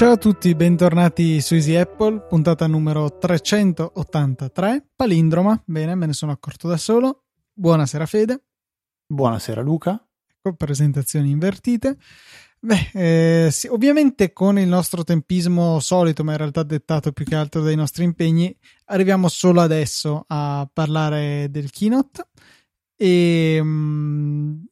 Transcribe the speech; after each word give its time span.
Ciao 0.00 0.12
a 0.12 0.16
tutti, 0.16 0.54
bentornati 0.54 1.42
su 1.42 1.56
Easy 1.56 1.74
Apple, 1.76 2.22
puntata 2.26 2.66
numero 2.66 3.18
383, 3.18 4.92
palindroma, 4.96 5.62
bene, 5.66 5.94
me 5.94 6.06
ne 6.06 6.14
sono 6.14 6.32
accorto 6.32 6.66
da 6.66 6.78
solo. 6.78 7.24
Buonasera 7.52 8.06
Fede. 8.06 8.44
Buonasera 9.06 9.60
Luca. 9.60 10.02
Ecco, 10.26 10.54
presentazioni 10.54 11.28
invertite. 11.28 11.98
Beh, 12.62 12.90
eh, 12.92 13.50
sì, 13.50 13.68
ovviamente 13.68 14.34
con 14.34 14.58
il 14.58 14.68
nostro 14.68 15.02
tempismo 15.02 15.80
solito, 15.80 16.22
ma 16.24 16.32
in 16.32 16.38
realtà 16.38 16.62
dettato 16.62 17.10
più 17.10 17.24
che 17.24 17.34
altro 17.34 17.62
dai 17.62 17.74
nostri 17.74 18.04
impegni, 18.04 18.54
arriviamo 18.86 19.28
solo 19.28 19.62
adesso 19.62 20.24
a 20.28 20.68
parlare 20.70 21.48
del 21.50 21.70
keynote. 21.70 22.28
E 22.96 23.58
um, 23.58 24.62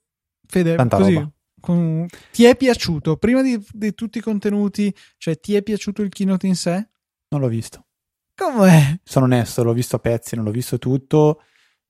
Fede, 0.47 0.75
Tanta 0.75 0.99
così, 0.99 1.31
con- 1.61 2.07
ti 2.31 2.45
è 2.45 2.57
piaciuto? 2.57 3.17
Prima 3.17 3.41
di, 3.41 3.59
di 3.73 3.95
tutti 3.95 4.19
i 4.19 4.23
contenuti, 4.23 4.95
cioè 5.17 5.41
ti 5.41 5.55
è 5.55 5.63
piaciuto 5.63 6.03
il 6.03 6.11
keynote 6.11 6.47
in 6.47 6.57
sé? 6.57 6.89
Non 7.31 7.41
l'ho 7.41 7.49
visto. 7.49 7.87
Com'è? 8.35 9.01
Sono 9.03 9.25
onesto, 9.25 9.65
l'ho 9.65 9.73
visto 9.73 9.97
a 9.97 10.01
pezzi, 10.01 10.37
non 10.37 10.45
l'ho 10.45 10.51
visto 10.51 10.79
tutto, 10.79 11.43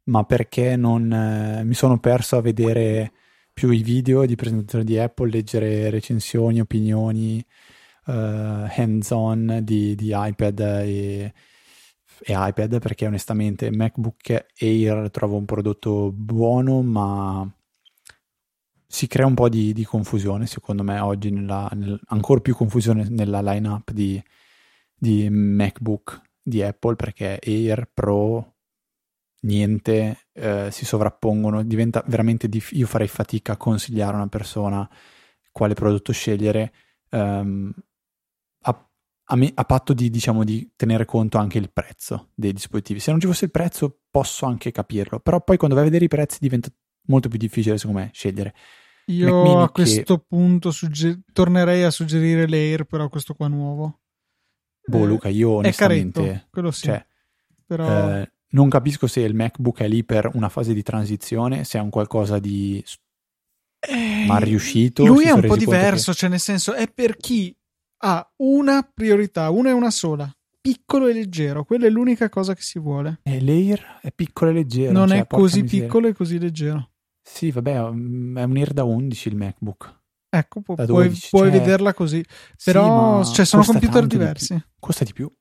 ma 0.05 0.23
perché 0.23 0.77
non 0.77 1.12
eh, 1.12 1.65
mi 1.65 1.75
sono 1.75 1.98
perso 1.98 2.37
a 2.37 2.41
vedere 2.41 3.12
più 3.59 3.71
i 3.71 3.83
video 3.83 4.25
di 4.25 4.37
presentazione 4.37 4.85
di 4.85 4.97
Apple, 5.01 5.30
leggere 5.30 5.91
recensioni, 5.91 6.61
opinioni, 6.61 7.45
eh, 8.07 8.12
hands-on 8.12 9.62
di, 9.65 9.97
di 9.97 10.12
iPad 10.15 10.61
e, 10.61 11.34
e 12.21 12.33
iPad, 12.37 12.79
perché 12.79 13.07
onestamente 13.07 13.73
MacBook 13.73 14.47
Air 14.61 15.11
trovo 15.11 15.36
un 15.39 15.45
prodotto 15.45 16.12
buono, 16.12 16.83
ma 16.83 17.53
si 18.86 19.09
crea 19.09 19.27
un 19.27 19.34
po' 19.34 19.48
di, 19.48 19.73
di 19.73 19.84
confusione, 19.84 20.47
secondo 20.47 20.84
me, 20.84 21.01
oggi, 21.01 21.31
nella, 21.31 21.69
nel- 21.73 22.01
ancora 22.06 22.41
più 22.41 22.55
confusione 22.55 23.09
nella 23.09 23.42
lineup 23.42 23.91
di, 23.91 24.23
di 24.95 25.29
MacBook 25.29 26.23
di 26.41 26.62
Apple, 26.62 26.95
perché 26.95 27.41
Air 27.45 27.91
Pro, 27.92 28.58
niente, 29.41 30.27
eh, 30.33 30.69
si 30.70 30.84
sovrappongono, 30.84 31.62
diventa 31.62 32.03
veramente 32.06 32.48
difficile. 32.48 32.81
Io 32.81 32.86
farei 32.86 33.08
fatica 33.08 33.53
a 33.53 33.56
consigliare 33.56 34.12
a 34.12 34.17
una 34.17 34.28
persona 34.28 34.89
quale 35.50 35.75
prodotto 35.75 36.12
scegliere, 36.12 36.72
ehm, 37.11 37.72
a, 38.62 38.91
a 39.30 39.36
me- 39.36 39.53
a 39.55 39.64
patto 39.64 39.92
di, 39.92 40.11
diciamo, 40.11 40.45
di 40.45 40.72
tenere 40.77 41.05
conto 41.05 41.39
anche 41.39 41.58
il 41.58 41.70
prezzo 41.72 42.30
dei 42.34 42.53
dispositivi. 42.53 43.00
Se 43.00 43.11
non 43.11 43.20
ci 43.20 43.27
fosse 43.27 43.47
il 43.47 43.50
prezzo, 43.50 44.00
posso 44.11 44.47
anche 44.47 44.70
capirlo, 44.70 45.20
però 45.20 45.42
poi 45.42 45.56
quando 45.56 45.75
vai 45.77 45.84
a 45.84 45.89
vedere 45.89 46.06
i 46.06 46.08
prezzi 46.08 46.39
diventa 46.41 46.69
molto 47.08 47.28
più 47.28 47.39
difficile, 47.39 47.78
secondo 47.78 48.00
me, 48.00 48.11
scegliere. 48.12 48.55
Io 49.06 49.61
a 49.61 49.67
che- 49.67 49.73
questo 49.73 50.19
punto 50.19 50.70
sugge- 50.70 51.23
tornerei 51.33 51.83
a 51.83 51.91
suggerire 51.91 52.47
l'Air, 52.47 52.84
però 52.84 53.08
questo 53.08 53.34
qua 53.34 53.48
nuovo. 53.48 54.00
Boh, 54.84 55.05
Eh, 55.05 55.06
Luca, 55.06 55.28
io 55.28 55.61
è 55.62 55.73
caretto, 55.73 56.20
onestamente, 56.20 56.47
quello 56.50 56.70
sì. 56.70 56.86
cioè, 56.86 57.06
però 57.67 58.17
Eh, 58.19 58.33
non 58.51 58.69
capisco 58.69 59.07
se 59.07 59.21
il 59.21 59.35
MacBook 59.35 59.81
è 59.81 59.89
lì 59.89 60.05
per 60.05 60.31
una 60.35 60.49
fase 60.49 60.73
di 60.75 60.83
transizione, 60.83 61.65
se 61.65 61.79
è 61.79 61.81
un 61.81 61.91
qualcosa 61.91 62.39
di 62.39 62.83
Eh, 63.81 64.25
mal 64.27 64.41
riuscito. 64.41 65.05
Lui 65.07 65.25
è 65.25 65.31
un 65.31 65.43
po' 65.43 65.57
diverso, 65.57 66.13
cioè 66.15 66.29
nel 66.29 66.41
senso 66.41 66.75
è 66.75 66.89
per 66.91 67.17
chi 67.17 67.55
ha 68.03 68.33
una 68.39 68.83
priorità, 68.93 69.51
una 69.51 69.71
e 69.71 69.73
una 69.73 69.91
sola, 69.91 70.31
piccolo 70.61 71.07
e 71.07 71.13
leggero, 71.13 71.65
quella 71.65 71.87
è 71.87 71.91
l'unica 71.91 72.29
cosa 72.29 72.55
che 72.55 72.63
si 72.63 72.79
vuole. 72.79 73.21
che 73.23 73.37
eh, 73.37 73.41
l'Air 73.43 73.99
è 74.03 74.11
piccolo 74.13 74.51
e 74.51 74.55
leggero. 74.55 74.93
non 74.93 75.09
cioè, 75.09 75.19
è 75.19 75.27
così 75.27 75.63
miseria. 75.63 75.85
piccolo 75.87 76.07
e 76.09 76.13
così 76.13 76.39
leggero. 76.39 76.91
Sì, 77.23 77.51
vabbè, 77.51 77.91
mm, 77.91 78.39
è 78.39 78.42
un 78.45 78.57
Air 78.57 78.73
da 78.73 78.85
11 78.85 79.29
il 79.29 79.37
MacBook. 79.37 79.97
Ecco, 80.31 80.61
pu- 80.61 80.75
Da 80.75 80.85
puoi, 80.85 81.07
12, 81.07 81.29
puoi 81.31 81.51
cioè- 81.51 81.58
vederla 81.61 81.95
così, 81.95 82.25
Sì, 82.57 82.70
però 82.73 83.19
ma 83.19 83.25
cioè, 83.25 83.45
sono 83.45 83.64
computer 83.64 84.03
di 84.07 84.17
diversi. 84.17 84.55
più. 84.55 84.63
Costa 84.79 85.05
di 85.05 85.13
più. 85.13 85.33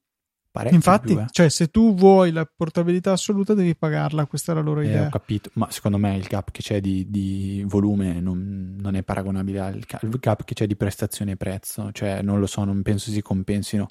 Parecchio 0.57 0.75
Infatti, 0.77 1.13
più, 1.13 1.19
eh. 1.19 1.25
cioè, 1.31 1.49
se 1.49 1.67
tu 1.69 1.93
vuoi 1.93 2.31
la 2.31 2.45
portabilità 2.45 3.11
assoluta 3.11 3.53
devi 3.53 3.75
pagarla, 3.75 4.25
questa 4.25 4.51
è 4.51 4.55
la 4.55 4.61
loro 4.61 4.81
Eh, 4.81 4.85
idea. 4.85 5.05
ho 5.05 5.09
capito, 5.09 5.49
ma 5.53 5.69
secondo 5.71 5.97
me 5.97 6.15
il 6.17 6.25
gap 6.27 6.51
che 6.51 6.61
c'è 6.61 6.81
di, 6.81 7.05
di 7.09 7.63
volume 7.67 8.19
non, 8.19 8.75
non 8.79 8.95
è 8.95 9.03
paragonabile 9.03 9.59
al 9.59 9.83
gap 10.19 10.43
che 10.43 10.53
c'è 10.53 10.65
di 10.67 10.75
prestazione 10.75 11.31
e 11.31 11.35
prezzo, 11.37 11.91
cioè 11.91 12.21
non 12.21 12.39
lo 12.39 12.45
so, 12.47 12.63
non 12.63 12.81
penso 12.81 13.11
si 13.11 13.21
compensino 13.21 13.87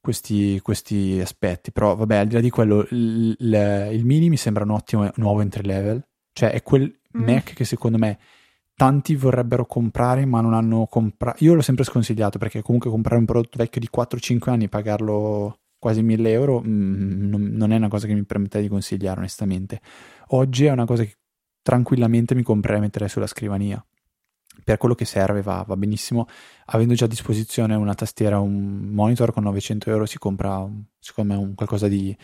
questi, 0.00 0.60
questi 0.60 1.18
aspetti, 1.20 1.72
però 1.72 1.96
vabbè, 1.96 2.16
al 2.16 2.26
di 2.28 2.34
là 2.34 2.40
di 2.40 2.50
quello, 2.50 2.86
il, 2.90 3.36
il- 3.38 3.88
il 3.92 4.04
mini 4.04 4.28
mi 4.28 4.36
sembra 4.36 4.64
un 4.64 4.70
ottimo 4.70 5.10
nuovo 5.16 5.40
entry 5.40 5.64
level, 5.66 6.04
cioè 6.32 6.50
è 6.52 6.62
quel 6.62 6.94
Mm. 7.16 7.22
Mac 7.24 7.54
che 7.54 7.64
secondo 7.64 7.96
me 7.96 8.18
tanti 8.74 9.14
vorrebbero 9.16 9.64
comprare 9.64 10.26
ma 10.26 10.42
non 10.42 10.52
hanno 10.52 10.86
comprato, 10.86 11.42
io 11.42 11.54
l'ho 11.54 11.62
sempre 11.62 11.82
sconsigliato 11.84 12.36
perché 12.38 12.60
comunque 12.60 12.90
comprare 12.90 13.18
un 13.18 13.24
prodotto 13.24 13.56
vecchio 13.56 13.80
di 13.80 13.88
4-5 13.90 14.50
anni 14.50 14.64
e 14.64 14.68
pagarlo 14.68 15.60
quasi 15.86 16.02
1000 16.02 16.30
euro 16.32 16.60
mm, 16.66 17.28
non, 17.28 17.42
non 17.52 17.70
è 17.70 17.76
una 17.76 17.86
cosa 17.86 18.08
che 18.08 18.14
mi 18.14 18.24
permette 18.24 18.60
di 18.60 18.66
consigliare 18.66 19.20
onestamente. 19.20 19.80
Oggi 20.30 20.64
è 20.64 20.72
una 20.72 20.84
cosa 20.84 21.04
che 21.04 21.14
tranquillamente 21.62 22.34
mi 22.34 22.42
comprerei 22.42 22.78
e 22.78 22.82
metterei 22.82 23.08
sulla 23.08 23.28
scrivania. 23.28 23.84
Per 24.64 24.78
quello 24.78 24.96
che 24.96 25.04
serve 25.04 25.42
va, 25.42 25.62
va 25.64 25.76
benissimo. 25.76 26.26
Avendo 26.66 26.94
già 26.94 27.04
a 27.04 27.08
disposizione 27.08 27.76
una 27.76 27.94
tastiera, 27.94 28.40
un 28.40 28.88
monitor 28.90 29.32
con 29.32 29.44
900 29.44 29.90
euro 29.90 30.06
si 30.06 30.18
compra 30.18 30.68
secondo 30.98 31.34
me 31.34 31.38
un 31.38 31.54
qualcosa 31.54 31.86
di 31.86 32.16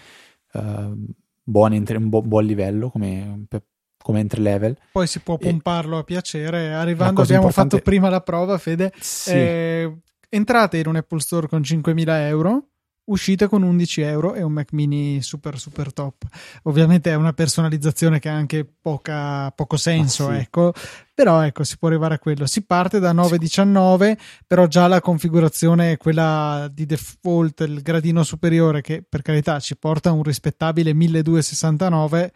eh, 0.55 0.93
buon, 1.41 1.73
entry- 1.73 1.99
un 1.99 2.09
bu- 2.09 2.23
buon 2.23 2.45
livello 2.45 2.91
come, 2.91 3.45
per- 3.49 3.63
come 4.03 4.19
entry 4.19 4.43
level. 4.43 4.77
Poi 4.91 5.07
si 5.07 5.21
può 5.21 5.37
E- 5.39 5.47
pomparlo 5.47 5.99
a 5.99 6.03
piacere. 6.03 6.75
Arrivando, 6.75 7.23
abbiamo 7.23 7.43
importante- 7.43 7.77
fatto 7.77 7.89
prima 7.89 8.09
la 8.09 8.23
prova, 8.23 8.59
Fede. 8.59 8.93
Sì. 8.99 9.31
Eh, 9.35 9.97
entrate 10.31 10.79
in 10.79 10.89
un 10.89 10.97
Apple 10.97 11.21
Store 11.21 11.47
con 11.47 11.61
5.000 11.63 12.27
euro, 12.27 12.71
uscite 13.05 13.49
con 13.49 13.63
11 13.63 14.01
euro 14.03 14.35
e 14.35 14.43
un 14.43 14.53
Mac 14.53 14.73
mini 14.73 15.21
super 15.23 15.59
super 15.59 15.93
top. 15.93 16.25
Ovviamente 16.65 17.11
è 17.11 17.15
una 17.15 17.33
personalizzazione 17.33 18.19
che 18.19 18.29
ha 18.29 18.35
anche 18.35 18.65
poca- 18.65 19.51
poco 19.51 19.77
senso, 19.77 20.29
Ah, 20.29 20.35
sì. 20.35 20.41
ecco. 20.41 20.73
Però 21.15 21.41
ecco, 21.43 21.65
si 21.65 21.77
può 21.79 21.89
arrivare 21.89 22.15
a 22.15 22.19
quello. 22.19 22.47
Si 22.47 22.65
parte 22.65 22.99
da 22.99 23.13
9,19, 23.13 24.17
però 24.47 24.67
già 24.67 24.87
la 24.87 25.01
configurazione 25.01 25.93
è 25.93 25.97
quella 25.97 26.69
di 26.73 26.87
default, 26.87 27.61
il 27.61 27.83
gradino 27.83 28.23
superiore, 28.23 28.81
che 28.81 29.05
per 29.07 29.23
carità 29.23 29.59
ci 29.61 29.77
porta 29.77 30.09
a 30.11 30.13
un 30.13 30.23
rispettabile 30.23 30.95
1269 30.95 32.33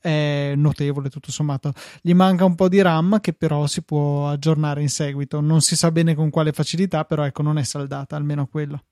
è 0.00 0.52
notevole 0.56 1.08
tutto 1.08 1.30
sommato. 1.30 1.72
Gli 2.02 2.12
manca 2.12 2.44
un 2.44 2.54
po' 2.54 2.68
di 2.68 2.82
RAM 2.82 3.20
che 3.20 3.32
però 3.32 3.66
si 3.66 3.82
può 3.82 4.28
aggiornare 4.28 4.82
in 4.82 4.90
seguito. 4.90 5.40
Non 5.40 5.60
si 5.62 5.74
sa 5.76 5.90
bene 5.90 6.14
con 6.14 6.28
quale 6.30 6.52
facilità, 6.52 7.04
però 7.04 7.24
ecco, 7.24 7.42
non 7.42 7.56
è 7.58 7.62
saldata, 7.62 8.16
almeno 8.16 8.46
quello. 8.46 8.82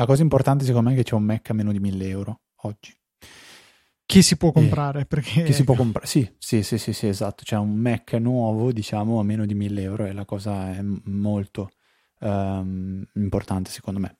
La 0.00 0.06
cosa 0.06 0.22
importante 0.22 0.64
secondo 0.64 0.88
me 0.88 0.94
è 0.94 0.98
che 0.98 1.04
c'è 1.04 1.14
un 1.14 1.24
Mac 1.24 1.50
a 1.50 1.52
meno 1.52 1.72
di 1.72 1.78
1000 1.78 2.08
euro 2.08 2.40
oggi. 2.62 2.98
Chi 4.06 4.22
si 4.22 4.38
può 4.38 4.50
comprare? 4.50 5.04
Perché 5.04 5.42
Che 5.42 5.52
si 5.52 5.62
può 5.62 5.74
comprare? 5.74 6.06
Sì, 6.06 6.26
sì, 6.38 6.62
sì, 6.62 6.78
sì, 6.78 6.94
sì, 6.94 7.06
esatto. 7.06 7.42
C'è 7.44 7.58
un 7.58 7.74
Mac 7.74 8.14
nuovo, 8.14 8.72
diciamo, 8.72 9.20
a 9.20 9.22
meno 9.22 9.44
di 9.44 9.52
1000 9.52 9.82
euro 9.82 10.06
e 10.06 10.14
la 10.14 10.24
cosa 10.24 10.72
è 10.72 10.80
molto 10.80 11.72
ehm, 12.20 13.08
importante 13.16 13.68
secondo 13.68 14.00
me. 14.00 14.16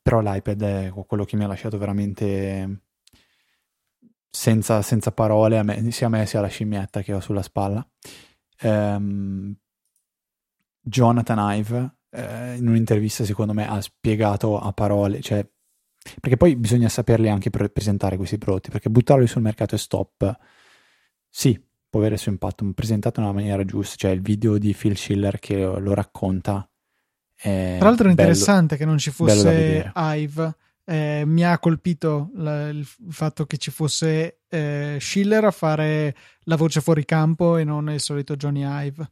Però 0.00 0.20
l'iPad 0.20 0.62
è 0.62 0.92
quello 1.04 1.24
che 1.24 1.34
mi 1.34 1.42
ha 1.42 1.48
lasciato 1.48 1.78
veramente 1.78 2.82
senza, 4.30 4.82
senza 4.82 5.10
parole, 5.10 5.58
a 5.58 5.64
me- 5.64 5.90
sia 5.90 6.06
a 6.06 6.10
me 6.10 6.26
sia 6.26 6.38
alla 6.38 6.46
scimmietta 6.46 7.02
che 7.02 7.12
ho 7.12 7.18
sulla 7.20 7.42
spalla. 7.42 7.84
Ehm, 8.60 9.56
Jonathan 10.80 11.56
Ive 11.56 11.96
eh, 12.12 12.56
in 12.56 12.68
un'intervista 12.68 13.24
secondo 13.24 13.52
me 13.52 13.66
ha 13.66 13.80
spiegato 13.80 14.58
a 14.58 14.72
parole, 14.72 15.20
cioè 15.20 15.46
perché 16.20 16.36
poi 16.36 16.56
bisogna 16.56 16.88
saperli 16.88 17.28
anche 17.28 17.50
per 17.50 17.68
presentare 17.68 18.16
questi 18.16 18.36
prodotti, 18.38 18.70
perché 18.70 18.90
buttarli 18.90 19.26
sul 19.26 19.42
mercato 19.42 19.76
e 19.76 19.78
stop, 19.78 20.36
sì, 21.28 21.58
può 21.88 22.00
avere 22.00 22.14
il 22.16 22.20
suo 22.20 22.32
impatto, 22.32 22.64
ma 22.64 22.72
presentato 22.74 23.20
nella 23.20 23.32
maniera 23.32 23.64
giusta, 23.64 23.96
cioè 23.96 24.10
il 24.10 24.20
video 24.20 24.58
di 24.58 24.74
Phil 24.74 24.96
Schiller 24.96 25.38
che 25.38 25.56
lo, 25.56 25.94
racconta. 25.94 26.68
È 27.34 27.76
Tra 27.78 27.88
l'altro 27.88 28.08
è 28.08 28.14
bello. 28.14 28.28
interessante 28.28 28.76
che 28.76 28.84
non 28.84 28.98
ci 28.98 29.10
bello 29.16 29.30
fosse 29.30 29.50
vedere. 29.50 29.92
Ive. 29.94 30.56
Eh, 30.84 31.22
mi 31.24 31.44
ha 31.44 31.58
colpito 31.60 32.30
la- 32.34 32.68
il 32.68 32.84
fatto 33.08 33.46
che 33.46 33.56
ci 33.56 33.70
fosse 33.70 34.40
eh, 34.48 34.96
Schiller 35.00 35.44
a 35.44 35.50
fare 35.52 36.14
la 36.44 36.56
voce 36.56 36.80
fuori 36.80 37.04
campo 37.04 37.56
e 37.56 37.62
non 37.62 37.88
il 37.90 38.00
solito 38.00 38.34
Johnny 38.34 38.64
Ive. 38.64 39.08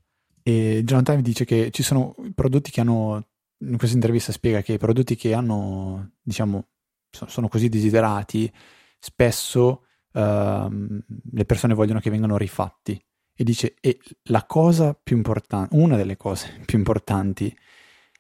E 0.50 0.82
Jonathan 0.85 1.14
Ive 1.14 1.23
dice 1.23 1.44
che 1.44 1.70
ci 1.70 1.85
sono 1.85 2.14
prodotti 2.35 2.73
che 2.73 2.81
hanno, 2.81 3.29
in 3.58 3.76
questa 3.79 3.94
intervista 3.94 4.32
spiega 4.32 4.62
che 4.62 4.73
i 4.73 4.79
prodotti 4.79 5.14
che 5.14 5.32
hanno, 5.32 6.14
diciamo, 6.20 6.67
so- 7.08 7.29
sono 7.29 7.47
così 7.49 7.69
desiderati, 7.69 8.52
spesso 8.99 9.85
ehm, 10.12 11.05
le 11.32 11.44
persone 11.44 11.75
vogliono 11.75 12.00
che 12.00 12.11
vengano 12.11 12.37
rifatti. 12.37 13.00
E 13.32 13.44
dice, 13.44 13.76
e 13.81 14.00
la 14.25 14.44
cosa 14.44 14.93
più 15.00 15.17
importante, 15.17 15.76
una 15.76 15.97
delle 15.97 16.17
cose 16.17 16.61
più 16.67 16.79
importanti 16.79 17.56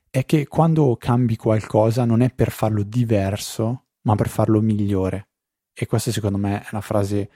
è 0.08 0.24
che 0.24 0.46
quando 0.46 0.96
cambi 0.96 1.36
qualcosa 1.36 2.04
non 2.04 2.20
è 2.20 2.32
per 2.32 2.52
farlo 2.52 2.84
diverso, 2.84 3.86
ma 4.02 4.14
per 4.14 4.28
farlo 4.28 4.60
migliore. 4.60 5.30
E 5.72 5.86
questa 5.86 6.12
secondo 6.12 6.38
me 6.38 6.62
è 6.62 6.68
una 6.70 6.80
frase 6.80 7.30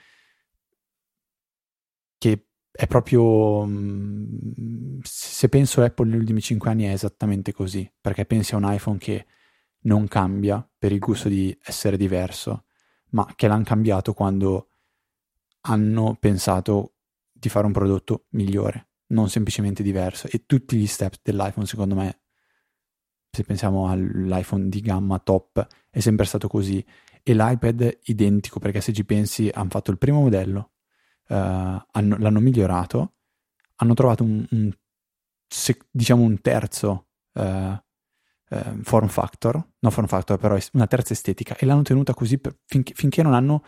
che 2.17 2.47
è 2.77 2.89
proprio... 2.89 3.65
Mm, 3.65 4.99
se 5.03 5.49
penso 5.49 5.81
a 5.81 5.85
Apple 5.85 6.09
negli 6.09 6.19
ultimi 6.19 6.41
5 6.41 6.69
anni 6.69 6.85
è 6.85 6.93
esattamente 6.93 7.53
così, 7.53 7.89
perché 8.01 8.25
pensi 8.25 8.55
a 8.55 8.57
un 8.57 8.73
iPhone 8.73 8.99
che 8.99 9.27
non 9.83 10.09
cambia 10.09 10.67
per 10.77 10.91
il 10.91 10.99
gusto 10.99 11.29
di 11.29 11.57
essere 11.63 11.97
diverso, 11.97 12.65
ma 13.11 13.33
che 13.37 13.47
l'hanno 13.47 13.63
cambiato 13.63 14.13
quando 14.13 14.71
hanno 15.67 16.17
pensato 16.19 16.95
di 17.33 17.49
fare 17.49 17.67
un 17.67 17.73
prodotto 17.73 18.27
migliore, 18.31 18.89
non 19.09 19.29
semplicemente 19.29 19.85
diverso. 19.85 20.27
E 20.29 20.45
tutti 20.45 20.77
gli 20.77 20.87
step 20.87 21.17
dell'iPhone, 21.23 21.67
secondo 21.67 21.95
me, 21.95 22.23
se 23.31 23.45
pensiamo 23.45 23.89
all'iPhone 23.89 24.69
di 24.69 24.81
gamma 24.81 25.21
top, 25.21 25.65
è 25.91 26.01
sempre 26.01 26.25
stato 26.25 26.49
così. 26.49 26.85
E 27.23 27.35
l'iPad 27.35 28.01
identico, 28.07 28.59
perché 28.59 28.81
se 28.81 28.93
ci 28.93 29.05
pensi, 29.05 29.49
hanno 29.53 29.71
fatto 29.71 29.93
il 29.93 29.99
primo 29.99 30.23
modello, 30.23 30.73
uh, 31.29 31.35
hanno, 31.35 32.17
l'hanno 32.19 32.41
migliorato, 32.41 33.15
hanno 33.77 33.95
trovato 33.95 34.23
un, 34.25 34.45
un 34.51 34.73
se, 35.47 35.79
diciamo 35.91 36.23
un 36.23 36.41
terzo 36.41 37.09
uh, 37.33 37.79
form 38.83 39.09
factor, 39.09 39.63
no 39.79 39.91
form 39.91 40.07
factor, 40.07 40.39
però 40.39 40.57
una 40.73 40.87
terza 40.87 41.13
estetica, 41.13 41.57
e 41.57 41.67
l'hanno 41.67 41.83
tenuta 41.83 42.15
così 42.15 42.39
per, 42.39 42.57
finché, 42.67 42.95
finché 42.95 43.23
non 43.23 43.35
hanno 43.35 43.65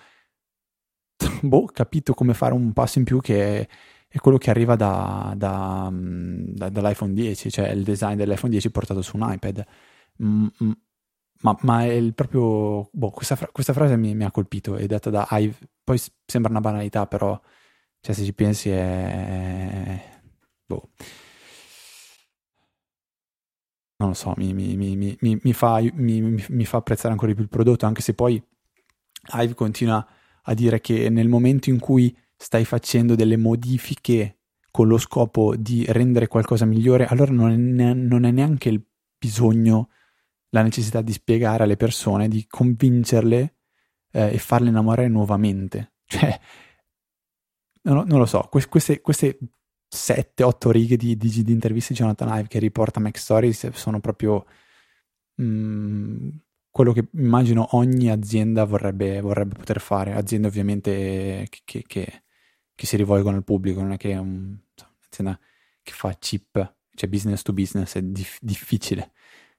boh, 1.42 1.64
capito 1.66 2.14
come 2.14 2.34
fare 2.34 2.54
un 2.54 2.72
passo 2.72 2.98
in 2.98 3.04
più 3.04 3.20
che 3.20 3.60
è, 3.60 3.68
è 4.08 4.18
quello 4.18 4.38
che 4.38 4.50
arriva 4.50 4.76
da, 4.76 5.34
da, 5.36 5.90
da, 5.92 6.68
dall'iPhone 6.68 7.12
10, 7.12 7.50
cioè 7.50 7.68
il 7.70 7.82
design 7.82 8.16
dell'iPhone 8.16 8.50
10 8.50 8.70
portato 8.70 9.02
su 9.02 9.16
un 9.16 9.26
iPad. 9.30 9.64
Mm, 10.22 10.46
mm, 10.62 10.70
ma, 11.42 11.56
ma, 11.62 11.82
è 11.84 11.92
il 11.92 12.14
proprio. 12.14 12.88
Boh, 12.92 13.10
questa, 13.10 13.36
fra- 13.36 13.48
questa 13.52 13.72
frase 13.72 13.96
mi, 13.96 14.14
mi, 14.14 14.24
ha 14.24 14.30
colpito, 14.30 14.76
è 14.76 14.86
detta 14.86 15.10
da 15.10 15.26
Ive. 15.32 15.56
Poi 15.86 16.00
sembra 16.26 16.50
una 16.50 16.60
banalità, 16.60 17.06
però, 17.06 17.40
cioè, 18.00 18.12
se 18.12 18.24
ci 18.24 18.34
pensi, 18.34 18.70
è. 18.70 20.20
Boh. 20.66 20.90
Non 23.98 24.08
lo 24.08 24.14
so, 24.14 24.34
mi, 24.36 24.52
mi, 24.52 25.16
mi 25.20 25.52
fa, 25.52 25.80
mi, 25.80 26.64
fa 26.64 26.78
apprezzare 26.78 27.10
ancora 27.10 27.28
di 27.28 27.34
più 27.34 27.44
il 27.44 27.48
prodotto, 27.48 27.86
anche 27.86 28.02
se 28.02 28.14
poi 28.14 28.42
Ive 29.32 29.54
continua 29.54 30.04
a 30.42 30.54
dire 30.54 30.80
che 30.80 31.08
nel 31.08 31.28
momento 31.28 31.70
in 31.70 31.78
cui 31.78 32.14
stai 32.36 32.64
facendo 32.64 33.14
delle 33.14 33.36
modifiche 33.36 34.40
con 34.72 34.88
lo 34.88 34.98
scopo 34.98 35.54
di 35.54 35.84
rendere 35.88 36.26
qualcosa 36.26 36.64
migliore, 36.64 37.06
allora 37.06 37.30
non 37.30 37.80
è, 37.80 37.94
non 37.94 38.24
è 38.24 38.32
neanche 38.32 38.70
il 38.70 38.84
bisogno, 39.16 39.90
la 40.48 40.62
necessità 40.62 41.00
di 41.00 41.12
spiegare 41.12 41.62
alle 41.62 41.76
persone, 41.76 42.26
di 42.26 42.44
convincerle 42.48 43.55
eh, 44.12 44.34
e 44.34 44.38
farle 44.38 44.68
innamorare 44.68 45.08
nuovamente. 45.08 45.92
Cioè, 46.08 46.38
non, 47.82 48.06
non 48.06 48.18
lo 48.18 48.26
so, 48.26 48.48
queste, 48.50 49.00
queste 49.00 49.38
7-8 49.92 50.70
righe 50.70 50.96
di, 50.96 51.16
di, 51.16 51.42
di, 51.42 51.52
interviste 51.52 51.92
di 51.92 51.98
Jonathan 52.00 52.28
Ive 52.38 52.48
che 52.48 52.58
riporta 52.58 53.00
Mac 53.00 53.16
Stories 53.16 53.70
sono 53.70 54.00
proprio 54.00 54.44
mh, 55.36 55.44
mm, 55.44 56.28
quello 56.70 56.92
che 56.92 57.08
immagino 57.12 57.68
ogni 57.72 58.10
azienda 58.10 58.64
vorrebbe, 58.64 59.20
vorrebbe 59.20 59.54
poter 59.54 59.80
fare, 59.80 60.12
aziende 60.14 60.48
ovviamente 60.48 61.46
che, 61.64 61.84
che, 61.86 62.22
che, 62.74 62.86
si 62.86 62.96
rivolgono 62.96 63.36
al 63.36 63.44
pubblico, 63.44 63.80
non 63.80 63.92
è 63.92 63.96
che 63.96 64.10
è 64.10 64.18
un, 64.18 64.54
un'azienda 65.00 65.40
che 65.82 65.92
fa 65.92 66.14
chip, 66.18 66.74
cioè 66.94 67.08
business 67.08 67.40
to 67.42 67.54
business, 67.54 67.96
è 67.96 68.02
dif- 68.02 68.38
difficile, 68.42 69.12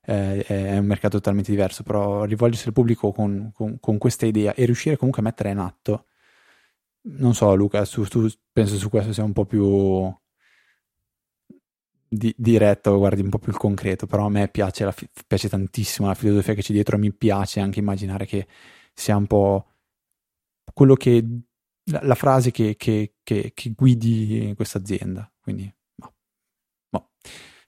eh, 0.10 0.44
è 0.46 0.78
un 0.78 0.86
mercato 0.86 1.18
totalmente 1.18 1.52
diverso, 1.52 1.84
però 1.84 2.24
rivolgersi 2.24 2.68
al 2.68 2.74
pubblico 2.74 3.12
con, 3.12 3.52
con, 3.54 3.78
con, 3.80 3.98
questa 3.98 4.26
idea 4.26 4.54
e 4.54 4.64
riuscire 4.64 4.96
comunque 4.96 5.22
a 5.22 5.26
mettere 5.26 5.50
in 5.50 5.58
atto, 5.58 6.06
non 7.20 7.34
so 7.34 7.54
Luca, 7.56 7.84
su, 7.84 8.04
tu 8.06 8.30
penso 8.54 8.78
su 8.78 8.90
questo 8.90 9.12
sia 9.12 9.26
un 9.26 9.34
po' 9.34 9.46
più 9.46 10.10
di, 12.08 12.34
diretto, 12.38 12.98
guardi 12.98 13.22
un 13.22 13.30
po' 13.30 13.40
più 13.40 13.52
il 13.52 13.58
concreto, 13.58 14.08
però 14.08 14.26
a 14.26 14.30
me 14.30 14.48
piace, 14.48 14.86
la, 14.86 14.96
piace 15.28 15.50
tantissimo 15.50 16.08
la 16.08 16.16
filosofia 16.16 16.54
che 16.54 16.62
c'è 16.62 16.72
dietro, 16.72 16.98
mi 16.98 17.12
piace 17.12 17.60
anche 17.60 17.80
immaginare 17.80 18.26
che 18.26 18.48
sia 18.94 19.18
un 19.18 19.28
po' 19.28 19.66
quello 20.74 20.96
che 20.96 21.22
la, 21.92 22.00
la 22.04 22.16
frase 22.16 22.52
che, 22.52 22.76
che, 22.78 23.16
che, 23.24 23.52
che, 23.54 23.72
guidi 23.72 24.54
questa 24.56 24.78
azienda. 24.78 25.30
Quindi, 25.42 25.64
no. 25.96 26.14
No. 26.92 27.10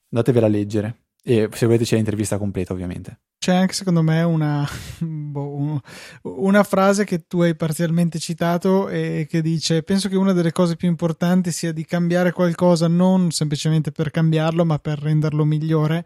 andatevela 0.08 0.46
a 0.46 0.48
leggere 0.48 1.09
e 1.22 1.48
se 1.52 1.66
volete 1.66 1.84
c'è 1.84 1.96
l'intervista 1.96 2.38
completa, 2.38 2.72
ovviamente. 2.72 3.20
C'è 3.38 3.54
anche 3.54 3.72
secondo 3.72 4.02
me 4.02 4.22
una, 4.22 4.68
boh, 5.00 5.80
una, 6.22 6.62
frase 6.62 7.04
che 7.04 7.26
tu 7.26 7.40
hai 7.40 7.56
parzialmente 7.56 8.18
citato 8.18 8.88
e 8.88 9.26
che 9.28 9.40
dice 9.40 9.82
penso 9.82 10.10
che 10.10 10.16
una 10.16 10.34
delle 10.34 10.52
cose 10.52 10.76
più 10.76 10.88
importanti 10.88 11.50
sia 11.50 11.72
di 11.72 11.84
cambiare 11.86 12.32
qualcosa 12.32 12.86
non 12.86 13.30
semplicemente 13.30 13.92
per 13.92 14.10
cambiarlo 14.10 14.64
ma 14.64 14.78
per 14.78 14.98
renderlo 14.98 15.44
migliore. 15.44 16.04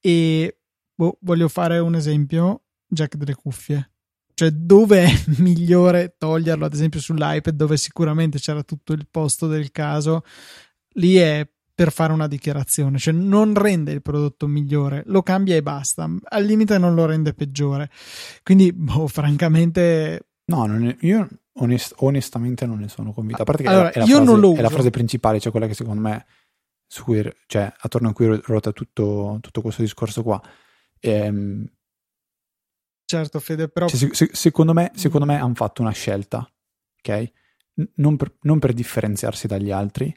E 0.00 0.58
boh, 0.94 1.16
voglio 1.22 1.48
fare 1.48 1.78
un 1.78 1.94
esempio 1.94 2.64
Jack 2.86 3.16
delle 3.16 3.34
cuffie. 3.34 3.90
Cioè 4.34 4.50
dove 4.50 5.04
è 5.04 5.24
migliore 5.40 6.16
toglierlo 6.18 6.66
ad 6.66 6.74
esempio 6.74 7.00
sull'iPad 7.00 7.54
dove 7.54 7.76
sicuramente 7.78 8.38
c'era 8.38 8.62
tutto 8.62 8.92
il 8.92 9.06
posto 9.10 9.46
del 9.46 9.70
caso 9.70 10.24
lì 10.94 11.16
è 11.16 11.46
per 11.80 11.92
fare 11.92 12.12
una 12.12 12.26
dichiarazione, 12.26 12.98
cioè 12.98 13.14
non 13.14 13.54
rende 13.54 13.90
il 13.90 14.02
prodotto 14.02 14.46
migliore, 14.46 15.02
lo 15.06 15.22
cambia 15.22 15.56
e 15.56 15.62
basta, 15.62 16.06
al 16.24 16.44
limite 16.44 16.76
non 16.76 16.94
lo 16.94 17.06
rende 17.06 17.32
peggiore. 17.32 17.88
Quindi, 18.42 18.70
boh, 18.70 19.06
francamente... 19.06 20.26
No, 20.44 20.66
è, 20.66 20.96
io 21.00 21.26
onest, 21.54 21.94
onestamente 22.00 22.66
non 22.66 22.80
ne 22.80 22.88
sono 22.88 23.14
convinto. 23.14 23.40
A 23.40 23.44
parte 23.46 23.62
che 23.62 23.68
allora, 23.70 23.92
è, 23.92 23.98
la, 23.98 24.04
è, 24.04 24.08
la 24.08 24.14
frase, 24.14 24.56
è, 24.58 24.60
la, 24.60 24.68
frase, 24.68 24.90
principale, 24.90 25.40
cioè 25.40 25.50
quella 25.50 25.66
che 25.66 25.72
secondo 25.72 26.02
me, 26.02 26.26
su 26.86 27.02
cui, 27.02 27.34
cioè, 27.46 27.72
attorno 27.78 28.10
a 28.10 28.12
cui 28.12 28.26
ruota 28.26 28.72
tutto, 28.72 29.38
tutto 29.40 29.62
questo 29.62 29.80
discorso 29.80 30.22
qua. 30.22 30.38
Ehm, 30.98 31.64
certo, 33.06 33.40
Fede, 33.40 33.70
però... 33.70 33.88
Cioè, 33.88 34.12
se, 34.12 34.28
secondo 34.32 34.74
me, 34.74 34.90
secondo 34.96 35.24
me 35.24 35.40
hanno 35.40 35.54
fatto 35.54 35.80
una 35.80 35.92
scelta, 35.92 36.46
ok? 36.98 37.32
Non 37.94 38.18
per, 38.18 38.34
non 38.42 38.58
per 38.58 38.74
differenziarsi 38.74 39.46
dagli 39.46 39.70
altri, 39.70 40.14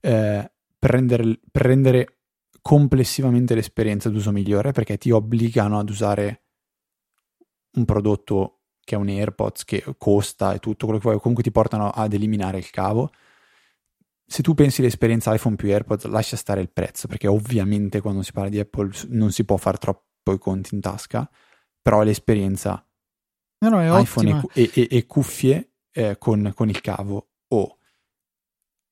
eh, 0.00 0.50
per 0.80 0.90
rendere, 0.90 1.38
per 1.52 1.62
rendere 1.62 2.20
complessivamente 2.62 3.54
l'esperienza 3.54 4.08
d'uso 4.08 4.32
migliore 4.32 4.72
perché 4.72 4.96
ti 4.96 5.10
obbligano 5.10 5.78
ad 5.78 5.90
usare 5.90 6.44
un 7.72 7.84
prodotto 7.84 8.62
che 8.82 8.96
è 8.96 8.98
un 8.98 9.08
AirPods 9.08 9.64
che 9.64 9.84
costa 9.98 10.54
e 10.54 10.58
tutto 10.58 10.86
quello 10.86 10.98
che 10.98 11.08
vuoi, 11.08 11.20
comunque 11.20 11.44
ti 11.44 11.52
portano 11.52 11.90
ad 11.90 12.12
eliminare 12.12 12.58
il 12.58 12.70
cavo. 12.70 13.10
Se 14.26 14.42
tu 14.42 14.54
pensi 14.54 14.80
all'esperienza 14.80 15.34
iPhone 15.34 15.54
più 15.54 15.68
AirPods, 15.68 16.06
lascia 16.06 16.36
stare 16.36 16.60
il 16.60 16.70
prezzo, 16.70 17.06
perché 17.06 17.28
ovviamente 17.28 18.00
quando 18.00 18.22
si 18.22 18.32
parla 18.32 18.48
di 18.48 18.58
Apple 18.58 18.90
non 19.08 19.30
si 19.30 19.44
può 19.44 19.56
fare 19.58 19.76
troppo 19.76 20.32
i 20.32 20.38
conti 20.38 20.74
in 20.74 20.80
tasca, 20.80 21.28
però 21.80 22.02
l'esperienza 22.02 22.84
no, 23.58 23.68
no, 23.68 23.98
iPhone 23.98 24.42
e, 24.54 24.70
e, 24.72 24.88
e, 24.90 25.06
cuffie 25.06 25.74
eh, 25.92 26.16
con, 26.18 26.52
con 26.54 26.68
il 26.68 26.80
cavo 26.80 27.30
o 27.48 27.78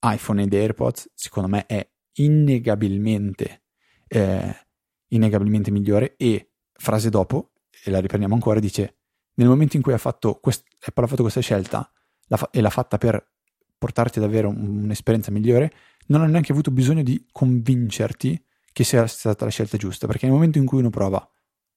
iPhone 0.01 0.43
ed 0.43 0.53
AirPods, 0.53 1.11
secondo 1.15 1.49
me 1.49 1.67
è 1.67 1.89
innegabilmente, 2.15 3.63
eh, 4.07 4.67
innegabilmente 5.09 5.71
migliore. 5.71 6.17
E 6.17 6.53
frase 6.73 7.11
dopo, 7.11 7.53
e 7.85 7.91
la 7.91 8.01
riprendiamo 8.01 8.35
ancora, 8.35 8.61
dice: 8.61 8.97
Nel 9.35 9.49
momento 9.49 9.77
in 9.77 9.83
cui 9.83 9.93
ha 9.93 9.99
fatto 9.99 10.35
quest- 10.41 10.67
Apple 10.81 11.05
ha 11.05 11.07
fatto 11.09 11.23
questa 11.23 11.41
scelta 11.41 11.91
l'ha 12.27 12.37
fa- 12.37 12.51
e 12.51 12.61
l'ha 12.61 12.71
fatta 12.71 12.99
per 12.99 13.33
portarti 13.79 14.19
ad 14.19 14.25
avere 14.25 14.47
un- 14.47 14.83
un'esperienza 14.85 15.31
migliore, 15.31 15.73
non 16.09 16.23
ha 16.23 16.27
neanche 16.27 16.53
avuto 16.53 16.71
bisogno 16.71 17.03
di 17.03 17.27
convincerti 17.31 18.43
che 18.73 18.85
sia 18.85 19.07
stata 19.07 19.45
la 19.45 19.51
scelta 19.51 19.77
giusta, 19.77 20.07
perché 20.07 20.27
nel 20.27 20.35
momento 20.35 20.59
in 20.59 20.67
cui 20.67 20.79
uno 20.79 20.91
prova 20.91 21.27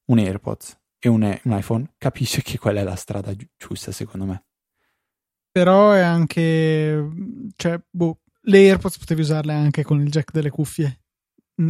un 0.06 0.18
AirPods 0.18 0.80
e 1.00 1.10
un, 1.10 1.22
un 1.44 1.58
iPhone, 1.58 1.94
capisce 1.98 2.42
che 2.42 2.58
quella 2.58 2.82
è 2.82 2.84
la 2.84 2.96
strada 2.96 3.34
gi- 3.34 3.50
giusta, 3.58 3.92
secondo 3.92 4.26
me 4.26 4.46
però 5.52 5.92
è 5.92 6.00
anche 6.00 7.10
cioè 7.56 7.80
boh, 7.90 8.20
le 8.44 8.58
AirPods 8.58 8.98
potevi 8.98 9.22
usarle 9.22 9.54
anche 9.54 9.84
con 9.84 10.02
il 10.02 10.10
jack 10.10 10.32
delle 10.32 10.50
cuffie. 10.50 11.00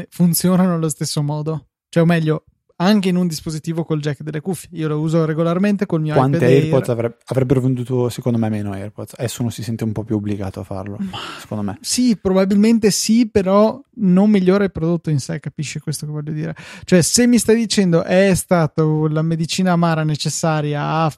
Funzionano 0.09 0.73
allo 0.75 0.89
stesso 0.89 1.21
modo. 1.21 1.67
Cioè 1.89 2.03
o 2.03 2.05
meglio 2.05 2.45
anche 2.81 3.09
in 3.09 3.15
un 3.15 3.27
dispositivo 3.27 3.83
col 3.83 3.99
jack 3.99 4.23
delle 4.23 4.41
cuffie. 4.41 4.69
Io 4.73 4.87
lo 4.87 4.99
uso 4.99 5.23
regolarmente 5.25 5.85
col 5.85 6.01
mio 6.01 6.15
quante 6.15 6.37
iPad 6.37 6.49
AirPods 6.49 6.89
Air. 6.89 6.97
avre- 6.97 7.17
avrebbero 7.25 7.61
venduto 7.61 8.09
secondo 8.09 8.39
me 8.39 8.49
meno 8.49 8.71
AirPods. 8.71 9.13
Adesso 9.17 9.41
uno 9.43 9.51
si 9.51 9.61
sente 9.61 9.83
un 9.83 9.91
po' 9.91 10.03
più 10.03 10.15
obbligato 10.15 10.61
a 10.61 10.63
farlo 10.63 10.97
Ma, 10.99 11.19
secondo 11.39 11.63
me. 11.63 11.77
sì 11.81 12.17
probabilmente 12.17 12.89
sì 12.89 13.29
però 13.29 13.79
non 13.97 14.31
migliora 14.31 14.63
il 14.63 14.71
prodotto 14.71 15.11
in 15.11 15.19
sé 15.19 15.39
capisci 15.39 15.79
questo 15.79 16.07
che 16.07 16.11
voglio 16.11 16.31
dire? 16.31 16.55
Cioè 16.83 17.01
se 17.03 17.27
mi 17.27 17.37
stai 17.37 17.55
dicendo 17.55 18.03
è 18.03 18.33
stata 18.33 18.83
la 18.83 19.21
medicina 19.21 19.73
amara 19.73 20.03
necessaria 20.03 21.03
a 21.03 21.13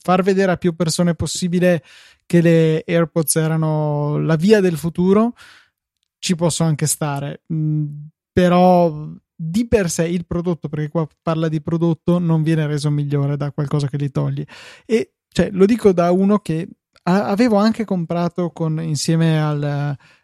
far 0.00 0.22
vedere 0.22 0.52
a 0.52 0.56
più 0.56 0.74
persone 0.74 1.14
possibile 1.14 1.82
che 2.26 2.40
le 2.40 2.84
AirPods 2.86 3.36
erano 3.36 4.18
la 4.18 4.36
via 4.36 4.60
del 4.60 4.76
futuro, 4.76 5.34
ci 6.18 6.34
posso 6.34 6.64
anche 6.64 6.86
stare. 6.86 7.42
Mm, 7.52 7.84
però 8.32 9.10
di 9.34 9.66
per 9.66 9.90
sé 9.90 10.06
il 10.06 10.24
prodotto, 10.24 10.68
perché 10.68 10.88
qua 10.88 11.06
parla 11.20 11.48
di 11.48 11.60
prodotto, 11.60 12.18
non 12.18 12.42
viene 12.42 12.66
reso 12.66 12.90
migliore 12.90 13.36
da 13.36 13.50
qualcosa 13.50 13.88
che 13.88 13.96
li 13.96 14.10
togli. 14.10 14.44
E 14.86 15.14
cioè, 15.28 15.50
lo 15.50 15.66
dico 15.66 15.92
da 15.92 16.10
uno 16.12 16.38
che 16.38 16.68
avevo 17.04 17.56
anche 17.56 17.84
comprato 17.84 18.50
con, 18.50 18.80
insieme 18.80 19.42
al, 19.42 19.62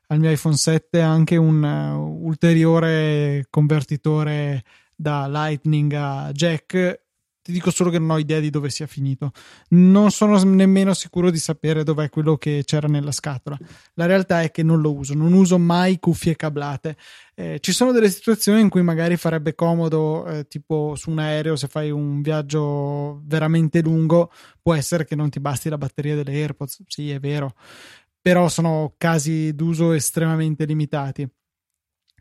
al, 0.07 0.18
mio 0.18 0.30
iPhone 0.30 0.57
7 0.57 1.00
anche 1.00 1.37
un 1.37 1.62
uh, 1.62 2.25
ulteriore 2.25 3.47
convertitore 3.50 4.62
da 4.95 5.26
Lightning 5.26 5.92
a 5.95 6.30
Jack 6.33 7.08
ti 7.49 7.55
dico 7.55 7.71
solo 7.71 7.88
che 7.88 7.99
non 7.99 8.11
ho 8.11 8.19
idea 8.19 8.40
di 8.40 8.50
dove 8.50 8.69
sia 8.69 8.87
finito. 8.87 9.33
Non 9.69 10.11
sono 10.11 10.38
nemmeno 10.45 10.93
sicuro 10.93 11.31
di 11.31 11.38
sapere 11.38 11.83
dov'è 11.83 12.11
quello 12.11 12.37
che 12.37 12.61
c'era 12.62 12.88
nella 12.88 13.11
scatola. 13.11 13.57
La 13.95 14.05
realtà 14.05 14.43
è 14.43 14.50
che 14.50 14.62
non 14.62 14.83
lo 14.83 14.95
uso, 14.95 15.14
non 15.14 15.33
uso 15.33 15.57
mai 15.57 15.99
cuffie 15.99 16.37
cablate. 16.37 16.99
Eh, 17.35 17.59
ci 17.61 17.73
sono 17.73 17.93
delle 17.93 18.11
situazioni 18.11 18.61
in 18.61 18.69
cui 18.69 18.83
magari 18.83 19.17
farebbe 19.17 19.55
comodo, 19.55 20.26
eh, 20.26 20.47
tipo 20.47 20.93
su 20.95 21.09
un 21.09 21.21
aereo, 21.21 21.57
se 21.57 21.69
fai 21.69 21.90
un 21.90 22.21
viaggio 22.21 23.23
veramente 23.25 23.81
lungo, 23.81 24.31
può 24.61 24.75
essere 24.75 25.07
che 25.07 25.17
non 25.17 25.31
ti 25.31 25.40
basti 25.40 25.71
la 25.71 25.78
batteria 25.78 26.17
delle 26.17 26.33
AirPods. 26.33 26.83
Sì, 26.87 27.11
è 27.11 27.19
vero, 27.19 27.55
però 28.21 28.50
sono 28.50 28.93
casi 28.99 29.55
d'uso 29.55 29.93
estremamente 29.93 30.67
limitati. 30.67 31.26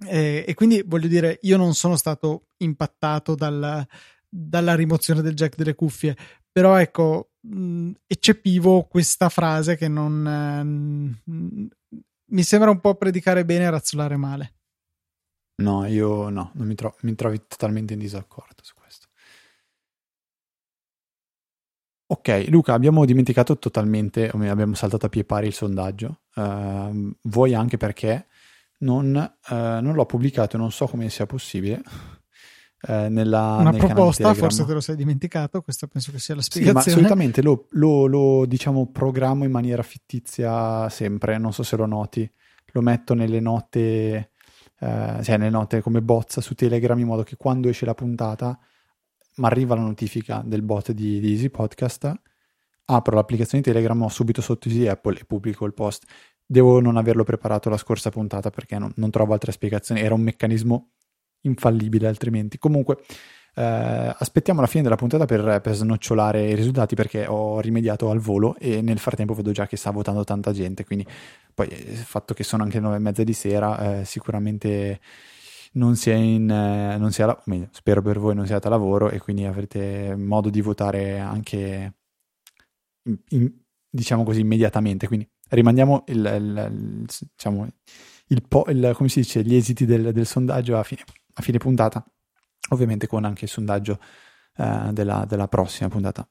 Eh, 0.07 0.45
e 0.47 0.53
quindi 0.53 0.81
voglio 0.85 1.07
dire, 1.09 1.39
io 1.41 1.57
non 1.57 1.73
sono 1.73 1.97
stato 1.97 2.49
impattato 2.57 3.35
dal, 3.35 3.85
dalla 4.29 4.75
rimozione 4.75 5.21
del 5.21 5.33
jack 5.33 5.55
delle 5.55 5.75
cuffie. 5.75 6.15
Però 6.51 6.75
ecco, 6.77 7.31
mh, 7.41 7.91
eccepivo 8.07 8.83
questa 8.83 9.29
frase 9.29 9.77
che 9.77 9.87
non 9.87 10.13
mh, 11.23 11.67
mi 12.31 12.43
sembra 12.43 12.69
un 12.69 12.79
po' 12.79 12.95
predicare 12.95 13.45
bene 13.45 13.65
e 13.65 13.69
razzolare 13.69 14.17
male. 14.17 14.53
No, 15.61 15.85
io 15.85 16.29
no, 16.29 16.51
mi, 16.55 16.75
tro- 16.75 16.95
mi 17.01 17.15
trovi 17.15 17.41
totalmente 17.47 17.93
in 17.93 17.99
disaccordo 17.99 18.61
su 18.63 18.73
questo. 18.75 19.07
Ok, 22.09 22.45
Luca, 22.49 22.73
abbiamo 22.73 23.05
dimenticato 23.05 23.57
totalmente, 23.57 24.29
abbiamo 24.29 24.75
saltato 24.75 25.07
a 25.07 25.09
pie 25.09 25.25
pari 25.25 25.47
il 25.47 25.53
sondaggio. 25.53 26.21
Uh, 26.35 27.11
vuoi 27.23 27.53
anche 27.53 27.77
perché 27.77 28.27
non, 28.79 29.13
uh, 29.49 29.53
non 29.53 29.93
l'ho 29.93 30.05
pubblicato, 30.05 30.57
non 30.57 30.71
so 30.71 30.85
come 30.87 31.09
sia 31.09 31.25
possibile 31.25 31.81
eh, 32.81 33.09
nella, 33.09 33.57
una 33.59 33.71
proposta, 33.71 34.33
forse 34.35 34.63
te 34.65 34.73
lo 34.73 34.81
sei 34.81 34.95
dimenticato, 34.95 35.61
questa 35.61 35.87
penso 35.87 36.11
che 36.11 36.19
sia 36.19 36.35
la 36.35 36.41
spiegazione. 36.41 36.81
Sì, 36.81 36.89
ma 36.89 36.95
solitamente 36.95 37.41
lo, 37.41 37.67
lo, 37.71 38.05
lo 38.05 38.45
diciamo 38.45 38.91
programmo 38.91 39.45
in 39.45 39.51
maniera 39.51 39.81
fittizia 39.81 40.87
sempre, 40.89 41.37
non 41.39 41.53
so 41.53 41.63
se 41.63 41.75
lo 41.75 41.85
noti, 41.85 42.29
lo 42.73 42.81
metto 42.81 43.15
nelle 43.15 43.39
note, 43.39 44.31
eh, 44.79 45.19
cioè 45.23 45.37
nelle 45.37 45.49
note 45.49 45.81
come 45.81 46.01
bozza 46.01 46.39
su 46.39 46.53
Telegram 46.53 46.97
in 46.99 47.07
modo 47.07 47.23
che 47.23 47.35
quando 47.35 47.67
esce 47.67 47.85
la 47.85 47.95
puntata 47.95 48.59
mi 49.37 49.45
arriva 49.45 49.75
la 49.75 49.81
notifica 49.81 50.43
del 50.45 50.61
bot 50.61 50.91
di, 50.91 51.19
di 51.19 51.31
Easy 51.31 51.49
Podcast, 51.49 52.11
apro 52.85 53.15
l'applicazione 53.15 53.63
di 53.63 53.71
Telegram, 53.71 53.99
ho 54.01 54.09
subito 54.09 54.41
sotto 54.41 54.69
Easy 54.69 54.87
Apple 54.87 55.17
e 55.19 55.25
pubblico 55.25 55.65
il 55.65 55.73
post. 55.73 56.05
Devo 56.49 56.79
non 56.79 56.95
averlo 56.95 57.23
preparato 57.23 57.69
la 57.69 57.77
scorsa 57.77 58.09
puntata 58.09 58.49
perché 58.49 58.79
non, 58.79 58.91
non 58.95 59.09
trovo 59.09 59.33
altre 59.33 59.51
spiegazioni, 59.51 59.99
era 60.01 60.13
un 60.13 60.21
meccanismo 60.21 60.91
infallibile 61.41 62.07
altrimenti. 62.07 62.57
Comunque, 62.57 62.97
eh, 63.55 64.15
aspettiamo 64.15 64.61
la 64.61 64.67
fine 64.67 64.83
della 64.83 64.95
puntata 64.95 65.25
per, 65.25 65.61
per, 65.61 65.73
snocciolare 65.73 66.47
i 66.47 66.55
risultati 66.55 66.93
perché 66.93 67.25
ho 67.25 67.59
rimediato 67.59 68.11
al 68.11 68.19
volo 68.19 68.55
e 68.59 68.81
nel 68.81 68.99
frattempo 68.99 69.33
vedo 69.33 69.51
già 69.51 69.65
che 69.65 69.77
sta 69.77 69.89
votando 69.89 70.23
tanta 70.23 70.51
gente. 70.51 70.85
Quindi, 70.85 71.05
poi 71.53 71.67
il 71.71 71.97
fatto 71.97 72.33
che 72.35 72.43
sono 72.43 72.63
anche 72.63 72.75
le 72.75 72.83
nove 72.83 72.97
e 72.97 72.99
mezza 72.99 73.23
di 73.23 73.33
sera, 73.33 73.99
eh, 73.99 74.05
sicuramente 74.05 74.99
non 75.73 75.95
si 75.95 76.09
è 76.11 76.13
in, 76.13 76.49
eh, 76.49 76.97
non 76.97 77.11
sia, 77.11 77.35
meglio, 77.45 77.69
spero 77.71 78.01
per 78.01 78.19
voi 78.19 78.35
non 78.35 78.45
siate 78.45 78.67
a 78.67 78.69
lavoro 78.69 79.09
e 79.09 79.19
quindi 79.19 79.45
avrete 79.45 80.15
modo 80.15 80.49
di 80.49 80.61
votare 80.61 81.19
anche 81.19 81.93
in, 83.05 83.17
in, 83.29 83.51
diciamo 83.89 84.23
così 84.23 84.41
immediatamente. 84.41 85.07
Quindi 85.07 85.27
rimandiamo 85.49 86.03
il, 86.07 86.17
il, 86.17 86.71
il 86.71 87.05
diciamo, 87.35 87.67
il, 88.27 88.91
come 88.93 89.09
si 89.09 89.21
dice, 89.21 89.41
gli 89.43 89.55
esiti 89.55 89.85
del, 89.85 90.11
del 90.13 90.25
sondaggio 90.27 90.77
a 90.77 90.83
fine 90.83 91.03
a 91.37 91.41
fine 91.41 91.57
puntata, 91.57 92.03
ovviamente 92.69 93.07
con 93.07 93.23
anche 93.23 93.45
il 93.45 93.51
sondaggio 93.51 93.99
eh, 94.57 94.89
della, 94.91 95.25
della, 95.27 95.47
prossima 95.47 95.89
puntata. 95.89 96.27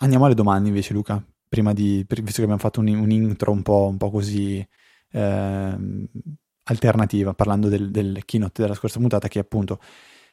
Andiamo 0.00 0.24
alle 0.24 0.34
domande 0.34 0.68
invece 0.68 0.92
Luca, 0.92 1.24
prima 1.48 1.72
di, 1.72 2.04
visto 2.08 2.36
che 2.36 2.42
abbiamo 2.42 2.58
fatto 2.58 2.80
un, 2.80 2.88
un 2.88 3.10
intro 3.10 3.52
un 3.52 3.62
po', 3.62 3.86
un 3.86 3.96
po 3.96 4.10
così 4.10 4.66
eh, 5.12 6.08
alternativa, 6.64 7.34
parlando 7.34 7.68
del, 7.68 7.90
del, 7.90 8.24
keynote 8.24 8.62
della 8.62 8.74
scorsa 8.74 8.98
puntata 8.98 9.28
che 9.28 9.38
appunto 9.38 9.80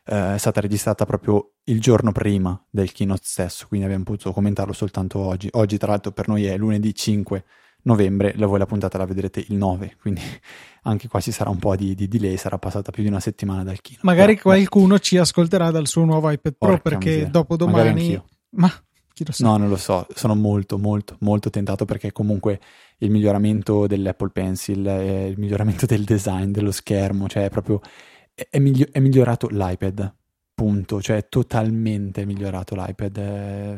eh, 0.05 0.35
è 0.35 0.37
stata 0.37 0.59
registrata 0.59 1.05
proprio 1.05 1.53
il 1.65 1.79
giorno 1.79 2.11
prima 2.11 2.59
del 2.69 2.91
keynote 2.91 3.21
stesso, 3.23 3.67
quindi 3.67 3.85
abbiamo 3.85 4.05
potuto 4.05 4.33
commentarlo 4.33 4.73
soltanto 4.73 5.19
oggi. 5.19 5.49
Oggi 5.51 5.77
tra 5.77 5.91
l'altro 5.91 6.11
per 6.11 6.27
noi 6.27 6.45
è 6.45 6.57
lunedì 6.57 6.95
5 6.95 7.45
novembre, 7.87 8.33
la 8.35 8.45
voi 8.45 8.59
la 8.59 8.65
puntata 8.65 8.97
la 8.97 9.05
vedrete 9.05 9.43
il 9.47 9.55
9, 9.55 9.95
quindi 9.99 10.21
anche 10.83 11.07
qua 11.07 11.19
ci 11.19 11.31
sarà 11.31 11.49
un 11.49 11.57
po' 11.57 11.75
di, 11.75 11.95
di 11.95 12.07
delay, 12.07 12.37
sarà 12.37 12.59
passata 12.59 12.91
più 12.91 13.01
di 13.01 13.09
una 13.09 13.19
settimana 13.19 13.63
dal 13.63 13.81
kino. 13.81 13.99
Magari 14.03 14.33
Però, 14.33 14.49
qualcuno 14.49 14.95
beh. 14.95 15.01
ci 15.01 15.17
ascolterà 15.17 15.71
dal 15.71 15.87
suo 15.87 16.03
nuovo 16.03 16.29
iPad 16.29 16.55
Pro 16.57 16.77
perché 16.79 17.07
miseria. 17.09 17.29
dopo 17.29 17.55
domani... 17.55 18.21
Ma 18.49 18.71
chi 19.13 19.25
lo 19.25 19.31
sa? 19.31 19.45
No, 19.45 19.57
non 19.57 19.69
lo 19.69 19.77
so, 19.77 20.05
sono 20.13 20.35
molto 20.35 20.77
molto 20.77 21.17
molto 21.21 21.49
tentato 21.49 21.85
perché 21.85 22.11
comunque 22.11 22.59
il 22.99 23.09
miglioramento 23.09 23.87
dell'Apple 23.87 24.29
Pencil, 24.29 24.85
il 24.85 25.37
miglioramento 25.37 25.85
del 25.85 26.03
design 26.03 26.51
dello 26.51 26.71
schermo, 26.71 27.27
cioè 27.27 27.45
è 27.45 27.49
proprio... 27.49 27.81
È, 28.33 28.47
è, 28.49 28.59
miglio, 28.59 28.85
è 28.91 28.99
migliorato 28.99 29.47
l'iPad, 29.49 30.13
punto, 30.53 31.01
cioè 31.01 31.17
è 31.17 31.27
totalmente 31.29 32.25
migliorato 32.25 32.75
l'iPad. 32.75 33.17
È 33.17 33.77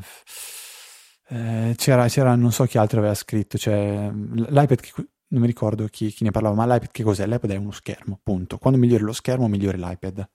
eh, 1.29 1.73
c'era, 1.75 2.07
c'era, 2.07 2.35
non 2.35 2.51
so 2.51 2.65
chi 2.65 2.77
altro 2.77 2.99
aveva 2.99 3.13
scritto, 3.13 3.57
cioè 3.57 4.09
l'iPad, 4.11 4.79
che, 4.79 4.91
non 4.95 5.41
mi 5.41 5.47
ricordo 5.47 5.85
chi, 5.85 6.09
chi, 6.09 6.23
ne 6.23 6.31
parlava, 6.31 6.55
ma 6.55 6.65
l'iPad 6.65 6.91
che 6.91 7.03
cos'è? 7.03 7.27
L'iPad 7.27 7.51
è 7.51 7.55
uno 7.55 7.71
schermo, 7.71 8.19
punto. 8.21 8.57
Quando 8.57 8.79
migliori 8.79 9.03
lo 9.03 9.13
schermo, 9.13 9.47
migliori 9.47 9.77
l'iPad. 9.77 10.27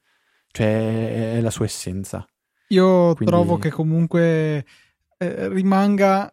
Cioè 0.49 1.35
è 1.35 1.41
la 1.41 1.51
sua 1.51 1.65
essenza. 1.65 2.25
Io 2.69 3.15
Quindi... 3.15 3.25
trovo 3.25 3.59
che 3.59 3.71
comunque 3.71 4.65
eh, 5.19 5.49
rimanga 5.49 6.33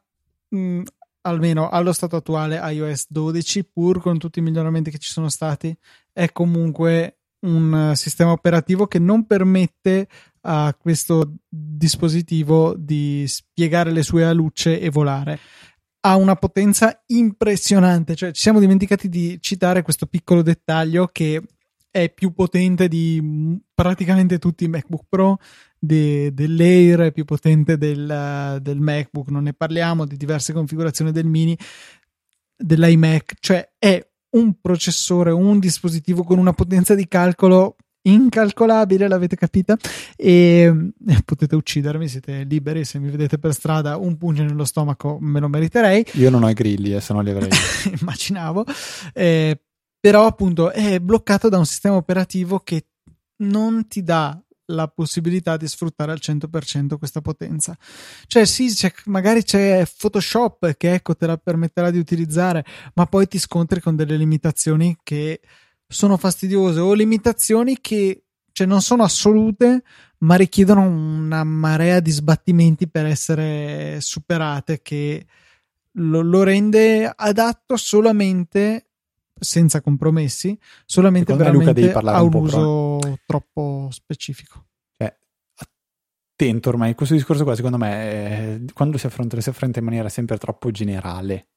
mh, 0.49 0.57
mm, 0.57 0.81
almeno 1.21 1.69
allo 1.69 1.91
stato 1.91 2.15
attuale 2.15 2.59
iOS 2.71 3.07
12, 3.09 3.65
pur 3.65 3.99
con 3.99 4.19
tutti 4.19 4.39
i 4.39 4.43
miglioramenti 4.43 4.91
che 4.91 4.99
ci 4.99 5.09
sono 5.09 5.29
stati, 5.29 5.75
è 6.11 6.31
comunque 6.31 7.17
un 7.41 7.93
sistema 7.95 8.31
operativo 8.31 8.85
che 8.85 8.99
non 8.99 9.25
permette 9.25 10.07
a 10.41 10.75
questo 10.79 11.35
dispositivo 11.47 12.75
di 12.77 13.25
spiegare 13.27 13.91
le 13.91 14.03
sue 14.03 14.23
alucce 14.23 14.79
e 14.79 14.89
volare. 14.89 15.39
Ha 16.01 16.15
una 16.15 16.35
potenza 16.35 17.03
impressionante, 17.07 18.15
cioè 18.15 18.31
ci 18.31 18.41
siamo 18.41 18.59
dimenticati 18.59 19.07
di 19.07 19.37
citare 19.39 19.83
questo 19.83 20.07
piccolo 20.07 20.41
dettaglio 20.41 21.09
che 21.11 21.41
è 21.91 22.09
più 22.09 22.31
potente 22.33 22.87
di 22.87 23.59
praticamente 23.73 24.39
tutti 24.39 24.63
i 24.63 24.69
MacBook 24.69 25.03
Pro, 25.09 25.37
de, 25.77 26.33
dell'Air, 26.33 27.01
è 27.01 27.11
più 27.11 27.25
potente 27.25 27.77
del, 27.77 28.57
del 28.61 28.79
MacBook, 28.79 29.29
non 29.29 29.43
ne 29.43 29.53
parliamo, 29.53 30.05
di 30.05 30.15
diverse 30.15 30.53
configurazioni 30.53 31.11
del 31.11 31.25
mini, 31.25 31.55
dell'iMac, 32.55 33.33
cioè 33.39 33.73
è 33.77 34.03
un 34.31 34.59
processore, 34.61 35.31
un 35.31 35.59
dispositivo 35.59 36.23
con 36.23 36.37
una 36.37 36.53
potenza 36.53 36.95
di 36.95 37.07
calcolo 37.07 37.75
incalcolabile, 38.03 39.07
l'avete 39.07 39.35
capita? 39.35 39.77
E 40.15 40.91
eh, 41.07 41.21
potete 41.23 41.55
uccidermi, 41.55 42.07
siete 42.07 42.43
liberi. 42.43 42.85
Se 42.85 42.99
mi 42.99 43.09
vedete 43.09 43.37
per 43.37 43.53
strada, 43.53 43.97
un 43.97 44.17
pugno 44.17 44.43
nello 44.43 44.65
stomaco 44.65 45.17
me 45.19 45.39
lo 45.39 45.47
meriterei. 45.47 46.05
Io 46.13 46.29
non 46.29 46.43
ho 46.43 46.49
i 46.49 46.53
grilli, 46.53 46.93
eh, 46.93 47.01
se 47.01 47.13
no 47.13 47.21
li 47.21 47.31
avrei. 47.31 47.49
Immaginavo. 48.01 48.65
Eh, 49.13 49.59
però, 49.99 50.25
appunto, 50.25 50.71
è 50.71 50.99
bloccato 50.99 51.49
da 51.49 51.57
un 51.57 51.65
sistema 51.65 51.95
operativo 51.95 52.59
che 52.59 52.87
non 53.37 53.87
ti 53.87 54.03
dà 54.03 54.39
la 54.71 54.87
possibilità 54.87 55.57
di 55.57 55.67
sfruttare 55.67 56.11
al 56.11 56.19
100% 56.21 56.97
questa 56.97 57.21
potenza. 57.21 57.77
Cioè, 58.25 58.45
sì, 58.45 58.67
c'è, 58.69 58.91
magari 59.05 59.43
c'è 59.43 59.85
Photoshop 59.97 60.75
che 60.77 60.93
ecco 60.93 61.15
te 61.15 61.27
la 61.27 61.37
permetterà 61.37 61.91
di 61.91 61.99
utilizzare, 61.99 62.65
ma 62.95 63.05
poi 63.05 63.27
ti 63.27 63.37
scontri 63.37 63.79
con 63.79 63.95
delle 63.95 64.15
limitazioni 64.15 64.97
che 65.03 65.41
sono 65.91 66.17
fastidiose 66.17 66.79
o 66.79 66.93
limitazioni 66.93 67.77
che 67.81 68.23
cioè, 68.51 68.67
non 68.67 68.81
sono 68.81 69.03
assolute, 69.03 69.83
ma 70.19 70.35
richiedono 70.35 70.81
una 70.81 71.43
marea 71.43 71.99
di 71.99 72.11
sbattimenti 72.11 72.87
per 72.87 73.05
essere 73.05 73.99
superate 74.01 74.81
che 74.81 75.25
lo, 75.93 76.21
lo 76.21 76.43
rende 76.43 77.11
adatto 77.13 77.75
solamente 77.77 78.87
senza 79.39 79.81
compromessi, 79.81 80.57
solamente 80.85 81.33
Secondo 81.33 81.59
veramente 81.59 81.91
a 81.93 82.21
un, 82.21 82.33
un 82.33 82.43
uso 82.43 82.97
però... 82.99 83.15
troppo 83.25 83.87
specifico. 83.91 84.65
Cioè, 84.95 85.15
attento 85.55 86.69
ormai, 86.69 86.93
questo 86.93 87.15
discorso 87.15 87.43
qua 87.43 87.55
secondo 87.55 87.77
me 87.77 87.91
è, 87.91 88.59
quando 88.73 88.97
si 88.97 89.07
affronta, 89.07 89.39
si 89.41 89.49
affronta 89.49 89.79
in 89.79 89.85
maniera 89.85 90.09
sempre 90.09 90.37
troppo 90.37 90.69
generale. 90.71 91.47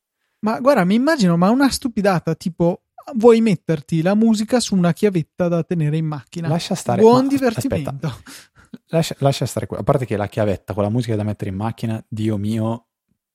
Ma 0.40 0.60
guarda, 0.60 0.84
mi 0.84 0.94
immagino, 0.94 1.36
ma 1.36 1.50
una 1.50 1.70
stupidata 1.70 2.34
tipo 2.34 2.83
vuoi 3.14 3.40
metterti 3.40 4.02
la 4.02 4.14
musica 4.14 4.60
su 4.60 4.74
una 4.74 4.92
chiavetta 4.92 5.48
da 5.48 5.62
tenere 5.62 5.96
in 5.96 6.06
macchina. 6.06 6.48
Lascia 6.48 6.74
stare. 6.74 7.00
Buon 7.00 7.28
divertimento. 7.28 8.22
Lascia, 8.88 9.14
lascia, 9.18 9.46
stare 9.46 9.66
qua. 9.66 9.78
A 9.78 9.82
parte 9.82 10.04
che 10.04 10.16
la 10.16 10.26
chiavetta 10.26 10.74
con 10.74 10.82
la 10.82 10.88
musica 10.88 11.16
da 11.16 11.22
mettere 11.22 11.50
in 11.50 11.56
macchina, 11.56 12.04
Dio 12.08 12.36
mio. 12.36 12.86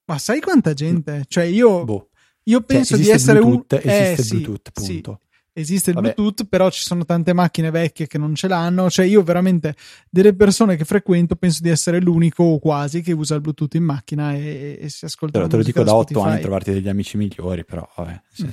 Ma 0.04 0.18
sai 0.18 0.40
quanta 0.40 0.74
gente? 0.74 1.24
Cioè, 1.28 1.44
io, 1.44 1.84
boh. 1.84 2.10
io 2.44 2.58
cioè, 2.58 2.66
penso 2.66 2.96
cioè, 2.96 3.04
di 3.04 3.10
essere 3.10 3.38
Bluetooth, 3.40 3.84
un. 3.84 3.90
Esiste 3.90 4.36
eh, 4.36 4.40
Bluetooth, 4.40 4.70
punto. 4.72 5.20
Sì. 5.22 5.28
Esiste 5.60 5.90
il 5.90 5.96
Vabbè. 5.96 6.14
Bluetooth, 6.14 6.48
però 6.48 6.70
ci 6.70 6.82
sono 6.82 7.04
tante 7.04 7.32
macchine 7.32 7.70
vecchie 7.70 8.06
che 8.06 8.18
non 8.18 8.34
ce 8.34 8.48
l'hanno. 8.48 8.90
Cioè, 8.90 9.06
io 9.06 9.22
veramente 9.22 9.76
delle 10.08 10.34
persone 10.34 10.76
che 10.76 10.84
frequento 10.84 11.36
penso 11.36 11.62
di 11.62 11.68
essere 11.68 12.00
l'unico 12.00 12.42
o 12.42 12.58
quasi 12.58 13.02
che 13.02 13.12
usa 13.12 13.34
il 13.34 13.40
Bluetooth 13.40 13.74
in 13.74 13.84
macchina 13.84 14.34
e, 14.34 14.78
e 14.80 14.88
si 14.88 15.04
ascolta. 15.04 15.38
Però 15.38 15.50
te 15.50 15.56
lo 15.56 15.62
dico 15.62 15.82
da 15.82 15.94
otto 15.94 16.20
anni 16.20 16.40
trovarti 16.40 16.72
degli 16.72 16.88
amici 16.88 17.16
migliori, 17.16 17.64
però 17.64 17.88
vabbè. 17.96 18.22
Mm. 18.42 18.48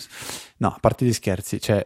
No, 0.58 0.68
a 0.70 0.78
parte 0.80 1.06
gli 1.06 1.14
scherzi, 1.14 1.60
cioè, 1.60 1.86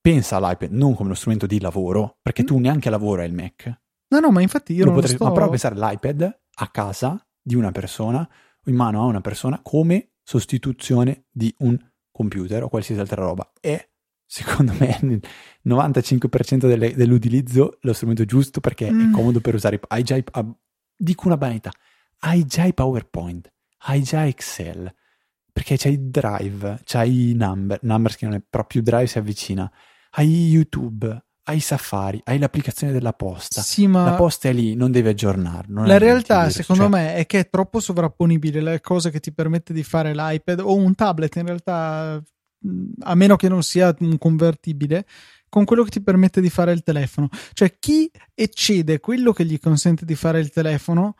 pensa 0.00 0.36
all'iPad 0.36 0.70
non 0.70 0.94
come 0.94 1.08
uno 1.08 1.14
strumento 1.14 1.46
di 1.46 1.60
lavoro, 1.60 2.18
perché 2.22 2.42
mm. 2.42 2.46
tu 2.46 2.58
neanche 2.58 2.90
lavoro 2.90 3.22
hai 3.22 3.28
il 3.28 3.34
Mac. 3.34 3.80
No, 4.08 4.20
no, 4.20 4.30
ma 4.30 4.40
infatti 4.40 4.72
io 4.72 4.84
non 4.84 4.94
potrei, 4.94 5.14
sto... 5.14 5.24
Ma 5.24 5.32
però 5.32 5.48
pensare 5.48 5.74
all'iPad 5.78 6.40
a 6.60 6.68
casa 6.68 7.24
di 7.40 7.54
una 7.54 7.72
persona, 7.72 8.28
in 8.64 8.74
mano 8.74 9.02
a 9.02 9.04
una 9.04 9.20
persona, 9.20 9.60
come 9.62 10.12
sostituzione 10.22 11.26
di 11.30 11.54
un 11.58 11.78
computer 12.10 12.64
o 12.64 12.68
qualsiasi 12.68 13.00
altra 13.00 13.22
roba. 13.22 13.52
È 13.60 13.87
secondo 14.30 14.74
me 14.78 14.98
nel 15.02 15.20
95% 15.66 16.68
delle, 16.68 16.94
dell'utilizzo 16.94 17.78
lo 17.80 17.92
strumento 17.94 18.26
giusto 18.26 18.60
perché 18.60 18.92
mm. 18.92 19.08
è 19.08 19.10
comodo 19.10 19.40
per 19.40 19.54
usare. 19.54 19.80
Hai 19.88 20.02
già, 20.02 20.16
uh, 20.16 20.56
dico 20.94 21.26
una 21.26 21.38
banalità, 21.38 21.72
hai 22.20 22.44
già 22.44 22.64
i 22.64 22.74
PowerPoint, 22.74 23.50
hai 23.86 24.02
già 24.02 24.26
Excel, 24.26 24.94
perché 25.50 25.76
c'hai 25.78 26.10
Drive, 26.10 26.80
c'hai 26.84 27.32
Number, 27.34 27.78
Numbers 27.82 28.16
che 28.16 28.26
non 28.26 28.34
è 28.34 28.42
proprio 28.48 28.82
Drive 28.82 29.06
si 29.06 29.18
avvicina, 29.18 29.70
hai 30.10 30.48
YouTube, 30.48 31.24
hai 31.44 31.60
Safari, 31.60 32.20
hai 32.24 32.38
l'applicazione 32.38 32.92
della 32.92 33.14
posta. 33.14 33.62
Sì, 33.62 33.86
ma 33.86 34.04
la 34.04 34.14
posta 34.14 34.50
è 34.50 34.52
lì, 34.52 34.74
non 34.74 34.90
devi 34.90 35.08
aggiornarlo. 35.08 35.86
La 35.86 35.96
realtà, 35.96 36.50
secondo 36.50 36.82
cioè... 36.82 36.90
me, 36.90 37.14
è 37.14 37.24
che 37.24 37.38
è 37.40 37.48
troppo 37.48 37.80
sovrapponibile 37.80 38.60
le 38.60 38.80
cose 38.82 39.10
che 39.10 39.20
ti 39.20 39.32
permette 39.32 39.72
di 39.72 39.82
fare 39.82 40.14
l'iPad 40.14 40.60
o 40.60 40.74
un 40.74 40.94
tablet. 40.94 41.34
In 41.36 41.46
realtà 41.46 42.22
a 43.00 43.14
meno 43.14 43.36
che 43.36 43.48
non 43.48 43.62
sia 43.62 43.94
un 44.00 44.18
convertibile, 44.18 45.06
con 45.48 45.64
quello 45.64 45.82
che 45.82 45.90
ti 45.90 46.02
permette 46.02 46.40
di 46.40 46.50
fare 46.50 46.72
il 46.72 46.82
telefono. 46.82 47.28
Cioè, 47.52 47.78
chi 47.78 48.10
eccede 48.34 49.00
quello 49.00 49.32
che 49.32 49.44
gli 49.44 49.58
consente 49.58 50.04
di 50.04 50.14
fare 50.14 50.40
il 50.40 50.50
telefono 50.50 51.16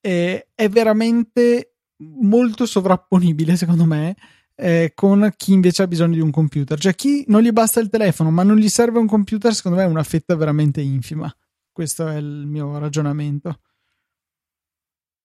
eh, 0.00 0.48
è 0.54 0.68
veramente 0.68 1.74
molto 1.98 2.66
sovrapponibile, 2.66 3.56
secondo 3.56 3.84
me. 3.84 4.16
Eh, 4.60 4.90
con 4.92 5.32
chi 5.36 5.52
invece 5.52 5.84
ha 5.84 5.86
bisogno 5.86 6.14
di 6.14 6.20
un 6.20 6.32
computer, 6.32 6.76
cioè 6.80 6.96
chi 6.96 7.24
non 7.28 7.42
gli 7.42 7.52
basta 7.52 7.78
il 7.78 7.88
telefono 7.88 8.32
ma 8.32 8.42
non 8.42 8.56
gli 8.56 8.68
serve 8.68 8.98
un 8.98 9.06
computer, 9.06 9.54
secondo 9.54 9.78
me 9.78 9.84
è 9.84 9.86
una 9.86 10.02
fetta 10.02 10.34
veramente 10.34 10.80
infima. 10.80 11.32
Questo 11.70 12.08
è 12.08 12.16
il 12.16 12.44
mio 12.44 12.76
ragionamento. 12.76 13.60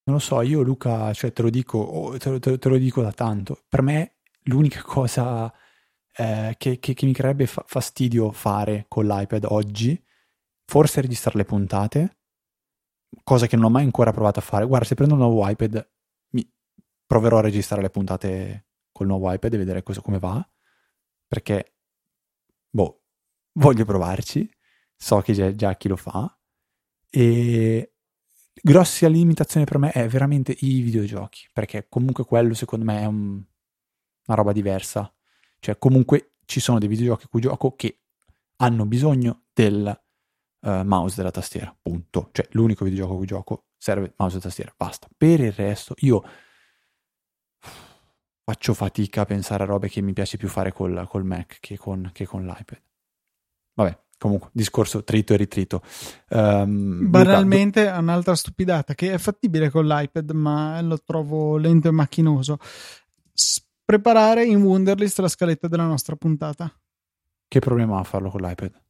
Non 0.03 0.17
lo 0.17 0.19
so, 0.19 0.41
io 0.41 0.61
Luca, 0.61 1.11
cioè 1.13 1.33
te 1.33 1.41
lo 1.41 1.49
dico, 1.49 2.15
te 2.19 2.29
lo, 2.29 2.39
te 2.39 2.69
lo 2.69 2.77
dico 2.77 3.01
da 3.01 3.11
tanto. 3.11 3.63
Per 3.67 3.81
me 3.81 4.17
l'unica 4.43 4.81
cosa 4.81 5.53
eh, 6.15 6.55
che, 6.57 6.79
che, 6.79 6.93
che, 6.93 7.05
mi 7.05 7.13
creerebbe 7.13 7.47
fa- 7.47 7.63
fastidio 7.65 8.31
fare 8.31 8.85
con 8.87 9.05
l'iPad 9.05 9.45
oggi, 9.45 10.01
forse 10.65 11.01
registrare 11.01 11.37
le 11.37 11.45
puntate, 11.45 12.17
cosa 13.23 13.47
che 13.47 13.55
non 13.55 13.65
ho 13.65 13.69
mai 13.69 13.83
ancora 13.83 14.11
provato 14.11 14.39
a 14.39 14.43
fare. 14.43 14.65
Guarda, 14.65 14.85
se 14.85 14.95
prendo 14.95 15.15
un 15.15 15.21
nuovo 15.21 15.47
iPad, 15.47 15.89
mi 16.29 16.49
proverò 17.05 17.37
a 17.39 17.41
registrare 17.41 17.81
le 17.81 17.89
puntate 17.89 18.67
col 18.91 19.07
nuovo 19.07 19.31
iPad 19.31 19.53
e 19.53 19.57
vedere 19.57 19.83
cosa, 19.83 20.01
come 20.01 20.19
va, 20.19 20.47
perché, 21.27 21.75
boh, 22.69 23.03
voglio 23.53 23.85
provarci, 23.85 24.49
so 24.95 25.19
che 25.21 25.33
già, 25.33 25.53
già 25.53 25.75
chi 25.75 25.87
lo 25.87 25.95
fa, 25.95 26.37
e 27.09 27.93
grossa 28.61 29.07
limitazione 29.07 29.65
per 29.65 29.77
me 29.77 29.91
è 29.91 30.07
veramente 30.07 30.55
i 30.59 30.81
videogiochi, 30.81 31.49
perché 31.51 31.87
comunque 31.89 32.25
quello 32.25 32.53
secondo 32.53 32.85
me 32.85 33.01
è 33.01 33.05
un 33.05 33.43
una 34.25 34.37
roba 34.37 34.51
diversa. 34.51 35.11
Cioè, 35.59 35.77
comunque 35.77 36.33
ci 36.45 36.59
sono 36.59 36.79
dei 36.79 36.87
videogiochi 36.87 37.27
cui 37.27 37.41
gioco 37.41 37.75
che 37.75 37.99
hanno 38.57 38.85
bisogno 38.85 39.43
del 39.53 40.01
uh, 40.59 40.83
mouse 40.83 41.15
della 41.15 41.31
tastiera, 41.31 41.75
punto. 41.81 42.29
Cioè, 42.31 42.47
l'unico 42.51 42.83
videogioco 42.83 43.17
cui 43.17 43.25
gioco 43.25 43.65
serve 43.77 44.13
mouse 44.17 44.37
e 44.37 44.41
tastiera, 44.41 44.73
basta. 44.75 45.07
Per 45.15 45.39
il 45.39 45.51
resto, 45.51 45.95
io 45.99 46.23
faccio 48.43 48.73
fatica 48.73 49.21
a 49.21 49.25
pensare 49.25 49.63
a 49.63 49.65
robe 49.65 49.87
che 49.89 50.01
mi 50.01 50.13
piace 50.13 50.37
più 50.37 50.49
fare 50.49 50.73
col, 50.73 51.05
col 51.09 51.23
Mac 51.23 51.57
che 51.59 51.77
con, 51.77 52.09
che 52.13 52.25
con 52.25 52.45
l'iPad. 52.45 52.81
Vabbè, 53.75 53.99
comunque, 54.17 54.49
discorso 54.51 55.03
trito 55.03 55.33
e 55.33 55.37
ritrito. 55.37 55.81
Um, 56.29 57.09
Banalmente, 57.09 57.81
Luca, 57.81 57.93
do... 57.95 58.01
un'altra 58.01 58.35
stupidata 58.35 58.95
che 58.95 59.13
è 59.13 59.17
fattibile 59.17 59.69
con 59.69 59.85
l'iPad, 59.85 60.31
ma 60.31 60.81
lo 60.81 60.97
trovo 61.01 61.57
lento 61.57 61.87
e 61.87 61.91
macchinoso 61.91 62.59
preparare 63.83 64.45
in 64.45 64.61
Wunderlist 64.61 65.19
la 65.19 65.27
scaletta 65.27 65.67
della 65.67 65.85
nostra 65.85 66.15
puntata. 66.15 66.71
Che 67.47 67.59
problema 67.59 67.97
ha 67.97 67.99
a 67.99 68.03
farlo 68.03 68.29
con 68.29 68.41
l'iPad? 68.41 68.81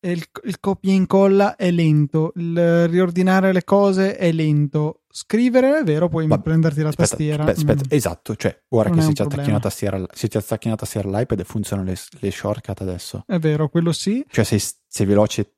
Il, 0.00 0.24
il, 0.44 0.60
copia 0.60 0.92
e 0.92 0.94
incolla 0.94 1.56
è 1.56 1.70
lento, 1.70 2.32
il 2.36 2.86
riordinare 2.86 3.52
le 3.52 3.64
cose 3.64 4.16
è 4.16 4.30
lento. 4.30 5.02
Scrivere 5.10 5.78
è 5.78 5.82
vero, 5.82 6.08
puoi 6.08 6.26
Va, 6.26 6.38
prenderti 6.38 6.82
la 6.82 6.88
aspetta, 6.88 7.08
tastiera. 7.08 7.44
Aspetta, 7.44 7.72
aspetta. 7.72 7.94
Mm. 7.94 7.96
Esatto, 7.96 8.36
cioè, 8.36 8.62
guarda 8.68 8.90
non 8.90 9.00
che 9.00 9.06
se 9.06 9.12
ti, 9.12 9.22
attacchi 9.22 9.48
una 9.48 9.60
tastiera, 9.60 10.06
se 10.12 10.28
ti 10.28 10.36
attacchi 10.36 10.66
una 10.68 10.76
tastiera 10.76 11.08
all'iPad 11.08 11.42
funzionano 11.44 11.88
le, 11.88 11.96
le 12.20 12.30
shortcut 12.30 12.80
adesso. 12.82 13.24
È 13.26 13.38
vero, 13.38 13.68
quello 13.68 13.92
sì. 13.92 14.24
Cioè, 14.28 14.44
sei, 14.44 14.62
sei 14.86 15.06
veloce 15.06 15.54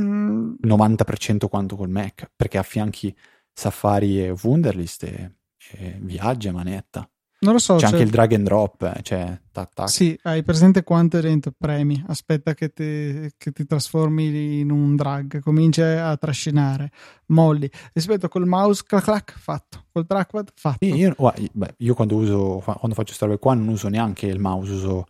mm. 0.00 0.54
90% 0.64 1.48
quanto 1.48 1.76
col 1.76 1.90
Mac, 1.90 2.30
perché 2.34 2.58
affianchi 2.58 3.14
Safari 3.52 4.24
e 4.24 4.34
Wunderlist 4.42 5.04
e, 5.04 5.34
e 5.72 5.98
viaggia 6.00 6.50
manetta. 6.50 7.08
Non 7.44 7.52
lo 7.52 7.58
so. 7.58 7.74
C'è 7.74 7.80
cioè... 7.80 7.90
anche 7.90 8.02
il 8.02 8.10
drag 8.10 8.32
and 8.32 8.44
drop, 8.44 8.82
eh, 8.82 9.02
cioè 9.02 9.38
tac, 9.52 9.74
tac. 9.74 9.90
Sì, 9.90 10.18
hai 10.22 10.42
presente 10.42 10.82
quanto 10.82 11.18
è 11.18 11.20
lento? 11.20 11.52
Premi, 11.56 12.02
aspetta 12.08 12.54
che 12.54 12.72
ti, 12.72 13.30
che 13.36 13.52
ti, 13.52 13.66
trasformi 13.66 14.60
in 14.60 14.70
un 14.70 14.96
drag, 14.96 15.40
cominci 15.40 15.82
a 15.82 16.16
trascinare, 16.16 16.90
molli. 17.26 17.70
Rispetto 17.92 18.28
col 18.28 18.46
mouse, 18.46 18.82
clac 18.86 19.04
clac, 19.04 19.38
fatto. 19.38 19.84
Col 19.92 20.06
trackpad, 20.06 20.52
fatto. 20.54 20.84
Io, 20.86 21.14
beh, 21.52 21.74
io 21.78 21.94
quando 21.94 22.16
uso, 22.16 22.62
quando 22.64 22.94
faccio 22.94 23.08
queste 23.08 23.26
robe 23.26 23.38
qua 23.38 23.54
non 23.54 23.68
uso 23.68 23.88
neanche 23.88 24.26
il 24.26 24.40
mouse, 24.40 24.72
uso 24.72 25.06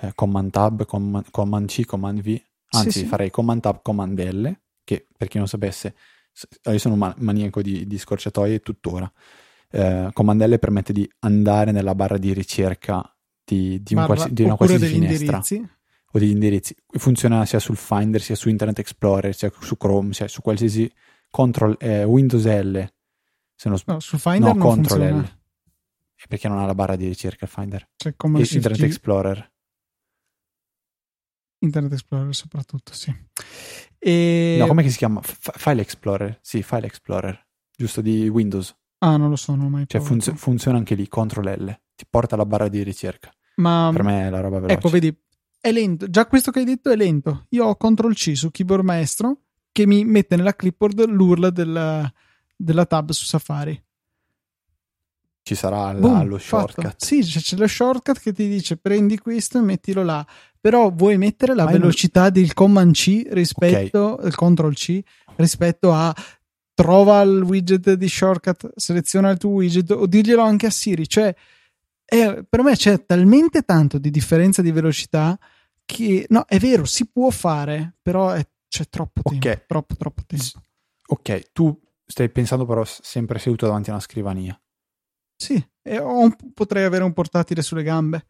eh, 0.00 0.12
Command 0.14 0.50
Tab, 0.50 0.84
Command, 0.84 1.26
Command 1.30 1.66
C, 1.66 1.84
Command 1.84 2.20
V. 2.20 2.40
Anzi, 2.70 2.90
sì, 2.90 2.98
sì. 3.00 3.04
farei 3.06 3.30
Command 3.30 3.60
Tab, 3.60 3.80
Command 3.82 4.18
L, 4.18 4.56
che 4.84 5.08
per 5.16 5.26
chi 5.26 5.38
non 5.38 5.48
sapesse, 5.48 5.96
io 6.64 6.78
sono 6.78 6.94
un 6.94 7.14
maniaco 7.18 7.62
di, 7.62 7.86
di 7.86 7.98
scorciatoie 7.98 8.60
tuttora 8.60 9.10
eh, 9.74 10.10
Command 10.12 10.58
permette 10.58 10.92
di 10.92 11.08
andare 11.20 11.72
nella 11.72 11.96
barra 11.96 12.16
di 12.16 12.32
ricerca 12.32 13.02
di, 13.44 13.82
di, 13.82 13.94
un 13.94 14.06
qualsi, 14.06 14.32
di 14.32 14.42
una 14.44 14.54
qualsiasi 14.54 14.86
finestra 14.86 15.24
indirizzi. 15.24 15.68
o 16.12 16.18
degli 16.18 16.30
indirizzi. 16.30 16.76
Funziona 16.92 17.44
sia 17.44 17.58
sul 17.58 17.76
Finder, 17.76 18.22
sia 18.22 18.36
su 18.36 18.48
Internet 18.48 18.78
Explorer, 18.78 19.34
sia 19.34 19.52
su 19.58 19.76
Chrome, 19.76 20.12
sia 20.12 20.28
su 20.28 20.42
qualsiasi 20.42 20.90
control, 21.28 21.76
eh, 21.80 22.04
Windows 22.04 22.44
L. 22.44 22.88
Se 23.56 23.68
non, 23.68 23.78
no, 23.86 24.00
sul 24.00 24.20
Finder 24.20 24.54
no, 24.54 24.62
Control 24.62 25.00
funziona. 25.00 25.20
L. 25.20 25.42
Perché 26.28 26.48
non 26.48 26.58
ha 26.58 26.66
la 26.66 26.74
barra 26.74 26.94
di 26.94 27.06
ricerca 27.06 27.44
il 27.44 27.50
Finder. 27.50 27.88
Cioè, 27.96 28.14
come 28.16 28.40
e 28.40 28.48
Internet 28.48 28.80
G. 28.80 28.84
Explorer. 28.84 29.52
Internet 31.58 31.92
Explorer 31.92 32.34
soprattutto, 32.34 32.92
sì. 32.92 33.12
E... 33.98 34.56
No, 34.58 34.66
come 34.66 34.88
si 34.88 34.96
chiama? 34.96 35.20
F- 35.20 35.58
file 35.58 35.82
Explorer. 35.82 36.38
Sì, 36.42 36.62
File 36.62 36.86
Explorer. 36.86 37.44
Giusto 37.76 38.00
di 38.00 38.28
Windows. 38.28 38.74
Ah, 39.04 39.16
non 39.18 39.28
lo 39.28 39.36
so, 39.36 39.54
non 39.54 39.66
ho 39.66 39.68
mai 39.68 39.84
Cioè 39.86 40.00
funz- 40.00 40.34
funziona 40.34 40.78
anche 40.78 40.94
lì, 40.94 41.06
CTRL 41.08 41.64
L, 41.64 41.78
ti 41.94 42.06
porta 42.08 42.36
alla 42.36 42.46
barra 42.46 42.68
di 42.68 42.82
ricerca. 42.82 43.30
Ma 43.56 43.90
per 43.92 44.02
me 44.02 44.26
è 44.26 44.30
la 44.30 44.40
roba 44.40 44.56
veloce. 44.56 44.74
Ecco, 44.74 44.88
vedi, 44.88 45.14
è 45.60 45.70
lento. 45.70 46.08
Già 46.08 46.26
questo 46.26 46.50
che 46.50 46.60
hai 46.60 46.64
detto 46.64 46.90
è 46.90 46.96
lento. 46.96 47.46
Io 47.50 47.66
ho 47.66 47.76
CTRL 47.76 48.14
C 48.14 48.32
su 48.34 48.50
keyboard 48.50 48.82
maestro 48.82 49.40
che 49.70 49.86
mi 49.86 50.04
mette 50.04 50.36
nella 50.36 50.54
clipboard 50.54 51.06
l'URL 51.06 51.52
della, 51.52 52.10
della 52.56 52.86
tab 52.86 53.10
su 53.10 53.24
Safari. 53.24 53.82
Ci 55.42 55.54
sarà 55.54 55.92
la, 55.92 55.98
Boom, 55.98 56.26
lo 56.26 56.38
shortcut. 56.38 56.84
Fatto. 56.84 57.04
Sì, 57.04 57.20
c'è, 57.20 57.40
c'è 57.40 57.56
lo 57.56 57.66
shortcut 57.66 58.18
che 58.18 58.32
ti 58.32 58.48
dice 58.48 58.78
prendi 58.78 59.18
questo 59.18 59.58
e 59.58 59.60
mettilo 59.60 60.02
là. 60.02 60.26
Però 60.58 60.90
vuoi 60.90 61.18
mettere 61.18 61.54
la 61.54 61.64
Ma 61.64 61.72
velocità 61.72 62.22
non... 62.22 62.32
del 62.32 62.54
Command 62.54 62.94
C 62.94 63.26
rispetto 63.30 64.14
okay. 64.14 64.26
il 64.26 64.34
CTRL 64.34 64.72
C 64.72 65.02
rispetto 65.36 65.92
a 65.92 66.14
trova 66.74 67.22
il 67.22 67.42
widget 67.42 67.92
di 67.92 68.08
shortcut, 68.08 68.72
seleziona 68.76 69.30
il 69.30 69.38
tuo 69.38 69.50
widget 69.50 69.90
o 69.90 70.06
dirglielo 70.06 70.42
anche 70.42 70.66
a 70.66 70.70
Siri. 70.70 71.08
Cioè, 71.08 71.34
è, 72.04 72.44
per 72.48 72.62
me 72.62 72.76
c'è 72.76 73.04
talmente 73.04 73.62
tanto 73.62 73.98
di 73.98 74.10
differenza 74.10 74.60
di 74.60 74.72
velocità 74.72 75.38
che 75.84 76.26
no, 76.28 76.44
è 76.46 76.58
vero, 76.58 76.84
si 76.84 77.06
può 77.08 77.30
fare, 77.30 77.96
però 78.02 78.30
è, 78.30 78.46
c'è 78.68 78.88
troppo 78.88 79.22
tempo. 79.22 79.48
Okay. 79.48 79.62
Troppo, 79.66 79.94
troppo 79.96 80.22
tempo. 80.26 80.60
Ok, 81.06 81.52
tu 81.52 81.78
stai 82.06 82.28
pensando 82.30 82.66
però 82.66 82.84
sempre 82.84 83.38
seduto 83.38 83.66
davanti 83.66 83.90
a 83.90 83.94
una 83.94 84.02
scrivania. 84.02 84.58
Sì, 85.36 85.62
e 85.82 85.98
un, 85.98 86.34
potrei 86.54 86.84
avere 86.84 87.04
un 87.04 87.12
portatile 87.12 87.62
sulle 87.62 87.82
gambe. 87.82 88.26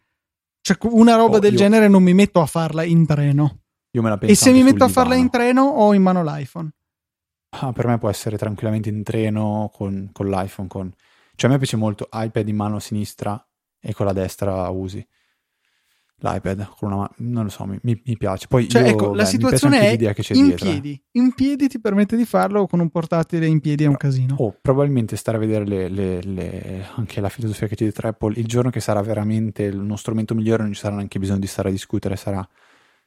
Cioè, 0.60 0.76
una 0.90 1.16
roba 1.16 1.36
Oh, 1.36 1.40
del 1.40 1.52
io- 1.52 1.58
genere 1.58 1.88
non 1.88 2.02
mi 2.02 2.14
metto 2.14 2.40
a 2.40 2.46
farla 2.46 2.82
in 2.84 3.06
treno. 3.06 3.60
Io 3.90 4.02
me 4.02 4.08
la 4.08 4.18
penso 4.18 4.32
E 4.32 4.36
se 4.36 4.50
mi 4.52 4.62
metto 4.62 4.84
a 4.84 4.88
farla 4.88 5.14
in 5.14 5.30
treno, 5.30 5.62
ho 5.62 5.94
in 5.94 6.02
mano 6.02 6.24
l'iPhone. 6.24 6.68
Ah, 7.60 7.72
per 7.72 7.86
me 7.86 7.98
può 7.98 8.08
essere 8.08 8.36
tranquillamente 8.36 8.88
in 8.88 9.02
treno 9.02 9.70
con, 9.72 10.10
con 10.12 10.28
l'iPhone. 10.28 10.68
Con... 10.68 10.92
Cioè, 11.36 11.48
a 11.50 11.52
me 11.52 11.58
piace 11.58 11.76
molto 11.76 12.08
iPad 12.12 12.48
in 12.48 12.56
mano 12.56 12.78
sinistra 12.78 13.42
e 13.80 13.92
con 13.92 14.06
la 14.06 14.12
destra 14.12 14.68
usi 14.70 15.06
l'iPad 16.18 16.68
con 16.76 16.88
una 16.88 16.96
mano. 16.96 17.12
Non 17.18 17.44
lo 17.44 17.50
so, 17.50 17.66
mi, 17.66 17.78
mi- 17.82 18.00
piace. 18.16 18.46
Poi 18.46 18.68
Cioè, 18.68 18.82
io, 18.82 18.88
ecco, 18.88 19.10
beh, 19.10 19.16
la 19.16 19.24
situazione 19.24 19.80
è 19.80 19.90
l'idea 19.90 20.12
che 20.12 20.22
c'è 20.22 20.34
in 20.34 20.46
dietro. 20.46 20.66
eh. 20.66 20.70
piedi. 20.72 21.02
In 21.12 21.34
piedi 21.34 21.68
ti 21.68 21.80
permette 21.80 22.16
di 22.16 22.24
farlo, 22.24 22.66
con 22.66 22.80
un 22.80 22.88
portatile 22.88 23.46
in 23.46 23.60
piedi 23.60 23.84
è 23.84 23.86
un 23.86 23.96
casino. 23.96 24.36
Oh, 24.38 24.56
probabilmente 24.60 25.16
stare 25.16 25.36
a 25.36 25.40
vedere 25.40 25.66
le- 25.66 25.88
le- 25.88 26.22
le- 26.22 26.86
anche 26.94 27.20
la 27.20 27.28
filosofia 27.28 27.66
che 27.66 27.74
c'è 27.76 27.82
dietro 27.84 28.08
Apple, 28.08 28.38
il 28.38 28.46
giorno 28.46 28.70
che 28.70 28.80
sarà 28.80 29.02
veramente 29.02 29.68
uno 29.68 29.96
strumento 29.96 30.34
migliore 30.34 30.62
non 30.62 30.72
ci 30.72 30.80
sarà 30.80 30.94
neanche 30.94 31.18
bisogno 31.18 31.40
di 31.40 31.46
stare 31.46 31.68
a 31.68 31.72
discutere, 31.72 32.16
sarà, 32.16 32.46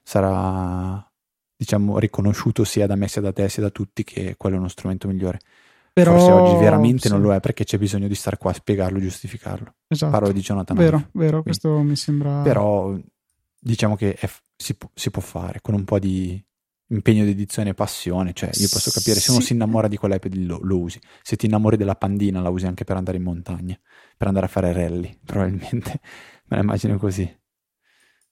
sarà 0.03 1.11
diciamo 1.57 1.97
riconosciuto 1.97 2.63
sia 2.63 2.85
da 2.87 2.95
me 2.95 3.07
sia 3.07 3.21
da 3.21 3.33
te 3.33 3.49
sia 3.49 3.63
da 3.63 3.69
tutti 3.71 4.03
che 4.03 4.35
quello 4.37 4.55
è 4.55 4.59
uno 4.59 4.67
strumento 4.69 5.07
migliore. 5.07 5.39
Però, 5.91 6.11
Forse 6.11 6.31
oggi 6.31 6.55
veramente 6.59 7.07
sì, 7.07 7.09
non 7.09 7.21
lo 7.21 7.33
è 7.33 7.39
perché 7.39 7.63
c'è 7.63 7.79
bisogno 7.79 8.07
di 8.07 8.13
stare 8.13 8.37
qua 8.37 8.51
a 8.51 8.53
spiegarlo 8.53 8.99
e 8.99 9.01
giustificarlo. 9.01 9.73
Esatto. 9.87 10.11
Parlo 10.11 10.31
di 10.31 10.41
Jonathan 10.41 10.77
Vero, 10.77 10.97
Ive. 10.97 11.09
vero, 11.13 11.41
questo 11.41 11.79
mi 11.81 11.95
sembra. 11.95 12.43
Però 12.43 12.95
diciamo 13.59 13.95
che 13.95 14.13
è 14.13 14.29
si, 14.55 14.75
si 14.93 15.09
può 15.09 15.21
fare 15.23 15.59
con 15.59 15.73
un 15.73 15.83
po' 15.85 15.97
di 15.97 16.39
impegno 16.89 17.23
di 17.25 17.31
edizione 17.31 17.71
e 17.71 17.73
passione. 17.73 18.33
Cioè, 18.33 18.51
io 18.53 18.67
posso 18.69 18.91
capire 18.91 19.19
se 19.19 19.31
uno 19.31 19.39
Sì. 19.39 19.47
si 19.47 19.53
innamora 19.53 19.87
di 19.87 19.97
quell'iPad 19.97 20.35
lo, 20.35 20.59
lo 20.61 20.77
usi. 20.77 20.99
Se 21.23 21.35
ti 21.35 21.47
innamori 21.47 21.77
della 21.77 21.95
pandina, 21.95 22.41
la 22.41 22.49
usi 22.49 22.67
anche 22.67 22.83
per 22.83 22.95
andare 22.95 23.17
in 23.17 23.23
montagna, 23.23 23.75
per 24.15 24.27
andare 24.27 24.45
a 24.45 24.49
fare 24.49 24.71
rally, 24.73 25.17
probabilmente. 25.25 25.99
Me 26.45 26.57
la 26.57 26.61
immagino 26.61 26.97
così. 26.99 27.27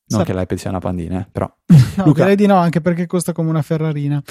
Non 0.07 0.19
Sa- 0.19 0.25
che 0.25 0.33
l'iPad 0.37 0.57
sia 0.57 0.69
una 0.69 0.79
pandina, 0.79 1.21
eh, 1.21 1.27
però. 1.31 1.51
No, 1.95 2.05
Luca- 2.05 2.21
direi 2.23 2.35
di 2.35 2.45
no, 2.45 2.57
anche 2.57 2.81
perché 2.81 3.07
costa 3.07 3.31
come 3.31 3.49
una 3.49 3.61
Ferrarina. 3.61 4.21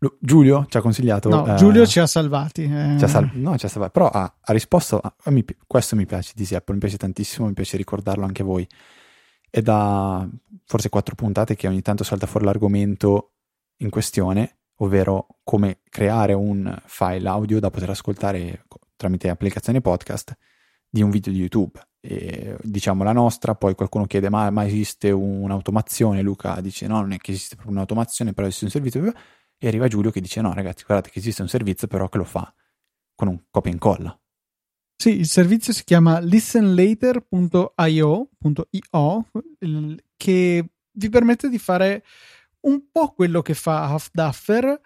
Lu- 0.00 0.16
Giulio 0.20 0.66
ci 0.68 0.76
ha 0.76 0.80
consigliato. 0.82 1.28
No, 1.30 1.46
eh, 1.46 1.54
Giulio 1.56 1.86
ci 1.86 1.98
ha 1.98 2.06
salvati. 2.06 2.64
eh. 2.64 2.94
ci 2.98 3.04
ha 3.04 3.08
sal- 3.08 3.30
no, 3.34 3.56
ci 3.58 3.64
ha 3.66 3.68
salvato. 3.68 3.92
Però 3.92 4.08
ha, 4.10 4.32
ha 4.40 4.52
risposto. 4.52 4.98
a- 5.00 5.14
a 5.24 5.30
mi 5.30 5.42
questo 5.66 5.96
mi 5.96 6.04
piace 6.06 6.32
di 6.36 6.46
Apple, 6.54 6.74
mi 6.74 6.80
piace 6.80 6.98
tantissimo, 6.98 7.46
mi 7.46 7.54
piace 7.54 7.76
ricordarlo 7.78 8.24
anche 8.24 8.42
a 8.42 8.44
voi. 8.44 8.66
È 9.50 9.60
da 9.62 10.28
forse 10.66 10.88
quattro 10.88 11.14
puntate 11.14 11.56
che 11.56 11.66
ogni 11.66 11.80
tanto 11.82 12.04
salta 12.04 12.26
fuori 12.26 12.44
l'argomento 12.44 13.32
in 13.78 13.88
questione, 13.90 14.58
ovvero 14.76 15.26
come 15.42 15.78
creare 15.88 16.32
un 16.34 16.76
file 16.84 17.26
audio 17.28 17.58
da 17.58 17.70
poter 17.70 17.90
ascoltare 17.90 18.64
co- 18.68 18.78
tramite 18.96 19.28
applicazione 19.30 19.80
podcast 19.80 20.36
di 20.88 21.02
un 21.02 21.10
video 21.10 21.32
di 21.32 21.38
YouTube. 21.38 21.80
E, 22.06 22.58
diciamo 22.60 23.02
la 23.02 23.12
nostra, 23.12 23.54
poi 23.54 23.74
qualcuno 23.74 24.04
chiede: 24.04 24.28
Ma, 24.28 24.50
ma 24.50 24.66
esiste 24.66 25.10
un'automazione? 25.10 26.20
Luca 26.20 26.60
dice: 26.60 26.86
No, 26.86 27.00
non 27.00 27.12
è 27.12 27.16
che 27.16 27.30
esiste 27.30 27.54
proprio 27.54 27.76
un'automazione, 27.76 28.34
però 28.34 28.46
esiste 28.46 28.66
un 28.66 28.70
servizio. 28.70 29.10
E 29.56 29.66
arriva 29.66 29.88
Giulio 29.88 30.10
che 30.10 30.20
dice: 30.20 30.42
No, 30.42 30.52
ragazzi, 30.52 30.84
guardate 30.84 31.10
che 31.10 31.20
esiste 31.20 31.40
un 31.40 31.48
servizio, 31.48 31.86
però 31.86 32.10
che 32.10 32.18
lo 32.18 32.24
fa 32.24 32.52
con 33.14 33.28
un 33.28 33.40
copia 33.50 33.70
e 33.70 33.74
incolla. 33.74 34.18
Sì, 34.96 35.18
il 35.18 35.26
servizio 35.26 35.72
si 35.72 35.84
chiama 35.84 36.18
listenlater.io 36.20 38.28
.io, 38.70 39.26
il- 39.60 40.04
che 40.16 40.68
vi 40.92 41.08
permette 41.08 41.48
di 41.48 41.58
fare 41.58 42.04
un 42.60 42.90
po' 42.90 43.12
quello 43.12 43.42
che 43.42 43.54
fa 43.54 43.88
Half-Duffer, 43.88 44.80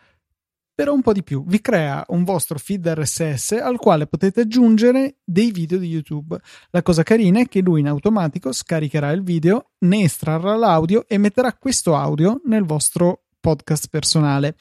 però 0.79 0.93
un 0.93 1.03
po' 1.03 1.13
di 1.13 1.25
più. 1.25 1.43
Vi 1.45 1.61
crea 1.61 2.05
un 2.11 2.23
vostro 2.23 2.57
feed 2.57 2.87
RSS 2.87 3.51
al 3.61 3.79
quale 3.79 4.07
potete 4.07 4.43
aggiungere 4.43 5.17
dei 5.25 5.51
video 5.51 5.77
di 5.77 5.89
YouTube. 5.89 6.39
La 6.71 6.83
cosa 6.83 7.03
carina 7.03 7.41
è 7.41 7.49
che 7.49 7.63
lui 7.63 7.81
in 7.81 7.89
automatico 7.89 8.53
scaricherà 8.53 9.11
il 9.11 9.25
video, 9.25 9.73
ne 9.79 10.03
estrarrà 10.03 10.55
l'audio 10.55 11.05
e 11.09 11.19
metterà 11.19 11.53
questo 11.55 11.97
audio 11.97 12.41
nel 12.45 12.63
vostro 12.63 13.25
podcast 13.41 13.89
personale. 13.91 14.55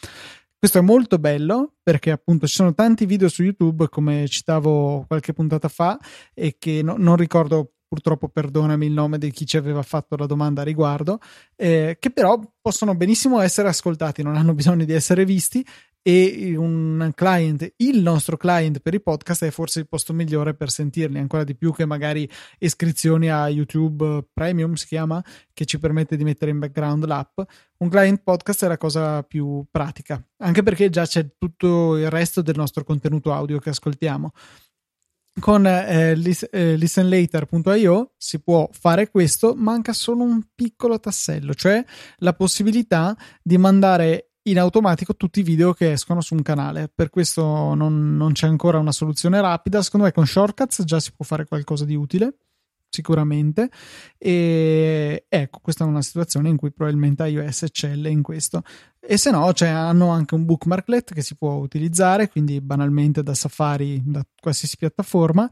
Questo 0.57 0.79
è 0.79 0.81
molto 0.81 1.19
bello 1.19 1.75
perché 1.83 2.09
appunto 2.09 2.47
ci 2.47 2.55
sono 2.55 2.73
tanti 2.73 3.05
video 3.05 3.29
su 3.29 3.43
YouTube, 3.43 3.87
come 3.87 4.27
citavo 4.27 5.05
qualche 5.07 5.33
puntata 5.33 5.67
fa, 5.67 5.99
e 6.33 6.55
che 6.57 6.81
no- 6.81 6.95
non 6.97 7.15
ricordo 7.15 7.73
purtroppo, 7.87 8.27
perdonami 8.27 8.85
il 8.85 8.91
nome 8.91 9.17
di 9.17 9.31
chi 9.31 9.45
ci 9.45 9.55
aveva 9.55 9.81
fatto 9.81 10.15
la 10.17 10.25
domanda 10.25 10.61
a 10.61 10.65
riguardo, 10.65 11.19
eh, 11.55 11.95
che 11.99 12.09
però 12.09 12.39
possono 12.59 12.95
benissimo 12.95 13.39
essere 13.39 13.69
ascoltati, 13.69 14.23
non 14.23 14.35
hanno 14.35 14.53
bisogno 14.53 14.83
di 14.83 14.93
essere 14.93 15.23
visti 15.23 15.65
e 16.09 16.55
un 16.55 17.11
client, 17.13 17.73
il 17.75 18.01
nostro 18.01 18.37
client 18.37 18.79
per 18.79 18.93
i 18.93 19.01
podcast 19.01 19.43
è 19.43 19.51
forse 19.51 19.79
il 19.79 19.89
posto 19.89 20.13
migliore 20.13 20.53
per 20.53 20.69
sentirli, 20.69 21.19
ancora 21.19 21.43
di 21.43 21.53
più 21.53 21.73
che 21.73 21.85
magari 21.85 22.29
iscrizioni 22.59 23.29
a 23.29 23.49
YouTube 23.49 24.25
Premium 24.31 24.75
si 24.75 24.85
chiama, 24.85 25.21
che 25.51 25.65
ci 25.65 25.77
permette 25.77 26.15
di 26.15 26.23
mettere 26.23 26.51
in 26.51 26.59
background 26.59 27.03
l'app. 27.03 27.41
Un 27.79 27.89
client 27.89 28.21
podcast 28.23 28.63
è 28.63 28.67
la 28.69 28.77
cosa 28.77 29.21
più 29.23 29.65
pratica, 29.69 30.25
anche 30.37 30.63
perché 30.63 30.89
già 30.89 31.05
c'è 31.05 31.27
tutto 31.37 31.97
il 31.97 32.09
resto 32.09 32.41
del 32.41 32.55
nostro 32.55 32.85
contenuto 32.85 33.33
audio 33.33 33.59
che 33.59 33.71
ascoltiamo. 33.71 34.31
Con 35.41 35.67
eh, 35.67 36.17
eh, 36.51 36.75
listenlater.io 36.77 38.13
si 38.15 38.39
può 38.41 38.69
fare 38.71 39.11
questo, 39.11 39.55
manca 39.55 39.91
solo 39.91 40.23
un 40.23 40.41
piccolo 40.55 41.01
tassello, 41.01 41.53
cioè 41.53 41.83
la 42.19 42.31
possibilità 42.31 43.13
di 43.43 43.57
mandare 43.57 44.26
in 44.49 44.59
automatico 44.59 45.15
tutti 45.15 45.39
i 45.39 45.43
video 45.43 45.73
che 45.73 45.91
escono 45.91 46.21
su 46.21 46.33
un 46.33 46.41
canale. 46.41 46.89
Per 46.93 47.09
questo 47.09 47.73
non, 47.73 48.15
non 48.15 48.31
c'è 48.31 48.47
ancora 48.47 48.77
una 48.77 48.91
soluzione 48.91 49.41
rapida. 49.41 49.81
Secondo 49.81 50.05
me 50.05 50.11
con 50.11 50.25
Shortcuts 50.25 50.83
già 50.83 50.99
si 50.99 51.11
può 51.13 51.25
fare 51.25 51.45
qualcosa 51.45 51.85
di 51.85 51.95
utile, 51.95 52.35
sicuramente. 52.89 53.69
E 54.17 55.25
ecco, 55.27 55.59
questa 55.61 55.83
è 55.83 55.87
una 55.87 56.01
situazione 56.01 56.49
in 56.49 56.55
cui 56.55 56.71
probabilmente 56.71 57.27
iOS 57.27 57.63
eccelle 57.63 58.09
in 58.09 58.21
questo. 58.21 58.63
E 58.99 59.17
se 59.17 59.31
no, 59.31 59.51
cioè, 59.53 59.69
hanno 59.69 60.09
anche 60.09 60.35
un 60.35 60.45
bookmarklet 60.45 61.13
che 61.13 61.21
si 61.21 61.35
può 61.35 61.53
utilizzare, 61.55 62.29
quindi 62.29 62.61
banalmente 62.61 63.23
da 63.23 63.33
Safari, 63.33 64.01
da 64.05 64.25
qualsiasi 64.39 64.77
piattaforma, 64.77 65.49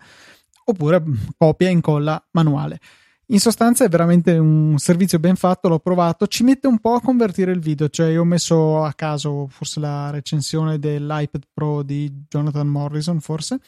oppure 0.66 1.04
copia 1.38 1.68
e 1.68 1.72
incolla 1.72 2.26
manuale. 2.32 2.80
In 3.30 3.40
sostanza 3.40 3.84
è 3.84 3.90
veramente 3.90 4.38
un 4.38 4.78
servizio 4.78 5.18
ben 5.18 5.36
fatto, 5.36 5.68
l'ho 5.68 5.80
provato, 5.80 6.28
ci 6.28 6.44
mette 6.44 6.68
un 6.68 6.78
po' 6.78 6.94
a 6.94 7.02
convertire 7.02 7.52
il 7.52 7.60
video, 7.60 7.90
cioè 7.90 8.10
io 8.10 8.22
ho 8.22 8.26
messo 8.26 8.84
a 8.84 8.94
caso 8.94 9.48
forse 9.48 9.80
la 9.80 10.12
recensione 10.12 10.78
dell'iPad 10.78 11.46
Pro 11.52 11.82
di 11.82 12.26
Jonathan 12.30 12.68
Morrison, 12.68 13.20
forse, 13.22 13.60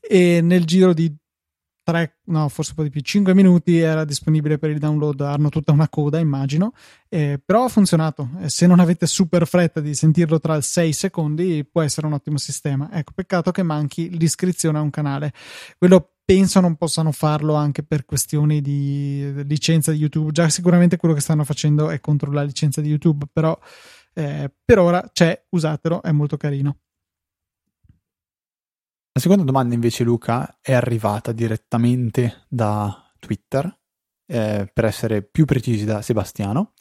e 0.00 0.40
nel 0.42 0.64
giro 0.64 0.92
di 0.92 1.14
3, 1.84 2.18
no, 2.24 2.48
forse 2.48 2.70
un 2.70 2.76
po' 2.78 2.82
di 2.82 2.90
più, 2.90 3.00
5 3.00 3.32
minuti 3.32 3.78
era 3.78 4.04
disponibile 4.04 4.58
per 4.58 4.70
il 4.70 4.80
download, 4.80 5.20
hanno 5.20 5.50
tutta 5.50 5.70
una 5.70 5.88
coda, 5.88 6.18
immagino, 6.18 6.72
eh, 7.08 7.40
però 7.42 7.66
ha 7.66 7.68
funzionato. 7.68 8.28
Se 8.46 8.66
non 8.66 8.80
avete 8.80 9.06
super 9.06 9.46
fretta 9.46 9.78
di 9.78 9.94
sentirlo 9.94 10.40
tra 10.40 10.60
6 10.60 10.92
secondi, 10.92 11.64
può 11.64 11.82
essere 11.82 12.08
un 12.08 12.14
ottimo 12.14 12.38
sistema. 12.38 12.88
Ecco, 12.90 13.12
peccato 13.14 13.52
che 13.52 13.62
manchi 13.62 14.18
l'iscrizione 14.18 14.78
a 14.78 14.80
un 14.80 14.90
canale. 14.90 15.32
Quello 15.78 16.15
penso 16.26 16.58
non 16.60 16.74
possano 16.74 17.12
farlo 17.12 17.54
anche 17.54 17.84
per 17.84 18.04
questioni 18.04 18.60
di 18.60 19.44
licenza 19.44 19.92
di 19.92 19.98
YouTube. 19.98 20.32
Già 20.32 20.48
sicuramente 20.48 20.96
quello 20.96 21.14
che 21.14 21.20
stanno 21.20 21.44
facendo 21.44 21.88
è 21.88 22.00
contro 22.00 22.32
la 22.32 22.42
licenza 22.42 22.80
di 22.80 22.88
YouTube, 22.88 23.26
però 23.32 23.56
eh, 24.12 24.52
per 24.64 24.78
ora 24.80 25.08
c'è, 25.12 25.46
usatelo, 25.50 26.02
è 26.02 26.10
molto 26.10 26.36
carino. 26.36 26.80
La 29.12 29.20
seconda 29.20 29.44
domanda 29.44 29.74
invece, 29.74 30.02
Luca, 30.02 30.58
è 30.60 30.74
arrivata 30.74 31.30
direttamente 31.32 32.44
da 32.48 33.14
Twitter, 33.18 33.64
eh, 34.26 34.68
per 34.70 34.84
essere 34.84 35.22
più 35.22 35.44
precisi 35.44 35.84
da 35.84 36.02
Sebastiano, 36.02 36.72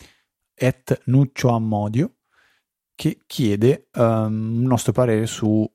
at 0.58 1.04
Nuccio 1.06 1.50
Ammodio, 1.50 2.16
che 2.96 3.22
chiede 3.28 3.90
um, 3.94 4.04
un 4.58 4.64
nostro 4.64 4.92
parere 4.92 5.28
su 5.28 5.70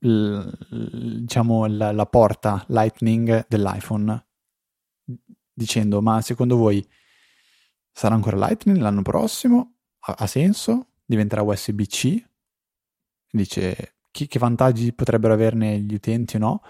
diciamo, 0.00 1.66
la, 1.66 1.92
la, 1.92 2.06
porta 2.06 2.64
Lightning 2.68 3.46
dell'iPhone, 3.48 4.26
dicendo, 5.52 6.00
ma 6.00 6.20
secondo 6.20 6.56
voi 6.56 6.86
sarà 7.90 8.14
ancora 8.14 8.36
Lightning 8.36 8.78
l'anno 8.78 9.02
prossimo? 9.02 9.76
Ha, 10.00 10.14
ha 10.18 10.26
senso? 10.26 10.92
Diventerà 11.04 11.42
USB-C? 11.42 12.24
Dice 13.30 13.94
che 14.10 14.38
vantaggi 14.38 14.92
potrebbero 14.92 15.32
averne 15.32 15.80
gli 15.80 15.94
utenti 15.94 16.36
o 16.36 16.38
no. 16.38 16.62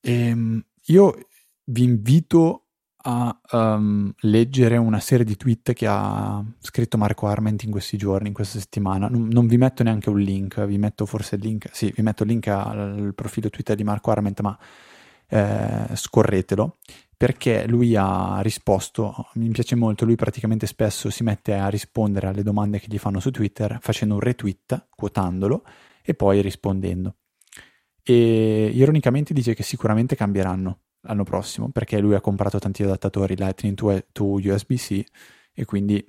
E, 0.00 0.64
io 0.86 1.28
vi 1.64 1.82
invito 1.82 2.63
a 3.06 3.38
um, 3.52 4.12
leggere 4.20 4.76
una 4.76 5.00
serie 5.00 5.24
di 5.24 5.36
tweet 5.36 5.72
che 5.74 5.86
ha 5.86 6.42
scritto 6.58 6.96
Marco 6.96 7.26
Arment 7.26 7.62
in 7.64 7.70
questi 7.70 7.96
giorni, 7.96 8.28
in 8.28 8.34
questa 8.34 8.58
settimana. 8.58 9.08
Non, 9.08 9.28
non, 9.28 9.46
vi 9.46 9.58
metto 9.58 9.82
neanche 9.82 10.08
un 10.08 10.18
link, 10.18 10.64
vi 10.64 10.78
metto 10.78 11.04
forse 11.04 11.34
il 11.34 11.42
link, 11.42 11.68
sì, 11.72 11.92
vi 11.94 12.02
metto 12.02 12.22
il 12.22 12.30
link 12.30 12.46
al 12.48 13.12
profilo 13.14 13.50
Twitter 13.50 13.76
di 13.76 13.84
Marco 13.84 14.10
Arment, 14.10 14.40
ma 14.40 14.58
eh, 15.28 15.94
scorretelo 15.94 16.78
perché 17.16 17.66
lui 17.66 17.94
ha 17.96 18.40
risposto, 18.40 19.28
mi 19.34 19.48
piace 19.50 19.76
molto, 19.76 20.04
lui 20.04 20.16
praticamente 20.16 20.66
spesso 20.66 21.10
si 21.10 21.22
mette 21.22 21.54
a 21.54 21.68
rispondere 21.68 22.26
alle 22.26 22.42
domande 22.42 22.80
che 22.80 22.86
gli 22.88 22.98
fanno 22.98 23.20
su 23.20 23.30
Twitter 23.30 23.78
facendo 23.80 24.14
un 24.14 24.20
retweet, 24.20 24.88
quotandolo 24.94 25.64
e 26.02 26.14
poi 26.14 26.42
rispondendo. 26.42 27.16
E 28.02 28.70
ironicamente 28.74 29.32
dice 29.32 29.54
che 29.54 29.62
sicuramente 29.62 30.16
cambieranno, 30.16 30.80
l'anno 31.04 31.24
prossimo 31.24 31.70
perché 31.70 31.98
lui 31.98 32.14
ha 32.14 32.20
comprato 32.20 32.58
tanti 32.58 32.82
adattatori 32.82 33.36
Lightning 33.36 33.74
to, 33.74 34.04
to 34.12 34.24
USB-C 34.24 35.04
e 35.52 35.64
quindi 35.64 36.04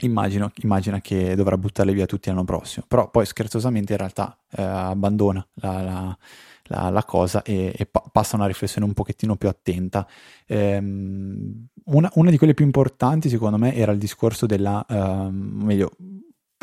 immagino, 0.00 0.52
immagina 0.62 1.00
che 1.00 1.34
dovrà 1.34 1.56
buttarli 1.58 1.92
via 1.92 2.06
tutti 2.06 2.28
l'anno 2.28 2.44
prossimo. 2.44 2.84
Però 2.88 3.10
poi 3.10 3.26
scherzosamente 3.26 3.92
in 3.92 3.98
realtà 3.98 4.38
eh, 4.50 4.62
abbandona 4.62 5.46
la, 5.54 5.82
la, 5.82 6.18
la, 6.64 6.90
la, 6.90 7.04
cosa 7.04 7.42
e, 7.42 7.74
e 7.76 7.86
pa- 7.86 8.04
passa 8.10 8.36
una 8.36 8.46
riflessione 8.46 8.86
un 8.86 8.94
pochettino 8.94 9.36
più 9.36 9.48
attenta. 9.48 10.06
Ehm, 10.46 11.66
una, 11.84 12.10
una, 12.14 12.30
di 12.30 12.38
quelle 12.38 12.54
più 12.54 12.64
importanti 12.64 13.28
secondo 13.28 13.58
me 13.58 13.74
era 13.74 13.92
il 13.92 13.98
discorso 13.98 14.46
della, 14.46 14.84
uh, 14.88 15.28
meglio, 15.30 15.90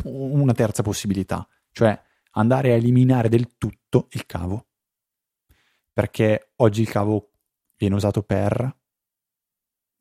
una 0.04 0.54
terza 0.54 0.84
possibilità, 0.84 1.48
cioè 1.72 2.00
andare 2.32 2.72
a 2.72 2.76
eliminare 2.76 3.30
del 3.30 3.58
tutto 3.58 4.08
il 4.12 4.26
cavo. 4.26 4.66
Perché 5.92 6.52
oggi 6.58 6.82
il 6.82 6.90
cavo 6.90 7.32
viene 7.78 7.96
usato 7.96 8.24
per 8.24 8.76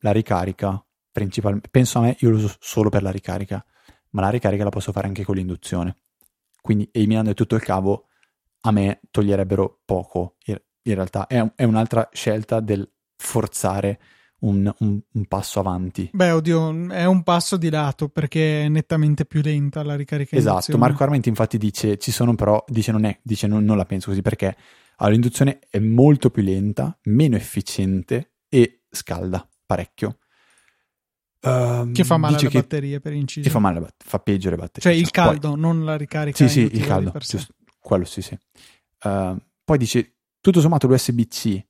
la 0.01 0.12
ricarica, 0.12 0.85
principalmente. 1.11 1.69
Penso 1.69 1.99
a 1.99 2.03
me, 2.03 2.17
io 2.21 2.31
lo 2.31 2.37
uso 2.37 2.57
solo 2.59 2.89
per 2.89 3.03
la 3.03 3.11
ricarica, 3.11 3.65
ma 4.11 4.23
la 4.23 4.31
ricarica 4.31 4.65
la 4.65 4.71
posso 4.71 4.93
fare 4.93 5.07
anche 5.07 5.25
con 5.25 5.37
l'induzione. 5.37 5.99
Quindi 6.61 6.89
eliminando 6.93 7.35
tutto 7.35 7.55
il 7.55 7.62
cavo, 7.62 8.09
a 8.61 8.71
me 8.71 9.01
toglierebbero 9.11 9.83
poco. 9.85 10.37
In 10.47 10.95
realtà 10.95 11.27
è, 11.27 11.45
è 11.55 11.65
un'altra 11.65 12.09
scelta 12.12 12.61
del 12.61 12.91
forzare 13.17 14.01
un, 14.40 14.72
un, 14.79 15.01
un, 15.12 15.25
passo 15.27 15.61
avanti. 15.61 16.11
Beh, 16.12 16.31
oddio, 16.31 16.90
è 16.90 17.05
un 17.05 17.22
passo 17.22 17.57
di 17.57 17.70
lato 17.70 18.09
perché 18.09 18.64
è 18.64 18.68
nettamente 18.68 19.25
più 19.25 19.40
lenta 19.40 19.83
la 19.83 19.96
ricarica 19.96 20.37
Esatto, 20.37 20.55
induzione. 20.55 20.81
Marco 20.81 21.03
Armenti 21.03 21.29
infatti 21.29 21.59
dice, 21.59 21.99
ci 21.99 22.12
sono 22.12 22.35
però, 22.35 22.62
dice 22.68 22.92
non 22.92 23.05
è, 23.05 23.18
dice 23.22 23.46
non, 23.46 23.64
non 23.64 23.77
la 23.77 23.87
penso 23.87 24.09
così 24.09 24.22
perché 24.22 24.57
allora, 24.96 25.14
l'induzione 25.14 25.61
è 25.70 25.79
molto 25.79 26.31
più 26.31 26.42
lenta, 26.42 26.99
meno 27.05 27.37
efficiente 27.37 28.35
e 28.49 28.83
scalda 28.90 29.49
parecchio. 29.64 30.18
Uh, 31.40 31.92
che 31.92 32.03
fa 32.03 32.16
male 32.16 32.37
alle 32.37 32.49
batterie 32.49 32.99
per 32.99 33.12
inciso. 33.12 33.46
Che 33.46 33.53
fa 33.53 33.59
male, 33.59 33.87
fa 33.99 34.18
peggio 34.18 34.51
le 34.51 34.57
batterie. 34.57 34.90
Cioè 34.90 35.01
il 35.01 35.11
caldo, 35.11 35.51
poi, 35.51 35.61
non 35.61 35.85
la 35.85 35.96
ricarica. 35.96 36.37
Sì, 36.37 36.49
sì, 36.49 36.75
il 36.75 36.85
caldo, 36.85 37.12
giusto, 37.18 37.55
quello 37.79 38.05
sì, 38.05 38.22
sì. 38.22 38.37
Uh, 39.03 39.37
poi 39.64 39.79
dice, 39.79 40.16
tutto 40.40 40.61
sommato 40.61 40.87
l'USB-C 40.87 41.64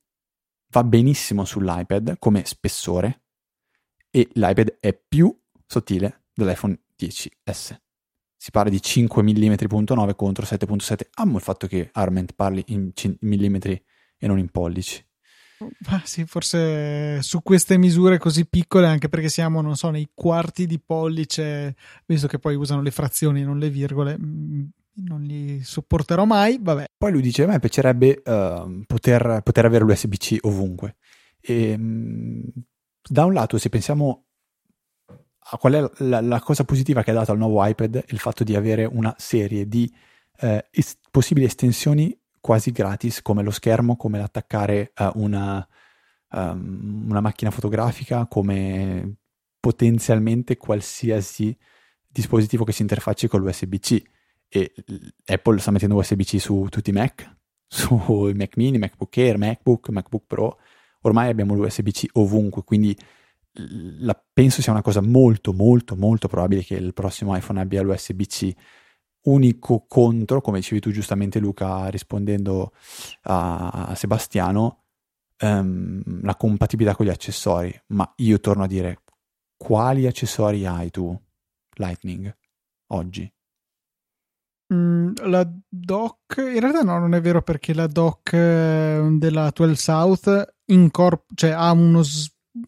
va 0.70 0.84
benissimo 0.84 1.44
sull'iPad 1.44 2.16
come 2.18 2.44
spessore 2.44 3.22
e 4.10 4.28
l'iPad 4.32 4.78
è 4.80 4.94
più 4.94 5.36
sottile 5.66 6.24
dell'iPhone 6.32 6.78
10S. 6.98 7.76
Si 8.36 8.50
parla 8.50 8.70
di 8.70 8.80
5 8.80 9.22
mm.9 9.22 10.14
contro 10.14 10.44
7.7. 10.44 11.08
Amo 11.14 11.36
il 11.36 11.42
fatto 11.42 11.66
che 11.66 11.90
Arment 11.92 12.34
parli 12.34 12.62
in 12.68 12.92
millimetri 13.20 13.82
e 14.18 14.26
non 14.26 14.38
in 14.38 14.50
pollici. 14.50 15.04
Ah, 15.86 16.02
sì, 16.04 16.24
forse 16.26 17.22
su 17.22 17.42
queste 17.42 17.78
misure 17.78 18.18
così 18.18 18.46
piccole, 18.46 18.86
anche 18.86 19.08
perché 19.08 19.30
siamo, 19.30 19.62
non 19.62 19.74
so, 19.74 19.88
nei 19.88 20.10
quarti 20.12 20.66
di 20.66 20.78
pollice, 20.78 21.74
visto 22.04 22.26
che 22.26 22.38
poi 22.38 22.56
usano 22.56 22.82
le 22.82 22.90
frazioni, 22.90 23.42
non 23.42 23.58
le 23.58 23.70
virgole, 23.70 24.18
mm, 24.18 24.64
non 24.96 25.22
li 25.22 25.62
sopporterò 25.62 26.24
mai. 26.24 26.58
Vabbè. 26.60 26.86
Poi 26.96 27.12
lui 27.12 27.22
dice: 27.22 27.44
A 27.44 27.46
me 27.46 27.58
piacerebbe 27.58 28.22
uh, 28.24 28.82
poter, 28.86 29.40
poter, 29.42 29.64
avere 29.64 29.84
l'USB-C 29.84 30.38
ovunque. 30.42 30.96
E, 31.40 31.74
um, 31.74 32.42
da 33.08 33.24
un 33.24 33.32
lato, 33.32 33.58
se 33.58 33.68
pensiamo 33.68 34.24
a 35.48 35.58
qual 35.58 35.74
è 35.74 35.90
la, 36.04 36.20
la, 36.20 36.40
cosa 36.40 36.64
positiva 36.64 37.02
che 37.02 37.10
ha 37.10 37.14
dato 37.14 37.32
al 37.32 37.38
nuovo 37.38 37.64
iPad, 37.64 38.04
il 38.08 38.18
fatto 38.18 38.42
di 38.42 38.56
avere 38.56 38.84
una 38.84 39.14
serie 39.16 39.68
di 39.68 39.92
eh, 40.38 40.66
es- 40.70 40.98
possibili 41.10 41.46
estensioni 41.46 42.18
quasi 42.40 42.72
gratis, 42.72 43.22
come 43.22 43.42
lo 43.42 43.50
schermo, 43.50 43.96
come 43.96 44.18
l'attaccare 44.18 44.90
a 44.94 45.12
una, 45.14 45.66
um, 46.32 47.06
una 47.08 47.20
macchina 47.20 47.50
fotografica, 47.50 48.26
come 48.26 49.16
potenzialmente 49.60 50.56
qualsiasi 50.56 51.56
dispositivo 52.08 52.64
che 52.64 52.72
si 52.72 52.82
interfacci 52.82 53.28
con 53.28 53.40
l'USB-C 53.40 54.02
e 54.48 54.72
Apple 55.26 55.58
sta 55.58 55.70
mettendo 55.70 55.96
USB-C 55.96 56.38
su 56.38 56.66
tutti 56.70 56.90
i 56.90 56.92
Mac, 56.92 57.36
su 57.66 57.94
Mac 58.34 58.56
mini, 58.56 58.78
MacBook 58.78 59.16
Air, 59.16 59.38
MacBook, 59.38 59.88
MacBook 59.88 60.24
Pro, 60.26 60.58
ormai 61.02 61.28
abbiamo 61.28 61.54
l'USB-C 61.54 62.06
ovunque, 62.12 62.62
quindi 62.64 62.96
la, 64.00 64.20
penso 64.32 64.60
sia 64.60 64.72
una 64.72 64.82
cosa 64.82 65.00
molto 65.00 65.54
molto 65.54 65.96
molto 65.96 66.28
probabile 66.28 66.62
che 66.62 66.74
il 66.74 66.92
prossimo 66.92 67.34
iPhone 67.36 67.60
abbia 67.60 67.82
l'USB-C. 67.82 68.54
Unico 69.26 69.86
contro, 69.88 70.40
come 70.40 70.58
dicevi 70.58 70.80
tu 70.80 70.92
giustamente 70.92 71.40
Luca 71.40 71.88
rispondendo 71.88 72.72
a, 73.22 73.70
a 73.88 73.94
Sebastiano, 73.96 74.84
um, 75.42 76.00
la 76.22 76.36
compatibilità 76.36 76.94
con 76.94 77.06
gli 77.06 77.10
accessori, 77.10 77.74
ma 77.88 78.08
io 78.18 78.38
torno 78.38 78.62
a 78.62 78.68
dire 78.68 79.02
quali 79.56 80.06
accessori 80.06 80.64
hai 80.64 80.90
tu 80.90 81.18
Lightning 81.74 82.32
oggi? 82.88 83.28
Mm, 84.72 85.12
la 85.26 85.48
dock, 85.68 86.38
in 86.38 86.58
realtà 86.58 86.82
no, 86.82 86.98
non 86.98 87.14
è 87.14 87.20
vero 87.20 87.40
perché 87.40 87.72
la 87.72 87.86
dock 87.86 88.32
eh, 88.32 89.00
della 89.12 89.50
12 89.54 89.80
South 89.80 90.54
incorp- 90.66 91.30
cioè 91.34 91.50
ha 91.50 91.70
uno, 91.70 92.02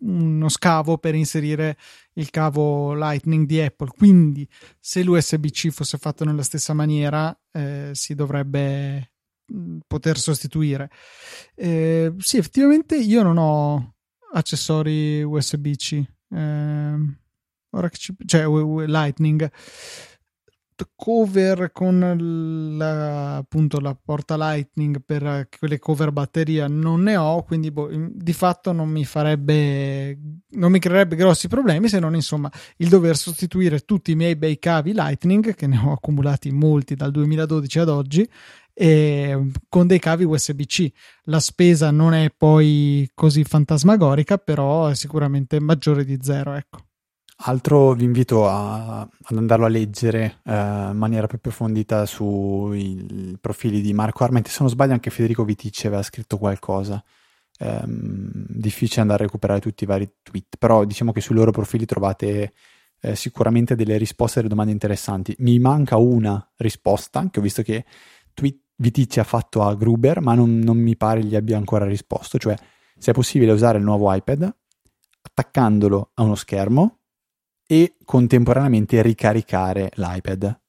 uno 0.00 0.48
scavo 0.48 0.98
per 0.98 1.16
inserire 1.16 1.76
il 2.14 2.30
cavo 2.30 2.94
Lightning 2.94 3.46
di 3.46 3.61
Apple. 3.61 3.90
Quindi, 3.96 4.48
se 4.78 5.02
l'USB-C 5.02 5.70
fosse 5.70 5.98
fatto 5.98 6.24
nella 6.24 6.42
stessa 6.42 6.72
maniera, 6.72 7.37
eh, 7.50 7.90
si 7.94 8.14
dovrebbe 8.14 9.12
mm, 9.52 9.78
poter 9.87 10.18
sostituire. 10.18 10.90
Eh, 11.56 12.14
sì, 12.18 12.37
effettivamente 12.37 12.96
io 12.96 13.22
non 13.24 13.38
ho 13.38 13.96
accessori 14.34 15.22
USB-C. 15.22 16.04
Eh, 16.30 16.94
ora 17.70 17.88
che 17.88 17.96
ci, 17.96 18.14
cioè 18.24 18.46
Lightning 18.87 19.50
cover 20.94 21.72
con 21.72 22.76
la, 22.76 23.36
appunto 23.36 23.80
la 23.80 23.96
porta 24.00 24.36
Lightning 24.36 25.02
per 25.04 25.48
quelle 25.58 25.78
cover 25.78 26.12
batteria 26.12 26.66
non 26.68 27.02
ne 27.02 27.16
ho, 27.16 27.42
quindi 27.42 27.70
boh, 27.70 27.88
di 27.90 28.32
fatto 28.32 28.72
non 28.72 28.88
mi 28.88 29.04
farebbe, 29.04 30.18
non 30.50 30.70
mi 30.70 30.78
creerebbe 30.78 31.16
grossi 31.16 31.48
problemi 31.48 31.88
se 31.88 31.98
non 31.98 32.14
insomma 32.14 32.50
il 32.76 32.88
dover 32.88 33.16
sostituire 33.16 33.80
tutti 33.80 34.12
i 34.12 34.16
miei 34.16 34.36
bei 34.36 34.58
cavi 34.58 34.92
Lightning, 34.92 35.54
che 35.54 35.66
ne 35.66 35.78
ho 35.78 35.92
accumulati 35.92 36.50
molti 36.50 36.94
dal 36.94 37.10
2012 37.10 37.78
ad 37.78 37.88
oggi, 37.88 38.30
con 39.68 39.86
dei 39.86 39.98
cavi 39.98 40.24
USB-C. 40.24 40.92
La 41.24 41.40
spesa 41.40 41.90
non 41.90 42.14
è 42.14 42.30
poi 42.36 43.10
così 43.12 43.42
fantasmagorica, 43.42 44.38
però 44.38 44.86
è 44.86 44.94
sicuramente 44.94 45.58
maggiore 45.58 46.04
di 46.04 46.18
zero, 46.20 46.54
ecco. 46.54 46.86
Altro 47.40 47.92
vi 47.92 48.03
invito 48.03 48.48
a, 48.48 49.01
ad 49.01 49.37
andarlo 49.37 49.64
a 49.64 49.68
leggere 49.68 50.40
eh, 50.44 50.53
in 50.53 50.96
maniera 50.96 51.29
più 51.29 51.37
approfondita 51.37 52.05
sui 52.05 53.38
profili 53.40 53.81
di 53.81 53.92
Marco 53.92 54.24
Arment. 54.24 54.48
Se 54.48 54.57
non 54.61 54.68
sbaglio, 54.68 54.92
anche 54.92 55.11
Federico 55.11 55.44
Viticci 55.44 55.87
aveva 55.87 56.03
scritto 56.03 56.37
qualcosa. 56.37 57.03
Eh, 57.61 57.83
difficile 57.87 59.03
andare 59.03 59.22
a 59.22 59.27
recuperare 59.27 59.61
tutti 59.61 59.85
i 59.85 59.87
vari 59.87 60.11
tweet, 60.20 60.57
però 60.59 60.85
diciamo 60.85 61.12
che 61.12 61.20
sui 61.20 61.37
loro 61.37 61.53
profili 61.53 61.87
trovate 61.87 62.55
eh, 63.01 63.14
sicuramente 63.14 63.77
delle 63.77 63.98
risposte 63.98 64.40
alle 64.40 64.48
domande 64.48 64.72
interessanti. 64.72 65.35
Mi 65.38 65.61
manca 65.61 65.96
una 65.96 66.44
risposta 66.57 67.29
che 67.31 67.38
ho 67.38 67.42
visto 67.42 67.62
che 67.62 67.85
tweet 68.35 68.59
Viticci 68.74 69.20
ha 69.20 69.24
fatto 69.24 69.62
a 69.62 69.77
Gruber, 69.77 70.20
ma 70.20 70.35
non, 70.35 70.59
non 70.59 70.77
mi 70.77 70.96
pare 70.96 71.22
gli 71.24 71.37
abbia 71.37 71.57
ancora 71.57 71.85
risposto, 71.85 72.37
cioè 72.38 72.57
se 72.96 73.12
è 73.12 73.14
possibile 73.14 73.53
usare 73.53 73.79
il 73.79 73.85
nuovo 73.85 74.12
iPad 74.12 74.53
attaccandolo 75.22 76.11
a 76.14 76.22
uno 76.22 76.35
schermo 76.35 76.98
e 77.70 77.96
contemporaneamente 78.02 79.02
ricaricare 79.02 79.90
l'iPad. 79.96 80.61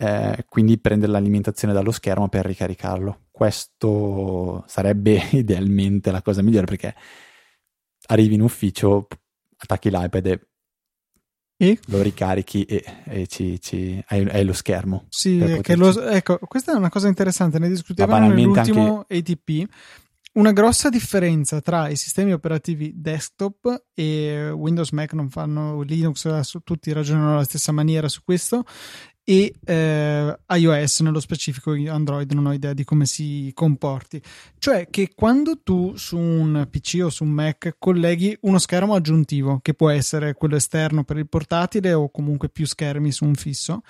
Eh, 0.00 0.44
quindi 0.48 0.78
prendere 0.78 1.12
l'alimentazione 1.12 1.72
dallo 1.72 1.92
schermo 1.92 2.28
per 2.28 2.44
ricaricarlo. 2.44 3.26
Questo 3.30 4.64
sarebbe 4.66 5.22
idealmente 5.30 6.10
la 6.10 6.22
cosa 6.22 6.42
migliore 6.42 6.66
perché 6.66 6.92
arrivi 8.06 8.34
in 8.34 8.42
ufficio, 8.42 9.06
attacchi 9.56 9.90
l'iPad 9.90 10.26
e, 10.26 10.40
e? 11.56 11.78
lo 11.86 12.02
ricarichi 12.02 12.64
e, 12.64 12.84
e 13.04 13.26
ci, 13.28 13.60
ci, 13.60 14.02
hai, 14.08 14.28
hai, 14.28 14.44
lo 14.44 14.52
schermo. 14.52 15.06
Sì, 15.08 15.38
lo, 15.76 16.02
ecco, 16.02 16.38
questa 16.38 16.72
è 16.72 16.76
una 16.76 16.90
cosa 16.90 17.06
interessante, 17.06 17.60
ne 17.60 17.68
discutevamo 17.68 18.26
nell'ultimo 18.26 19.06
anche... 19.08 19.18
ATP 19.18 19.68
una 20.38 20.52
grossa 20.52 20.88
differenza 20.88 21.60
tra 21.60 21.88
i 21.88 21.96
sistemi 21.96 22.32
operativi 22.32 22.92
desktop 22.94 23.86
e 23.92 24.50
Windows 24.50 24.92
Mac 24.92 25.12
non 25.12 25.30
fanno 25.30 25.82
Linux, 25.82 26.38
su, 26.40 26.60
tutti 26.60 26.92
ragionano 26.92 27.32
alla 27.32 27.44
stessa 27.44 27.72
maniera 27.72 28.08
su 28.08 28.22
questo 28.22 28.64
e 29.24 29.52
eh, 29.64 30.38
iOS 30.48 31.00
nello 31.00 31.18
specifico 31.18 31.72
Android 31.72 32.30
non 32.32 32.46
ho 32.46 32.52
idea 32.52 32.72
di 32.72 32.84
come 32.84 33.04
si 33.04 33.50
comporti. 33.52 34.22
Cioè 34.58 34.86
che 34.88 35.10
quando 35.12 35.60
tu 35.60 35.96
su 35.96 36.16
un 36.16 36.68
PC 36.70 37.00
o 37.02 37.10
su 37.10 37.24
un 37.24 37.30
Mac 37.30 37.74
colleghi 37.76 38.38
uno 38.42 38.58
schermo 38.58 38.94
aggiuntivo 38.94 39.58
che 39.60 39.74
può 39.74 39.90
essere 39.90 40.34
quello 40.34 40.54
esterno 40.54 41.02
per 41.02 41.16
il 41.16 41.28
portatile 41.28 41.92
o 41.94 42.10
comunque 42.10 42.48
più 42.48 42.64
schermi 42.64 43.10
su 43.10 43.24
un 43.24 43.34
fisso 43.34 43.82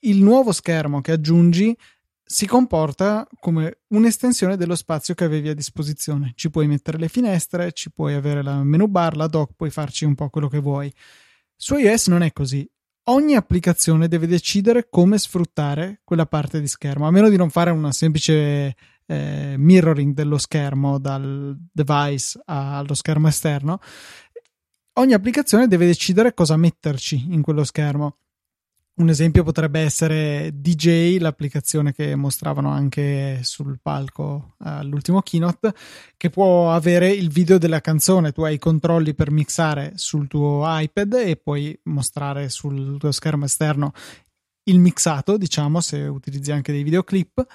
il 0.00 0.22
nuovo 0.22 0.52
schermo 0.52 1.00
che 1.00 1.12
aggiungi 1.12 1.76
si 2.30 2.46
comporta 2.46 3.26
come 3.40 3.78
un'estensione 3.88 4.58
dello 4.58 4.76
spazio 4.76 5.14
che 5.14 5.24
avevi 5.24 5.48
a 5.48 5.54
disposizione. 5.54 6.32
Ci 6.34 6.50
puoi 6.50 6.66
mettere 6.66 6.98
le 6.98 7.08
finestre, 7.08 7.72
ci 7.72 7.90
puoi 7.90 8.12
avere 8.12 8.42
la 8.42 8.62
menu 8.62 8.86
bar, 8.86 9.16
la 9.16 9.28
dock, 9.28 9.54
puoi 9.56 9.70
farci 9.70 10.04
un 10.04 10.14
po' 10.14 10.28
quello 10.28 10.48
che 10.48 10.58
vuoi. 10.58 10.92
Su 11.56 11.76
iOS 11.76 12.08
non 12.08 12.22
è 12.22 12.30
così. 12.34 12.70
Ogni 13.04 13.34
applicazione 13.34 14.08
deve 14.08 14.26
decidere 14.26 14.90
come 14.90 15.16
sfruttare 15.16 16.02
quella 16.04 16.26
parte 16.26 16.60
di 16.60 16.66
schermo, 16.66 17.06
a 17.06 17.10
meno 17.10 17.30
di 17.30 17.36
non 17.36 17.48
fare 17.48 17.70
una 17.70 17.92
semplice 17.92 18.76
eh, 19.06 19.54
mirroring 19.56 20.12
dello 20.12 20.36
schermo 20.36 20.98
dal 20.98 21.56
device 21.72 22.38
allo 22.44 22.92
schermo 22.92 23.28
esterno. 23.28 23.80
Ogni 24.98 25.14
applicazione 25.14 25.66
deve 25.66 25.86
decidere 25.86 26.34
cosa 26.34 26.58
metterci 26.58 27.32
in 27.32 27.40
quello 27.40 27.64
schermo. 27.64 28.18
Un 28.98 29.10
esempio 29.10 29.44
potrebbe 29.44 29.78
essere 29.78 30.50
DJ, 30.54 31.18
l'applicazione 31.20 31.92
che 31.92 32.16
mostravano 32.16 32.70
anche 32.70 33.38
sul 33.42 33.78
palco 33.80 34.56
all'ultimo 34.58 35.22
keynote, 35.22 35.72
che 36.16 36.30
può 36.30 36.72
avere 36.72 37.08
il 37.08 37.30
video 37.30 37.58
della 37.58 37.80
canzone. 37.80 38.32
Tu 38.32 38.42
hai 38.42 38.54
i 38.54 38.58
controlli 38.58 39.14
per 39.14 39.30
mixare 39.30 39.92
sul 39.94 40.26
tuo 40.26 40.64
iPad 40.66 41.12
e 41.14 41.36
puoi 41.36 41.78
mostrare 41.84 42.48
sul 42.48 42.98
tuo 42.98 43.12
schermo 43.12 43.44
esterno 43.44 43.92
il 44.64 44.80
mixato, 44.80 45.36
diciamo, 45.36 45.80
se 45.80 46.00
utilizzi 46.00 46.50
anche 46.50 46.72
dei 46.72 46.82
videoclip. 46.82 47.46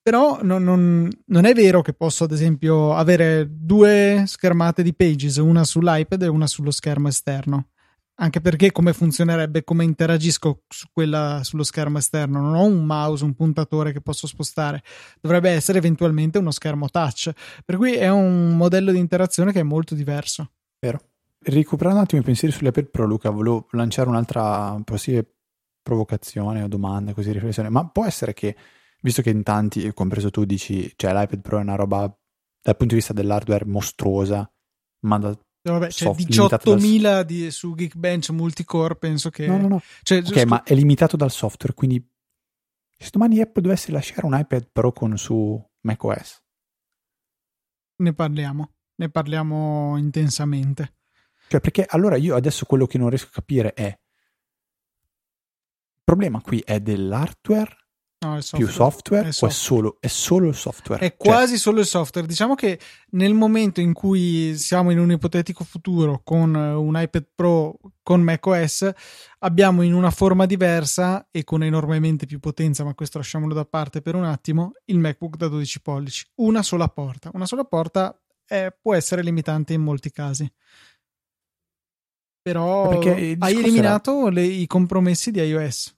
Però 0.00 0.38
non, 0.42 0.64
non, 0.64 1.10
non, 1.26 1.44
è 1.44 1.52
vero 1.52 1.82
che 1.82 1.92
posso, 1.92 2.24
ad 2.24 2.32
esempio, 2.32 2.94
avere 2.94 3.46
due 3.50 4.24
schermate 4.26 4.82
di 4.82 4.94
Pages, 4.94 5.36
una 5.36 5.62
sull'iPad 5.62 6.22
e 6.22 6.28
una 6.28 6.46
sullo 6.46 6.70
schermo 6.70 7.08
esterno 7.08 7.68
anche 8.16 8.40
perché 8.40 8.70
come 8.70 8.92
funzionerebbe, 8.92 9.64
come 9.64 9.84
interagisco 9.84 10.62
su 10.68 10.86
quella, 10.92 11.40
sullo 11.42 11.64
schermo 11.64 11.98
esterno, 11.98 12.40
non 12.40 12.54
ho 12.54 12.64
un 12.64 12.84
mouse, 12.84 13.24
un 13.24 13.34
puntatore 13.34 13.92
che 13.92 14.00
posso 14.00 14.26
spostare, 14.26 14.82
dovrebbe 15.20 15.50
essere 15.50 15.78
eventualmente 15.78 16.38
uno 16.38 16.50
schermo 16.50 16.88
touch, 16.88 17.32
per 17.64 17.76
cui 17.76 17.94
è 17.94 18.08
un 18.08 18.56
modello 18.56 18.92
di 18.92 18.98
interazione 18.98 19.52
che 19.52 19.60
è 19.60 19.64
molto 19.64 19.94
diverso. 19.94 20.52
Vero. 20.78 21.00
Recuperando 21.40 21.98
un 21.98 22.04
attimo 22.04 22.20
i 22.22 22.24
pensieri 22.24 22.54
sull'iPad 22.54 22.86
Pro, 22.86 23.04
Luca, 23.04 23.30
volevo 23.30 23.66
lanciare 23.72 24.08
un'altra 24.08 24.80
possibile 24.84 25.28
provocazione 25.82 26.62
o 26.62 26.68
domanda, 26.68 27.12
così 27.12 27.32
riflessione, 27.32 27.68
ma 27.68 27.86
può 27.86 28.06
essere 28.06 28.32
che, 28.32 28.56
visto 29.02 29.20
che 29.20 29.30
in 29.30 29.42
tanti, 29.42 29.92
compreso 29.92 30.30
tu, 30.30 30.44
dici, 30.44 30.90
cioè 30.96 31.12
l'iPad 31.12 31.40
Pro 31.40 31.58
è 31.58 31.62
una 31.62 31.74
roba 31.74 31.98
dal 31.98 32.76
punto 32.76 32.94
di 32.94 33.00
vista 33.00 33.12
dell'hardware 33.12 33.66
mostruosa, 33.66 34.50
ma 35.00 35.18
da 35.18 35.38
Vabbè, 35.72 35.88
c'è 35.88 36.04
cioè 36.04 36.14
18.000 36.14 37.00
dal... 37.00 37.24
di, 37.24 37.50
su 37.50 37.74
Geekbench 37.74 38.28
multicore, 38.30 38.96
penso 38.96 39.30
che... 39.30 39.46
No, 39.46 39.56
no, 39.56 39.68
no. 39.68 39.82
Cioè, 40.02 40.18
ok, 40.18 40.40
scu... 40.40 40.48
ma 40.48 40.62
è 40.62 40.74
limitato 40.74 41.16
dal 41.16 41.30
software, 41.30 41.74
quindi 41.74 42.06
se 42.98 43.08
domani 43.10 43.40
Apple 43.40 43.62
dovesse 43.62 43.90
lasciare 43.90 44.26
un 44.26 44.36
iPad 44.38 44.68
Pro 44.70 44.92
con 44.92 45.16
su 45.16 45.58
macOS. 45.80 46.42
Ne 47.96 48.12
parliamo, 48.12 48.74
ne 48.96 49.08
parliamo 49.08 49.96
intensamente. 49.96 50.96
Cioè, 51.48 51.60
perché 51.60 51.86
allora 51.88 52.16
io 52.16 52.36
adesso 52.36 52.66
quello 52.66 52.86
che 52.86 52.98
non 52.98 53.08
riesco 53.08 53.28
a 53.28 53.32
capire 53.32 53.72
è... 53.72 53.86
Il 53.86 53.98
problema 56.04 56.42
qui 56.42 56.60
è 56.60 56.80
dell'hardware 56.80 57.83
No, 58.24 58.40
software. 58.40 58.64
più 58.64 58.72
software, 58.72 59.28
è 59.28 59.32
software. 59.32 59.52
o 59.52 59.56
è 59.56 59.58
solo, 59.58 59.96
è 60.00 60.06
solo, 60.06 60.48
il 60.48 60.54
software? 60.54 61.04
È 61.04 61.08
cioè... 61.08 61.16
quasi 61.16 61.58
solo 61.58 61.80
il 61.80 61.86
software. 61.86 62.26
Diciamo 62.26 62.54
che 62.54 62.78
nel 63.10 63.34
momento 63.34 63.80
in 63.80 63.92
cui 63.92 64.56
siamo 64.56 64.90
in 64.90 64.98
un 64.98 65.12
ipotetico 65.12 65.62
futuro 65.64 66.22
con 66.24 66.54
un 66.54 66.98
iPad 66.98 67.26
Pro 67.34 67.78
con 68.02 68.20
macOS, 68.20 68.90
abbiamo 69.40 69.82
in 69.82 69.94
una 69.94 70.10
forma 70.10 70.46
diversa 70.46 71.28
e 71.30 71.44
con 71.44 71.62
enormemente 71.62 72.26
più 72.26 72.38
potenza, 72.38 72.84
ma 72.84 72.94
questo 72.94 73.18
lasciamolo 73.18 73.54
da 73.54 73.64
parte 73.64 74.00
per 74.00 74.14
un 74.14 74.24
attimo, 74.24 74.72
il 74.86 74.98
MacBook 74.98 75.36
da 75.36 75.48
12 75.48 75.80
pollici. 75.82 76.26
Una 76.36 76.62
sola 76.62 76.88
porta. 76.88 77.30
Una 77.34 77.46
sola 77.46 77.64
porta 77.64 78.18
è, 78.44 78.74
può 78.80 78.94
essere 78.94 79.22
limitante 79.22 79.72
in 79.72 79.82
molti 79.82 80.10
casi. 80.10 80.50
Però 82.42 83.00
hai 83.00 83.38
eliminato 83.38 84.28
le, 84.28 84.42
i 84.42 84.66
compromessi 84.66 85.30
di 85.30 85.40
iOS 85.40 85.94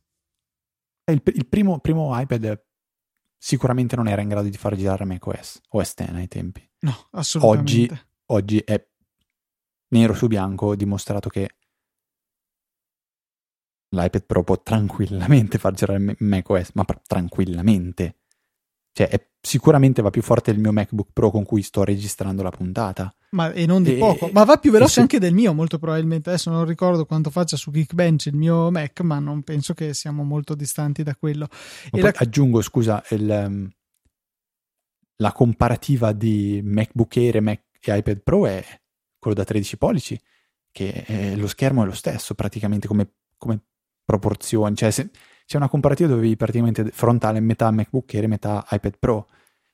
il, 1.12 1.22
il 1.24 1.46
primo, 1.46 1.78
primo, 1.78 2.18
iPad 2.18 2.62
sicuramente 3.36 3.96
non 3.96 4.08
era 4.08 4.22
in 4.22 4.28
grado 4.28 4.48
di 4.48 4.56
far 4.56 4.74
girare 4.74 5.04
macOS, 5.04 5.60
OS 5.68 5.94
X 5.94 6.00
ai 6.00 6.28
tempi. 6.28 6.68
No, 6.80 7.08
assolutamente. 7.12 7.72
Oggi, 7.72 8.00
oggi 8.26 8.58
è 8.58 8.88
nero 9.88 10.14
su 10.14 10.26
bianco 10.26 10.74
dimostrato 10.74 11.28
che 11.28 11.56
l'iPad 13.90 14.24
Pro 14.24 14.42
può 14.42 14.60
tranquillamente 14.60 15.58
far 15.58 15.74
girare 15.74 16.16
macOS, 16.18 16.70
ma 16.74 16.84
tranquillamente. 17.06 18.22
Cioè, 18.96 19.10
è, 19.10 19.28
sicuramente 19.42 20.00
va 20.00 20.08
più 20.08 20.22
forte 20.22 20.52
del 20.52 20.58
mio 20.62 20.72
MacBook 20.72 21.10
Pro 21.12 21.30
con 21.30 21.44
cui 21.44 21.60
sto 21.60 21.84
registrando 21.84 22.42
la 22.42 22.48
puntata. 22.48 23.14
Ma 23.32 23.52
e 23.52 23.66
non 23.66 23.82
di 23.82 23.96
e, 23.96 23.98
poco. 23.98 24.30
Ma 24.32 24.44
va 24.44 24.56
più 24.56 24.70
veloce 24.70 24.94
se... 24.94 25.00
anche 25.00 25.18
del 25.18 25.34
mio, 25.34 25.52
molto 25.52 25.78
probabilmente. 25.78 26.30
Adesso 26.30 26.48
non 26.48 26.64
ricordo 26.64 27.04
quanto 27.04 27.28
faccia 27.28 27.58
su 27.58 27.70
Geekbench 27.70 28.24
il 28.24 28.36
mio 28.36 28.70
Mac, 28.70 29.00
ma 29.00 29.18
non 29.18 29.42
penso 29.42 29.74
che 29.74 29.92
siamo 29.92 30.24
molto 30.24 30.54
distanti 30.54 31.02
da 31.02 31.14
quello. 31.14 31.46
E 31.92 32.00
la... 32.00 32.10
aggiungo, 32.16 32.62
scusa, 32.62 33.04
il, 33.10 33.28
um, 33.46 33.70
la 35.16 35.32
comparativa 35.32 36.12
di 36.12 36.62
MacBook 36.64 37.18
Air 37.18 37.36
e, 37.36 37.40
Mac, 37.40 37.62
e 37.78 37.98
iPad 37.98 38.22
Pro 38.22 38.46
è 38.46 38.64
quello 39.18 39.36
da 39.36 39.44
13 39.44 39.76
pollici, 39.76 40.18
che 40.72 41.04
è, 41.04 41.36
lo 41.36 41.48
schermo 41.48 41.82
è 41.82 41.84
lo 41.84 41.92
stesso 41.92 42.34
praticamente 42.34 42.88
come, 42.88 43.10
come 43.36 43.60
proporzioni. 44.06 44.74
Cioè, 44.74 44.90
se, 44.90 45.10
c'è 45.46 45.56
una 45.56 45.68
comparativa 45.68 46.08
dove 46.08 46.20
avevi 46.20 46.36
praticamente 46.36 46.90
frontale 46.90 47.38
metà 47.38 47.70
MacBook 47.70 48.12
Air 48.14 48.24
e 48.24 48.26
metà 48.26 48.66
iPad 48.68 48.98
Pro. 48.98 49.28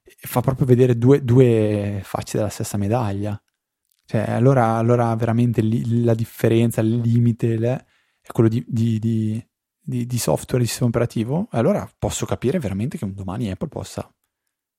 E 0.04 0.14
fa 0.18 0.42
proprio 0.42 0.66
vedere 0.66 0.98
due, 0.98 1.24
due 1.24 2.00
facce 2.04 2.36
della 2.36 2.50
stessa 2.50 2.76
medaglia. 2.76 3.40
Cioè, 4.04 4.30
allora, 4.32 4.74
allora 4.74 5.14
veramente 5.16 5.62
li, 5.62 6.04
la 6.04 6.12
differenza, 6.12 6.82
il 6.82 6.98
limite 6.98 7.56
le, 7.56 7.86
è 8.20 8.30
quello 8.32 8.50
di, 8.50 8.62
di, 8.68 8.98
di, 8.98 10.06
di, 10.06 10.18
software, 10.18 10.62
di 10.62 10.68
sistema 10.68 10.90
operativo. 10.90 11.48
Allora 11.52 11.90
posso 11.98 12.26
capire 12.26 12.58
veramente 12.58 12.98
che 12.98 13.04
un 13.04 13.14
domani 13.14 13.50
Apple 13.50 13.68
possa 13.68 14.12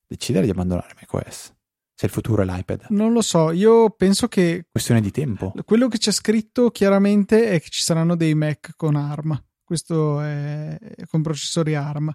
decidere 0.05 0.45
di 0.45 0.51
abbandonare 0.51 0.93
macOS. 0.99 1.55
Se 1.95 2.05
il 2.05 2.11
futuro 2.11 2.43
è 2.43 2.45
l'iPad. 2.45 2.87
Non 2.89 3.13
lo 3.13 3.21
so, 3.21 3.49
io 3.51 3.89
penso 3.91 4.27
che... 4.27 4.67
Questione 4.69 5.01
di 5.01 5.09
tempo. 5.09 5.53
Quello 5.65 5.87
che 5.87 5.97
c'è 5.97 6.11
scritto 6.11 6.69
chiaramente 6.69 7.49
è 7.49 7.59
che 7.59 7.69
ci 7.69 7.81
saranno 7.81 8.15
dei 8.15 8.35
Mac 8.35 8.73
con 8.75 8.95
ARM 8.95 9.41
questo 9.73 10.21
è 10.21 10.77
con 11.09 11.23
processori 11.23 11.73
ARM. 11.73 12.13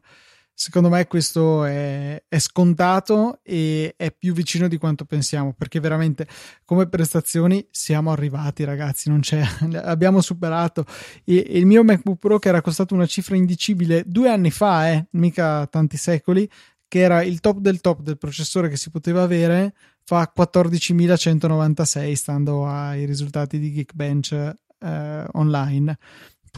Secondo 0.54 0.88
me 0.88 1.06
questo 1.06 1.64
è, 1.64 2.22
è, 2.28 2.38
scontato 2.38 3.40
e 3.42 3.94
è 3.96 4.12
più 4.12 4.32
vicino 4.32 4.68
di 4.68 4.76
quanto 4.76 5.04
pensiamo, 5.04 5.54
perché 5.54 5.78
veramente 5.78 6.26
come 6.64 6.88
prestazioni 6.88 7.66
siamo 7.70 8.10
arrivati, 8.10 8.64
ragazzi, 8.64 9.08
non 9.08 9.20
c'è, 9.20 9.40
abbiamo 9.82 10.20
superato. 10.20 10.84
E, 11.24 11.34
il 11.50 11.66
mio 11.66 11.82
MacBook 11.82 12.18
Pro 12.18 12.38
che 12.38 12.48
era 12.48 12.60
costato 12.60 12.94
una 12.94 13.06
cifra 13.06 13.34
indicibile 13.36 14.04
due 14.06 14.30
anni 14.30 14.50
fa, 14.50 14.90
eh, 14.90 15.06
mica 15.12 15.66
tanti 15.66 15.96
secoli, 15.96 16.48
che 16.86 17.00
era 17.00 17.22
il 17.22 17.40
top 17.40 17.58
del 17.58 17.80
top 17.80 18.02
del 18.02 18.18
processore 18.18 18.68
che 18.68 18.76
si 18.76 18.90
poteva 18.90 19.22
avere, 19.22 19.74
fa 20.04 20.32
14.196 20.36 22.12
stando 22.14 22.66
ai 22.66 23.04
risultati 23.04 23.58
di 23.58 23.72
Geekbench 23.72 24.54
eh, 24.80 25.24
online 25.32 25.98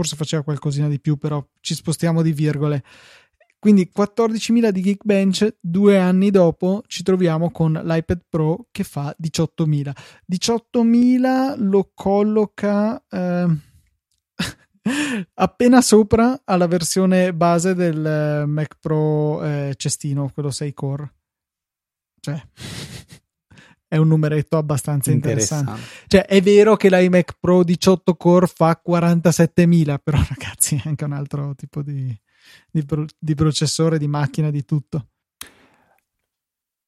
forse 0.01 0.17
faceva 0.17 0.43
qualcosina 0.43 0.89
di 0.89 0.99
più, 0.99 1.19
però 1.19 1.47
ci 1.61 1.75
spostiamo 1.75 2.23
di 2.23 2.33
virgole. 2.33 2.83
Quindi 3.59 3.91
14.000 3.95 4.71
di 4.71 4.81
Geekbench, 4.81 5.57
due 5.61 5.99
anni 5.99 6.31
dopo 6.31 6.83
ci 6.87 7.03
troviamo 7.03 7.51
con 7.51 7.73
l'iPad 7.73 8.23
Pro 8.27 8.69
che 8.71 8.83
fa 8.83 9.15
18.000. 9.23 9.93
18.000 10.27 11.55
lo 11.59 11.91
colloca 11.93 13.05
eh, 13.11 13.47
appena 15.35 15.83
sopra 15.83 16.41
alla 16.45 16.67
versione 16.67 17.35
base 17.35 17.75
del 17.75 18.45
Mac 18.47 18.79
Pro 18.81 19.45
eh, 19.45 19.75
cestino, 19.77 20.31
quello 20.33 20.51
6 20.51 20.73
core. 20.73 21.13
Cioè 22.21 22.41
è 23.90 23.96
un 23.96 24.07
numeretto 24.07 24.57
abbastanza 24.57 25.11
interessante. 25.11 25.70
interessante. 25.72 26.07
Cioè, 26.07 26.24
è 26.26 26.40
vero 26.40 26.76
che 26.76 26.88
l'iMac 26.88 27.38
Pro 27.40 27.65
18 27.65 28.15
core 28.15 28.46
fa 28.46 28.81
47.000, 28.87 29.96
però 30.00 30.17
ragazzi 30.31 30.77
è 30.77 30.83
anche 30.88 31.04
un 31.04 31.12
altro 31.12 31.56
tipo 31.56 31.83
di, 31.83 32.17
di, 32.71 32.87
di 33.19 33.35
processore, 33.35 33.98
di 33.98 34.06
macchina, 34.06 34.50
di 34.50 34.65
tutto. 34.65 35.08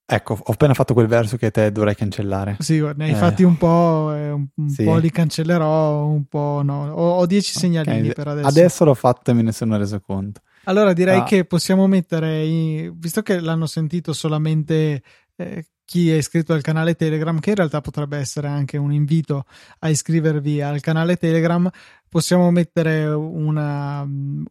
Ecco, 0.07 0.39
ho 0.41 0.53
appena 0.53 0.75
fatto 0.75 0.95
quel 0.95 1.09
verso 1.09 1.37
che 1.37 1.51
te 1.51 1.73
dovrei 1.73 1.97
cancellare. 1.97 2.57
Sì, 2.61 2.79
ne 2.79 3.05
hai 3.05 3.11
eh. 3.11 3.15
fatti 3.15 3.43
un 3.43 3.57
po', 3.57 4.13
eh, 4.15 4.31
un, 4.31 4.47
un 4.55 4.69
sì. 4.69 4.85
po' 4.85 4.97
li 4.99 5.11
cancellerò, 5.11 6.07
un 6.07 6.27
po' 6.27 6.61
no. 6.63 6.89
Ho 6.93 7.27
10 7.27 7.59
segnalini 7.59 8.11
okay. 8.11 8.13
per 8.13 8.29
adesso. 8.29 8.47
Adesso 8.47 8.85
l'ho 8.85 8.95
fatto 8.95 9.33
e 9.33 9.35
me 9.35 9.43
ne 9.43 9.53
sono 9.53 9.77
reso 9.77 10.01
conto. 10.01 10.41
Allora 10.65 10.93
direi 10.93 11.19
ah. 11.19 11.25
che 11.25 11.47
possiamo 11.47 11.89
mettere, 11.89 12.45
in, 12.45 12.93
visto 12.97 13.23
che 13.23 13.41
l'hanno 13.41 13.67
sentito 13.67 14.13
solamente 14.13 15.03
eh, 15.35 15.67
chi 15.93 16.11
è 16.11 16.15
iscritto 16.15 16.55
al 16.55 16.63
canale 16.63 16.95
Telegram, 16.95 17.39
che 17.39 17.51
in 17.51 17.57
realtà 17.57 17.83
potrebbe 17.83 18.17
essere 18.17 18.49
anche 18.49 18.79
un 18.79 18.95
invito 18.95 19.45
a 19.81 19.91
iscrivervi 19.91 20.63
al 20.63 20.81
canale 20.81 21.19
Telegram, 21.19 21.71
possiamo 22.09 22.51
mettere 22.51 23.05
una, 23.09 24.03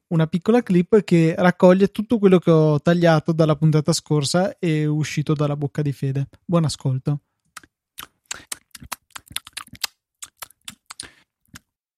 una 0.09 0.27
piccola 0.27 0.61
clip 0.61 1.03
che 1.03 1.33
raccoglie 1.35 1.87
tutto 1.87 2.19
quello 2.19 2.37
che 2.37 2.51
ho 2.51 2.79
tagliato 2.79 3.31
dalla 3.31 3.55
puntata 3.55 3.91
scorsa 3.91 4.55
e 4.59 4.85
uscito 4.85 5.33
dalla 5.33 5.55
bocca 5.55 5.81
di 5.81 5.91
Fede. 5.91 6.27
Buon 6.45 6.65
ascolto. 6.65 7.21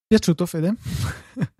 Piaciuto 0.06 0.46
Fede? 0.46 0.74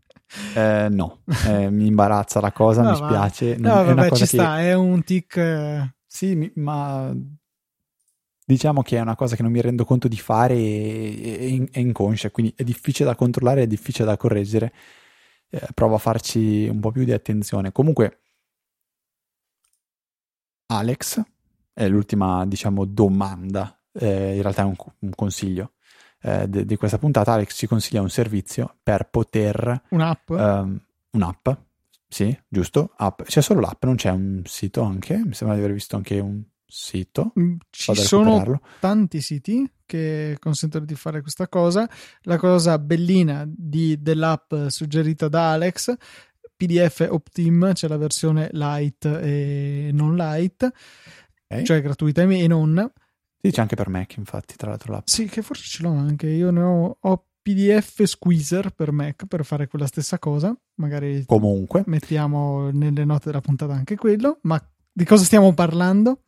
Eh, 0.52 0.88
no, 0.90 1.20
eh, 1.46 1.70
mi 1.70 1.86
imbarazza 1.86 2.40
la 2.40 2.50
cosa, 2.50 2.82
no, 2.82 2.90
mi 2.90 2.96
spiace. 2.96 3.56
No, 3.56 3.84
vabbè, 3.84 4.10
ci 4.10 4.22
che... 4.22 4.26
sta, 4.26 4.60
è 4.60 4.74
un 4.74 5.04
tic. 5.04 5.36
Eh. 5.36 5.94
Sì, 6.04 6.50
ma 6.56 7.14
diciamo 8.44 8.82
che 8.82 8.98
è 8.98 9.00
una 9.00 9.16
cosa 9.16 9.36
che 9.36 9.42
non 9.42 9.50
mi 9.50 9.60
rendo 9.60 9.84
conto 9.84 10.08
di 10.08 10.18
fare 10.18 10.54
e 10.54 11.68
è 11.70 11.78
inconscia, 11.78 12.30
quindi 12.30 12.52
è 12.56 12.62
difficile 12.62 13.08
da 13.08 13.14
controllare, 13.14 13.62
è 13.62 13.66
difficile 13.66 14.06
da 14.06 14.16
correggere. 14.16 14.72
Eh, 15.48 15.68
provo 15.72 15.94
a 15.94 15.98
farci 15.98 16.66
un 16.68 16.80
po' 16.80 16.90
più 16.90 17.04
di 17.04 17.12
attenzione. 17.12 17.72
Comunque, 17.72 18.20
Alex 20.66 21.22
è 21.72 21.88
l'ultima, 21.88 22.44
diciamo, 22.46 22.84
domanda, 22.84 23.78
eh, 23.92 24.36
in 24.36 24.42
realtà 24.42 24.62
è 24.62 24.64
un, 24.64 24.74
un 24.98 25.10
consiglio 25.14 25.72
eh, 26.22 26.48
di, 26.48 26.64
di, 26.64 26.76
questa 26.76 26.98
puntata. 26.98 27.32
Alex 27.32 27.56
ci 27.56 27.66
consiglia 27.66 28.00
un 28.00 28.10
servizio 28.10 28.76
per 28.82 29.08
poter... 29.08 29.82
Un'app? 29.90 30.30
Um, 30.30 30.80
un'app, 31.10 31.48
sì, 32.08 32.36
giusto? 32.48 32.92
App. 32.96 33.22
C'è 33.22 33.40
solo 33.40 33.60
l'app, 33.60 33.84
non 33.84 33.96
c'è 33.96 34.10
un 34.10 34.42
sito 34.44 34.82
anche? 34.82 35.16
Mi 35.16 35.34
sembra 35.34 35.56
di 35.56 35.62
aver 35.62 35.74
visto 35.74 35.96
anche 35.96 36.18
un 36.18 36.42
sito. 36.74 37.32
Mm, 37.38 37.54
ci 37.70 37.94
sono 37.94 38.60
tanti 38.80 39.20
siti 39.20 39.70
che 39.86 40.36
consentono 40.40 40.84
di 40.84 40.96
fare 40.96 41.20
questa 41.20 41.46
cosa. 41.48 41.88
La 42.22 42.36
cosa 42.36 42.78
bellina 42.80 43.44
di, 43.46 44.02
dell'app 44.02 44.52
suggerita 44.66 45.28
da 45.28 45.52
Alex, 45.52 45.94
PDF 46.56 47.06
Optim, 47.08 47.72
c'è 47.72 47.86
la 47.86 47.96
versione 47.96 48.48
light 48.50 49.04
e 49.04 49.90
non 49.92 50.16
light, 50.16 50.68
okay. 51.48 51.64
cioè 51.64 51.80
gratuita 51.80 52.22
e 52.22 52.48
non. 52.48 52.92
Sì, 53.40 53.50
c'è 53.52 53.60
anche 53.60 53.76
per 53.76 53.88
Mac, 53.88 54.16
infatti, 54.16 54.56
tra 54.56 54.70
l'altro 54.70 54.92
l'app. 54.92 55.06
Sì, 55.06 55.26
che 55.26 55.42
forse 55.42 55.64
ce 55.66 55.82
l'ho 55.82 55.90
anche. 55.90 56.26
Io 56.26 56.50
ne 56.50 56.62
ho, 56.62 56.96
ho 56.98 57.26
PDF 57.40 58.02
Squeezer 58.02 58.70
per 58.70 58.90
Mac 58.90 59.26
per 59.26 59.44
fare 59.44 59.68
quella 59.68 59.86
stessa 59.86 60.18
cosa. 60.18 60.52
Magari 60.76 61.24
comunque 61.24 61.84
mettiamo 61.86 62.70
nelle 62.72 63.04
note 63.04 63.26
della 63.26 63.42
puntata 63.42 63.74
anche 63.74 63.96
quello. 63.96 64.38
Ma 64.42 64.60
di 64.90 65.04
cosa 65.04 65.22
stiamo 65.22 65.54
parlando? 65.54 66.22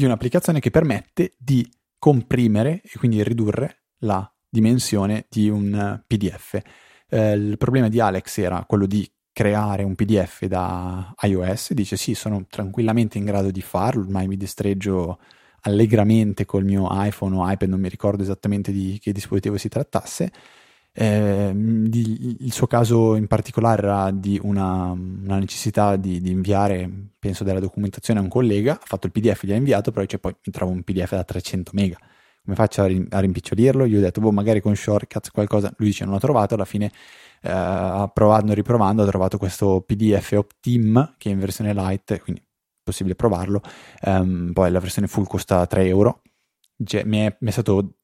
Di 0.00 0.06
un'applicazione 0.06 0.60
che 0.60 0.70
permette 0.70 1.34
di 1.38 1.68
comprimere 1.98 2.80
e 2.82 2.98
quindi 2.98 3.22
ridurre 3.22 3.84
la 3.98 4.30
dimensione 4.48 5.26
di 5.28 5.48
un 5.48 6.02
PDF. 6.06 6.60
Eh, 7.08 7.32
il 7.32 7.56
problema 7.58 7.88
di 7.88 8.00
Alex 8.00 8.38
era 8.38 8.64
quello 8.66 8.86
di 8.86 9.08
creare 9.32 9.84
un 9.84 9.94
PDF 9.94 10.46
da 10.46 11.14
iOS, 11.22 11.72
dice 11.72 11.96
sì, 11.96 12.14
sono 12.14 12.44
tranquillamente 12.48 13.18
in 13.18 13.24
grado 13.24 13.50
di 13.50 13.62
farlo, 13.62 14.02
ormai 14.02 14.26
mi 14.26 14.36
distreggio 14.36 15.18
allegramente 15.62 16.44
col 16.44 16.64
mio 16.64 16.88
iPhone 16.90 17.36
o 17.36 17.50
iPad, 17.50 17.68
non 17.68 17.80
mi 17.80 17.88
ricordo 17.88 18.22
esattamente 18.22 18.72
di 18.72 18.98
che 19.00 19.12
dispositivo 19.12 19.56
si 19.56 19.68
trattasse, 19.68 20.32
eh, 20.92 21.52
di, 21.54 22.36
il 22.40 22.52
suo 22.52 22.66
caso 22.66 23.14
in 23.14 23.26
particolare 23.26 23.82
era 23.82 24.10
di 24.10 24.38
una, 24.42 24.90
una 24.90 25.38
necessità 25.38 25.96
di, 25.96 26.20
di, 26.20 26.30
inviare, 26.30 26.90
penso, 27.18 27.44
della 27.44 27.60
documentazione 27.60 28.20
a 28.20 28.22
un 28.22 28.28
collega, 28.28 28.74
ha 28.74 28.84
fatto 28.84 29.06
il 29.06 29.12
PDF, 29.12 29.44
gli 29.44 29.52
ha 29.52 29.56
inviato, 29.56 29.90
però 29.90 30.02
dice 30.02 30.18
poi 30.18 30.34
mi 30.44 30.52
trovo 30.52 30.72
un 30.72 30.82
PDF 30.82 31.14
da 31.14 31.24
300 31.24 31.70
mega. 31.74 31.98
Come 32.42 32.56
faccio 32.56 32.82
a, 32.82 32.86
rim- 32.86 33.12
a 33.12 33.20
rimpicciolirlo? 33.20 33.86
Gli 33.86 33.96
ho 33.96 34.00
detto, 34.00 34.20
boh, 34.20 34.32
magari 34.32 34.60
con 34.60 34.74
shortcuts 34.74 35.30
qualcosa. 35.30 35.72
Lui 35.76 35.88
dice, 35.88 36.04
non 36.04 36.14
l'ho 36.14 36.20
trovato. 36.20 36.54
Alla 36.54 36.64
fine, 36.64 36.90
eh, 37.42 38.10
provando 38.12 38.52
e 38.52 38.54
riprovando, 38.54 39.02
ha 39.02 39.06
trovato 39.06 39.38
questo 39.38 39.82
PDF 39.86 40.32
Optim 40.32 41.14
che 41.18 41.28
è 41.28 41.32
in 41.32 41.38
versione 41.38 41.74
light, 41.74 42.18
quindi 42.20 42.40
è 42.40 42.44
possibile 42.82 43.14
provarlo. 43.14 43.60
Um, 44.02 44.52
poi 44.52 44.70
la 44.70 44.80
versione 44.80 45.06
full 45.06 45.26
costa 45.26 45.66
3 45.66 45.86
euro. 45.86 46.22
Cioè, 46.82 47.04
mi, 47.04 47.18
è, 47.18 47.36
mi 47.40 47.48
è 47.48 47.52
stato 47.52 47.99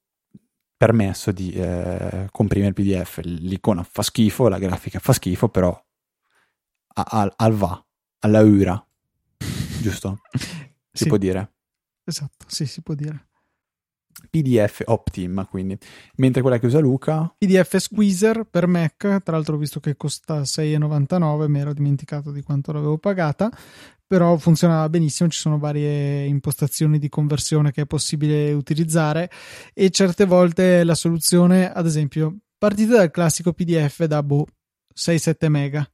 permesso 0.77 1.33
di 1.33 1.53
eh, 1.53 2.29
comprimere 2.31 2.69
il 2.69 2.75
PDF. 2.75 3.21
L'icona 3.23 3.83
fa 3.83 4.03
schifo, 4.03 4.49
la 4.49 4.59
grafica 4.59 4.99
fa 4.99 5.13
schifo, 5.13 5.49
però 5.49 5.85
al, 6.95 7.33
al 7.37 7.53
va, 7.53 7.85
alla 8.21 8.41
ura, 8.41 8.87
giusto? 9.81 10.21
Si 10.97 11.03
sì. 11.03 11.09
può 11.11 11.19
dire. 11.19 11.53
Esatto, 12.05 12.47
sì, 12.49 12.65
si 12.65 12.81
può 12.81 12.95
dire. 12.95 13.27
PDF 14.43 14.83
Optim, 14.85 15.47
quindi. 15.49 15.79
Mentre 16.17 16.43
quella 16.43 16.59
che 16.59 16.67
usa 16.67 16.79
Luca... 16.79 17.35
PDF 17.39 17.77
Squeezer 17.79 18.45
per 18.45 18.67
Mac, 18.67 18.97
tra 18.97 19.23
l'altro 19.37 19.57
visto 19.57 19.81
che 19.81 19.97
costa 19.97 20.43
6,99, 20.43 21.47
mi 21.49 21.61
ero 21.61 21.73
dimenticato 21.73 22.31
di 22.31 22.43
quanto 22.43 22.73
l'avevo 22.73 22.99
pagata, 22.99 23.51
però 24.07 24.37
funziona 24.37 24.89
benissimo, 24.89 25.29
ci 25.31 25.39
sono 25.39 25.59
varie 25.59 26.25
impostazioni 26.27 26.99
di 26.99 27.09
conversione 27.09 27.73
che 27.73 27.83
è 27.83 27.87
possibile 27.87 28.53
utilizzare 28.53 29.31
e 29.73 29.91
certe 29.91 30.27
volte 30.27 30.85
la 30.85 30.95
soluzione, 30.95 31.73
ad 31.73 31.87
esempio, 31.87 32.37
partite 32.59 32.93
dal 32.93 33.11
classico 33.11 33.53
PDF 33.53 34.05
da 34.05 34.23
boh, 34.23 34.47
6-7 34.95 35.49
mega. 35.49 35.91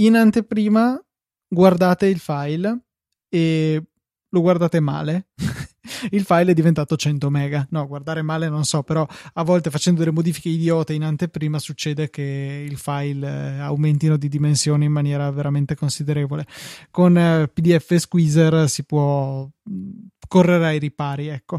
In 0.00 0.16
anteprima 0.16 1.00
guardate 1.48 2.06
il 2.06 2.18
file 2.18 2.84
e 3.28 3.82
lo 4.28 4.40
guardate 4.40 4.80
male 4.80 5.28
il 6.10 6.24
file 6.24 6.52
è 6.52 6.54
diventato 6.54 6.96
100 6.96 7.30
mega. 7.30 7.66
No, 7.70 7.86
guardare 7.86 8.22
male 8.22 8.48
non 8.48 8.64
so, 8.64 8.82
però 8.82 9.06
a 9.34 9.42
volte 9.42 9.70
facendo 9.70 10.00
delle 10.00 10.12
modifiche 10.12 10.48
idiote 10.48 10.94
in 10.94 11.04
anteprima 11.04 11.58
succede 11.58 12.10
che 12.10 12.66
il 12.68 12.76
file 12.76 13.26
eh, 13.26 13.58
aumentino 13.60 14.16
di 14.16 14.28
dimensione 14.28 14.84
in 14.84 14.92
maniera 14.92 15.30
veramente 15.30 15.74
considerevole. 15.74 16.46
Con 16.90 17.16
eh, 17.16 17.48
PDF 17.48 17.96
Squeezer 17.96 18.68
si 18.68 18.84
può 18.84 19.48
mm, 19.70 19.90
correre 20.26 20.66
ai 20.66 20.78
ripari, 20.78 21.28
ecco. 21.28 21.58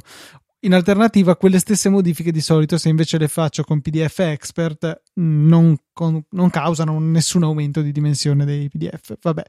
In 0.63 0.73
alternativa, 0.73 1.37
quelle 1.37 1.57
stesse 1.57 1.87
modifiche 1.87 2.33
di 2.33 2.41
solito, 2.41 2.77
se 2.77 2.89
invece 2.89 3.17
le 3.17 3.29
faccio 3.29 3.63
con 3.63 3.79
PDF 3.79 4.19
Expert, 4.19 5.03
mm, 5.19 5.47
non, 5.47 5.75
con, 5.93 6.21
non 6.31 6.49
causano 6.49 6.99
nessun 6.99 7.43
aumento 7.43 7.81
di 7.81 7.93
dimensione 7.93 8.43
dei 8.43 8.67
PDF. 8.67 9.15
Vabbè, 9.21 9.43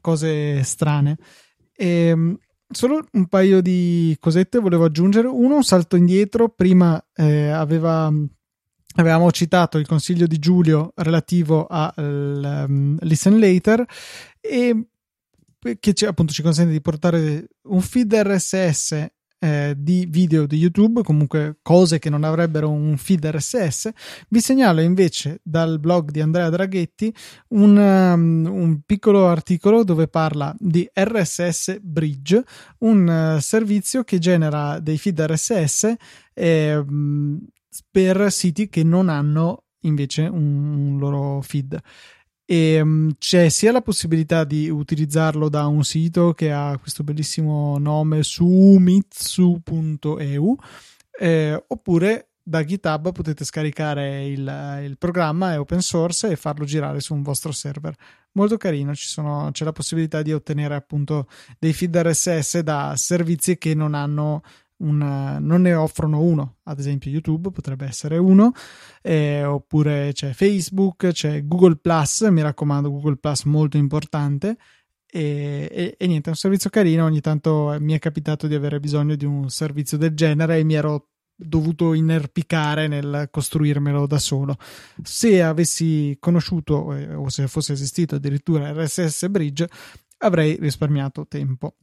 cose 0.00 0.62
strane. 0.64 1.16
E, 1.72 1.86
ehm, 1.86 2.38
solo 2.70 3.06
un 3.12 3.26
paio 3.26 3.60
di 3.60 4.16
cosette 4.20 4.58
volevo 4.58 4.84
aggiungere. 4.84 5.26
Uno, 5.28 5.56
un 5.56 5.64
salto 5.64 5.96
indietro. 5.96 6.48
Prima 6.48 7.02
eh, 7.14 7.48
aveva, 7.48 8.12
avevamo 8.96 9.30
citato 9.30 9.78
il 9.78 9.86
consiglio 9.86 10.26
di 10.26 10.38
Giulio 10.38 10.92
relativo 10.96 11.66
al 11.66 12.66
um, 12.68 12.96
Listen 13.00 13.38
Later 13.38 13.84
e 14.40 14.86
che 15.78 15.92
ci, 15.92 16.06
appunto 16.06 16.32
ci 16.32 16.42
consente 16.42 16.72
di 16.72 16.80
portare 16.80 17.48
un 17.64 17.80
feed 17.80 18.14
RSS 18.14 19.06
eh, 19.40 19.74
di 19.76 20.06
video 20.08 20.46
di 20.46 20.58
YouTube, 20.58 21.02
comunque 21.02 21.58
cose 21.62 21.98
che 21.98 22.10
non 22.10 22.24
avrebbero 22.24 22.70
un 22.70 22.96
feed 22.98 23.24
RSS, 23.24 23.90
vi 24.28 24.40
segnalo 24.40 24.82
invece 24.82 25.40
dal 25.42 25.80
blog 25.80 26.10
di 26.10 26.20
Andrea 26.20 26.50
Draghetti 26.50 27.12
un, 27.48 27.76
um, 27.76 28.46
un 28.46 28.80
piccolo 28.84 29.26
articolo 29.28 29.82
dove 29.82 30.08
parla 30.08 30.54
di 30.58 30.88
RSS 30.92 31.78
Bridge, 31.80 32.44
un 32.80 33.34
uh, 33.36 33.40
servizio 33.40 34.04
che 34.04 34.18
genera 34.18 34.78
dei 34.78 34.98
feed 34.98 35.18
RSS 35.18 35.94
eh, 36.34 36.84
per 37.90 38.30
siti 38.30 38.68
che 38.68 38.82
non 38.84 39.08
hanno 39.08 39.64
invece 39.84 40.22
un, 40.22 40.74
un 40.74 40.98
loro 40.98 41.40
feed 41.40 41.80
e 42.50 42.80
um, 42.80 43.14
c'è 43.16 43.48
sia 43.48 43.70
la 43.70 43.80
possibilità 43.80 44.42
di 44.42 44.68
utilizzarlo 44.68 45.48
da 45.48 45.68
un 45.68 45.84
sito 45.84 46.32
che 46.32 46.50
ha 46.50 46.76
questo 46.80 47.04
bellissimo 47.04 47.78
nome 47.78 48.24
sumitsu.eu 48.24 49.66
eh, 51.20 51.64
oppure 51.68 52.30
da 52.42 52.64
GitHub 52.64 53.12
potete 53.12 53.44
scaricare 53.44 54.26
il, 54.26 54.80
il, 54.82 54.98
programma, 54.98 55.52
è 55.52 55.60
open 55.60 55.80
source 55.80 56.28
e 56.28 56.34
farlo 56.34 56.64
girare 56.64 56.98
su 56.98 57.14
un 57.14 57.22
vostro 57.22 57.52
server. 57.52 57.94
Molto 58.32 58.56
carino, 58.56 58.94
sono, 58.94 59.50
c'è 59.52 59.64
la 59.64 59.70
possibilità 59.70 60.20
di 60.22 60.32
ottenere 60.32 60.74
appunto 60.74 61.28
dei 61.56 61.72
feed 61.72 61.96
RSS 61.96 62.58
da 62.58 62.94
servizi 62.96 63.58
che 63.58 63.74
non 63.74 63.94
hanno 63.94 64.42
una, 64.80 65.38
non 65.38 65.62
ne 65.62 65.74
offrono 65.74 66.20
uno, 66.20 66.58
ad 66.64 66.78
esempio 66.78 67.10
YouTube 67.10 67.50
potrebbe 67.50 67.86
essere 67.86 68.18
uno, 68.18 68.52
eh, 69.02 69.44
oppure 69.44 70.10
c'è 70.12 70.32
Facebook, 70.32 71.08
c'è 71.12 71.44
Google 71.46 71.76
Plus, 71.76 72.22
mi 72.30 72.42
raccomando, 72.42 72.90
Google 72.90 73.16
Plus 73.16 73.44
molto 73.44 73.76
importante. 73.76 74.56
E, 75.12 75.68
e, 75.72 75.94
e, 75.98 76.06
niente, 76.06 76.28
è 76.28 76.32
un 76.32 76.36
servizio 76.36 76.70
carino. 76.70 77.04
Ogni 77.04 77.20
tanto 77.20 77.76
mi 77.80 77.94
è 77.94 77.98
capitato 77.98 78.46
di 78.46 78.54
avere 78.54 78.78
bisogno 78.78 79.16
di 79.16 79.24
un 79.24 79.50
servizio 79.50 79.98
del 79.98 80.14
genere 80.14 80.58
e 80.58 80.64
mi 80.64 80.74
ero 80.74 81.08
dovuto 81.34 81.94
inerpicare 81.94 82.86
nel 82.86 83.28
costruirmelo 83.30 84.06
da 84.06 84.18
solo. 84.18 84.56
Se 85.02 85.42
avessi 85.42 86.16
conosciuto 86.20 86.94
eh, 86.94 87.14
o 87.14 87.28
se 87.28 87.48
fosse 87.48 87.72
esistito 87.72 88.16
addirittura 88.16 88.72
RSS 88.72 89.28
Bridge, 89.28 89.68
avrei 90.18 90.56
risparmiato 90.60 91.26
tempo. 91.26 91.74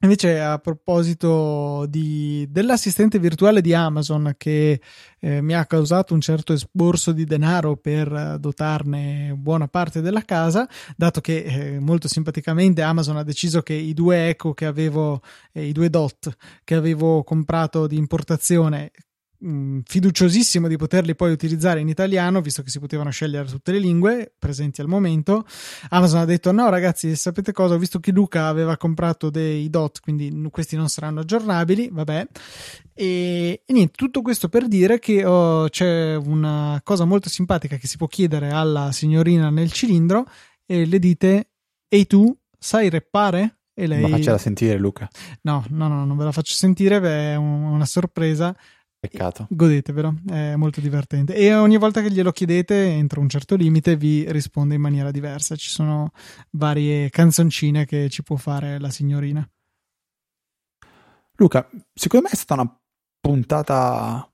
Invece, 0.00 0.38
a 0.38 0.58
proposito 0.58 1.86
di, 1.88 2.46
dell'assistente 2.50 3.18
virtuale 3.18 3.62
di 3.62 3.72
Amazon 3.72 4.34
che 4.36 4.80
eh, 5.18 5.40
mi 5.40 5.54
ha 5.54 5.64
causato 5.64 6.12
un 6.12 6.20
certo 6.20 6.52
esborso 6.52 7.12
di 7.12 7.24
denaro 7.24 7.76
per 7.76 8.36
dotarne 8.38 9.32
buona 9.34 9.66
parte 9.66 10.02
della 10.02 10.20
casa, 10.20 10.68
dato 10.94 11.22
che 11.22 11.38
eh, 11.38 11.80
molto 11.80 12.06
simpaticamente 12.06 12.82
Amazon 12.82 13.16
ha 13.16 13.22
deciso 13.22 13.62
che 13.62 13.72
i 13.72 13.94
due 13.94 14.28
Echo 14.28 14.52
che 14.52 14.66
avevo, 14.66 15.22
eh, 15.52 15.64
i 15.64 15.72
due 15.72 15.88
DOT 15.88 16.36
che 16.64 16.74
avevo 16.74 17.24
comprato 17.24 17.86
di 17.86 17.96
importazione 17.96 18.90
Mm, 19.46 19.80
fiduciosissimo 19.84 20.68
di 20.68 20.76
poterli 20.76 21.14
poi 21.14 21.30
utilizzare 21.30 21.78
in 21.80 21.88
italiano, 21.88 22.40
visto 22.40 22.62
che 22.62 22.70
si 22.70 22.78
potevano 22.78 23.10
scegliere 23.10 23.46
tutte 23.46 23.72
le 23.72 23.78
lingue 23.78 24.32
presenti 24.38 24.80
al 24.80 24.86
momento. 24.86 25.44
Amazon 25.90 26.20
ha 26.20 26.24
detto: 26.24 26.50
No, 26.50 26.70
ragazzi, 26.70 27.14
sapete 27.14 27.52
cosa? 27.52 27.74
Ho 27.74 27.78
visto 27.78 28.00
che 28.00 28.10
Luca 28.10 28.46
aveva 28.46 28.78
comprato 28.78 29.28
dei 29.28 29.68
DOT, 29.68 30.00
quindi 30.00 30.32
questi 30.50 30.76
non 30.76 30.88
saranno 30.88 31.20
aggiornabili. 31.20 31.90
Vabbè, 31.92 32.26
e, 32.94 33.62
e 33.66 33.72
niente, 33.72 33.92
tutto 33.96 34.22
questo 34.22 34.48
per 34.48 34.66
dire 34.66 34.98
che 34.98 35.26
oh, 35.26 35.68
c'è 35.68 36.14
una 36.14 36.80
cosa 36.82 37.04
molto 37.04 37.28
simpatica 37.28 37.76
che 37.76 37.86
si 37.86 37.98
può 37.98 38.06
chiedere 38.06 38.48
alla 38.50 38.92
signorina 38.92 39.50
nel 39.50 39.70
cilindro 39.72 40.24
e 40.64 40.86
le 40.86 40.98
dite: 40.98 41.48
Ehi 41.86 42.06
tu, 42.06 42.34
sai 42.58 42.88
reppare? 42.88 43.58
E 43.76 43.88
lei... 43.88 44.02
Ma 44.02 44.08
faccela 44.08 44.38
sentire, 44.38 44.78
Luca. 44.78 45.08
No, 45.42 45.64
no, 45.70 45.88
no, 45.88 46.04
non 46.06 46.16
ve 46.16 46.24
la 46.24 46.32
faccio 46.32 46.54
sentire, 46.54 47.00
è 47.00 47.34
una 47.34 47.84
sorpresa. 47.84 48.56
Peccato. 49.08 49.46
Godetevelo, 49.50 50.14
è 50.30 50.56
molto 50.56 50.80
divertente. 50.80 51.34
E 51.34 51.54
ogni 51.54 51.76
volta 51.76 52.00
che 52.00 52.10
glielo 52.10 52.32
chiedete, 52.32 52.86
entro 52.86 53.20
un 53.20 53.28
certo 53.28 53.54
limite, 53.54 53.96
vi 53.96 54.24
risponde 54.32 54.76
in 54.76 54.80
maniera 54.80 55.10
diversa. 55.10 55.56
Ci 55.56 55.68
sono 55.68 56.12
varie 56.52 57.10
canzoncine 57.10 57.84
che 57.84 58.08
ci 58.08 58.22
può 58.22 58.36
fare 58.36 58.80
la 58.80 58.88
signorina. 58.88 59.46
Luca, 61.36 61.68
secondo 61.92 62.26
me 62.26 62.32
è 62.32 62.36
stata 62.36 62.62
una 62.62 62.80
puntata 63.20 64.26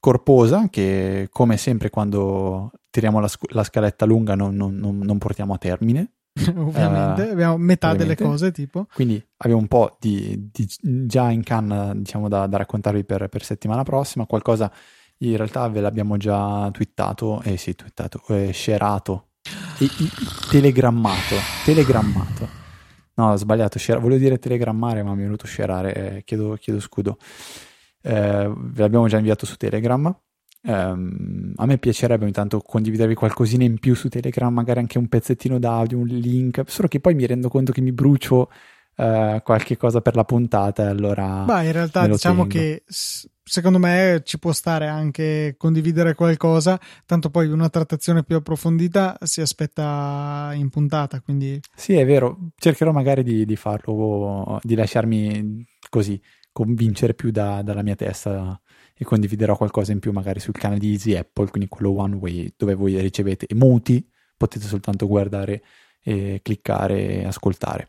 corposa 0.00 0.68
che, 0.68 1.28
come 1.30 1.56
sempre, 1.56 1.88
quando 1.88 2.72
tiriamo 2.90 3.20
la, 3.20 3.28
sc- 3.28 3.52
la 3.52 3.62
scaletta 3.62 4.04
lunga 4.04 4.34
non, 4.34 4.56
non, 4.56 4.74
non, 4.76 4.98
non 4.98 5.18
portiamo 5.18 5.54
a 5.54 5.58
termine. 5.58 6.14
ovviamente, 6.56 7.22
uh, 7.22 7.32
abbiamo 7.32 7.56
metà 7.56 7.90
ovviamente. 7.90 8.14
delle 8.14 8.30
cose 8.30 8.52
tipo. 8.52 8.86
Quindi 8.92 9.24
abbiamo 9.38 9.60
un 9.60 9.68
po' 9.68 9.96
di, 9.98 10.50
di 10.52 10.68
già 11.06 11.30
in 11.30 11.42
canna 11.42 11.94
diciamo, 11.94 12.28
da, 12.28 12.46
da 12.46 12.58
raccontarvi 12.58 13.04
per, 13.04 13.28
per, 13.28 13.42
settimana 13.42 13.82
prossima, 13.82 14.26
qualcosa 14.26 14.70
in 15.18 15.36
realtà 15.36 15.66
ve 15.68 15.80
l'abbiamo 15.80 16.18
già 16.18 16.68
twittato, 16.72 17.40
eh 17.42 17.56
sì, 17.56 17.74
twittato, 17.74 18.22
eh, 18.28 18.52
shareato, 18.52 19.28
e, 19.78 19.84
e, 19.84 19.88
telegrammato, 20.50 21.36
telegrammato. 21.64 22.64
No, 23.14 23.32
ho 23.32 23.36
sbagliato, 23.36 23.78
share, 23.78 23.98
volevo 23.98 24.20
dire 24.20 24.38
telegrammare 24.38 25.02
ma 25.02 25.14
mi 25.14 25.20
è 25.20 25.24
venuto 25.24 25.46
scerare, 25.46 25.94
eh, 25.94 26.24
chiedo, 26.24 26.58
chiedo, 26.60 26.80
scudo. 26.80 27.16
Eh, 28.02 28.52
ve 28.54 28.82
l'abbiamo 28.82 29.08
già 29.08 29.16
inviato 29.16 29.46
su 29.46 29.56
Telegram 29.56 30.14
Um, 30.66 31.52
a 31.54 31.64
me 31.64 31.78
piacerebbe 31.78 32.24
ogni 32.24 32.32
tanto 32.32 32.58
condividervi 32.58 33.14
qualcosina 33.14 33.62
in 33.62 33.78
più 33.78 33.94
su 33.94 34.08
Telegram, 34.08 34.52
magari 34.52 34.80
anche 34.80 34.98
un 34.98 35.06
pezzettino 35.06 35.60
d'audio, 35.60 35.96
un 35.96 36.06
link, 36.06 36.64
solo 36.66 36.88
che 36.88 36.98
poi 36.98 37.14
mi 37.14 37.24
rendo 37.24 37.48
conto 37.48 37.70
che 37.70 37.80
mi 37.80 37.92
brucio 37.92 38.50
uh, 38.96 39.40
qualche 39.44 39.76
cosa 39.76 40.00
per 40.00 40.16
la 40.16 40.24
puntata 40.24 40.88
allora... 40.88 41.44
Ma 41.44 41.62
in 41.62 41.70
realtà 41.70 42.08
diciamo 42.08 42.46
tengo. 42.46 42.48
che 42.48 42.84
secondo 43.44 43.78
me 43.78 44.22
ci 44.24 44.40
può 44.40 44.50
stare 44.50 44.88
anche 44.88 45.54
condividere 45.56 46.16
qualcosa, 46.16 46.80
tanto 47.04 47.30
poi 47.30 47.46
una 47.46 47.68
trattazione 47.68 48.24
più 48.24 48.34
approfondita 48.34 49.18
si 49.22 49.40
aspetta 49.40 50.50
in 50.54 50.68
puntata, 50.68 51.20
quindi... 51.20 51.60
Sì, 51.76 51.94
è 51.94 52.04
vero, 52.04 52.50
cercherò 52.56 52.90
magari 52.90 53.22
di, 53.22 53.44
di 53.44 53.54
farlo, 53.54 54.58
di 54.62 54.74
lasciarmi 54.74 55.64
così 55.88 56.20
convincere 56.50 57.14
più 57.14 57.30
da, 57.30 57.62
dalla 57.62 57.82
mia 57.82 57.94
testa 57.94 58.60
e 58.98 59.04
condividerò 59.04 59.56
qualcosa 59.56 59.92
in 59.92 59.98
più 59.98 60.12
magari 60.12 60.40
sul 60.40 60.54
canale 60.54 60.80
di 60.80 60.92
Easy 60.92 61.14
Apple, 61.14 61.50
quindi 61.50 61.68
quello 61.68 61.90
One 61.90 62.16
Way, 62.16 62.54
dove 62.56 62.74
voi 62.74 62.98
ricevete 63.00 63.46
emoti, 63.48 64.08
potete 64.36 64.66
soltanto 64.66 65.06
guardare, 65.06 65.62
e 66.06 66.40
cliccare 66.40 67.20
e 67.20 67.24
ascoltare. 67.24 67.88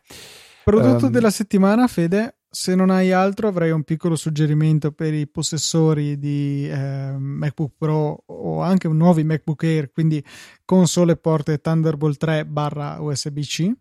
Prodotto 0.64 1.06
um, 1.06 1.12
della 1.12 1.30
settimana, 1.30 1.86
Fede, 1.86 2.38
se 2.50 2.74
non 2.74 2.90
hai 2.90 3.12
altro 3.12 3.46
avrei 3.46 3.70
un 3.70 3.84
piccolo 3.84 4.16
suggerimento 4.16 4.90
per 4.90 5.14
i 5.14 5.28
possessori 5.28 6.18
di 6.18 6.68
eh, 6.68 7.14
MacBook 7.16 7.74
Pro 7.78 8.24
o 8.26 8.60
anche 8.60 8.88
nuovi 8.88 9.22
MacBook 9.22 9.62
Air, 9.62 9.92
quindi 9.92 10.22
console 10.64 11.12
e 11.12 11.16
porte 11.16 11.60
Thunderbolt 11.60 12.16
3 12.16 12.44
barra 12.44 13.00
USB-C. 13.00 13.72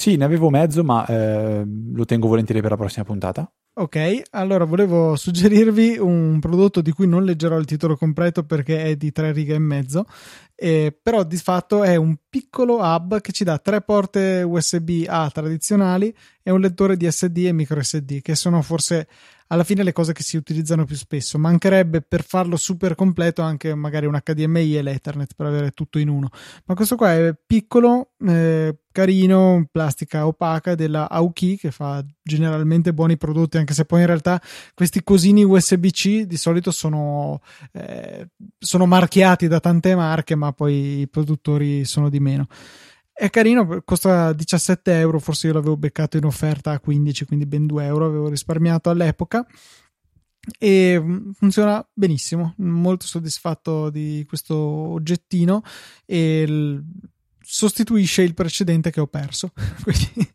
Sì, 0.00 0.16
ne 0.16 0.24
avevo 0.24 0.48
mezzo, 0.48 0.82
ma 0.82 1.04
eh, 1.04 1.62
lo 1.92 2.06
tengo 2.06 2.26
volentieri 2.26 2.62
per 2.62 2.70
la 2.70 2.78
prossima 2.78 3.04
puntata. 3.04 3.52
Ok, 3.74 4.22
allora 4.30 4.64
volevo 4.64 5.14
suggerirvi 5.14 5.98
un 5.98 6.38
prodotto 6.40 6.80
di 6.80 6.90
cui 6.90 7.06
non 7.06 7.22
leggerò 7.22 7.58
il 7.58 7.66
titolo 7.66 7.98
completo 7.98 8.44
perché 8.44 8.82
è 8.82 8.96
di 8.96 9.12
tre 9.12 9.30
righe 9.32 9.56
e 9.56 9.58
mezzo, 9.58 10.06
eh, 10.54 10.98
però 11.02 11.22
di 11.22 11.36
fatto 11.36 11.82
è 11.82 11.96
un 11.96 12.16
piccolo 12.30 12.78
hub 12.78 13.20
che 13.20 13.32
ci 13.32 13.44
dà 13.44 13.58
tre 13.58 13.82
porte 13.82 14.42
USB 14.42 15.04
A 15.06 15.30
tradizionali 15.30 16.14
e 16.42 16.50
un 16.50 16.60
lettore 16.60 16.96
di 16.96 17.10
SD 17.10 17.36
e 17.48 17.52
micro 17.52 17.82
SD, 17.82 18.22
che 18.22 18.34
sono 18.34 18.62
forse 18.62 19.06
alla 19.48 19.64
fine 19.64 19.82
le 19.82 19.92
cose 19.92 20.12
che 20.12 20.22
si 20.22 20.36
utilizzano 20.36 20.84
più 20.84 20.96
spesso. 20.96 21.38
Mancherebbe 21.38 22.00
per 22.00 22.22
farlo 22.24 22.56
super 22.56 22.94
completo 22.94 23.42
anche 23.42 23.74
magari 23.74 24.06
un 24.06 24.18
HDMI 24.18 24.76
e 24.76 24.82
l'Ethernet 24.82 25.34
per 25.36 25.46
avere 25.46 25.72
tutto 25.72 25.98
in 25.98 26.08
uno. 26.08 26.28
Ma 26.64 26.74
questo 26.74 26.96
qua 26.96 27.12
è 27.12 27.34
piccolo, 27.46 28.12
eh, 28.26 28.76
carino, 28.92 29.66
plastica 29.70 30.26
opaca 30.26 30.74
della 30.74 31.08
Aoki 31.08 31.56
che 31.56 31.70
fa 31.70 32.04
generalmente 32.22 32.92
buoni 32.92 33.16
prodotti, 33.16 33.58
anche 33.58 33.74
se 33.74 33.84
poi 33.84 34.00
in 34.00 34.06
realtà 34.06 34.40
questi 34.74 35.02
cosini 35.02 35.44
USB-C 35.44 36.22
di 36.22 36.36
solito 36.36 36.70
sono, 36.70 37.40
eh, 37.72 38.28
sono 38.58 38.86
marchiati 38.86 39.48
da 39.48 39.60
tante 39.60 39.94
marche, 39.94 40.34
ma 40.34 40.52
poi 40.52 41.00
i 41.00 41.08
produttori 41.08 41.84
sono 41.84 42.08
di 42.08 42.20
meno. 42.20 42.46
È 43.12 43.28
carino, 43.28 43.82
costa 43.84 44.32
17 44.32 44.98
euro, 44.98 45.18
forse 45.18 45.48
io 45.48 45.52
l'avevo 45.52 45.76
beccato 45.76 46.16
in 46.16 46.24
offerta 46.24 46.70
a 46.72 46.80
15, 46.80 47.26
quindi 47.26 47.46
ben 47.46 47.66
2 47.66 47.84
euro 47.84 48.06
avevo 48.06 48.28
risparmiato 48.28 48.88
all'epoca 48.88 49.46
e 50.58 50.98
mm, 50.98 51.30
funziona 51.32 51.86
benissimo, 51.92 52.54
molto 52.58 53.06
soddisfatto 53.06 53.90
di 53.90 54.24
questo 54.26 54.56
oggettino 54.56 55.62
e 56.06 56.80
sostituisce 57.52 58.22
il 58.22 58.34
precedente 58.34 58.90
che 58.90 59.00
ho 59.00 59.06
perso. 59.06 59.52
quindi 59.82 60.32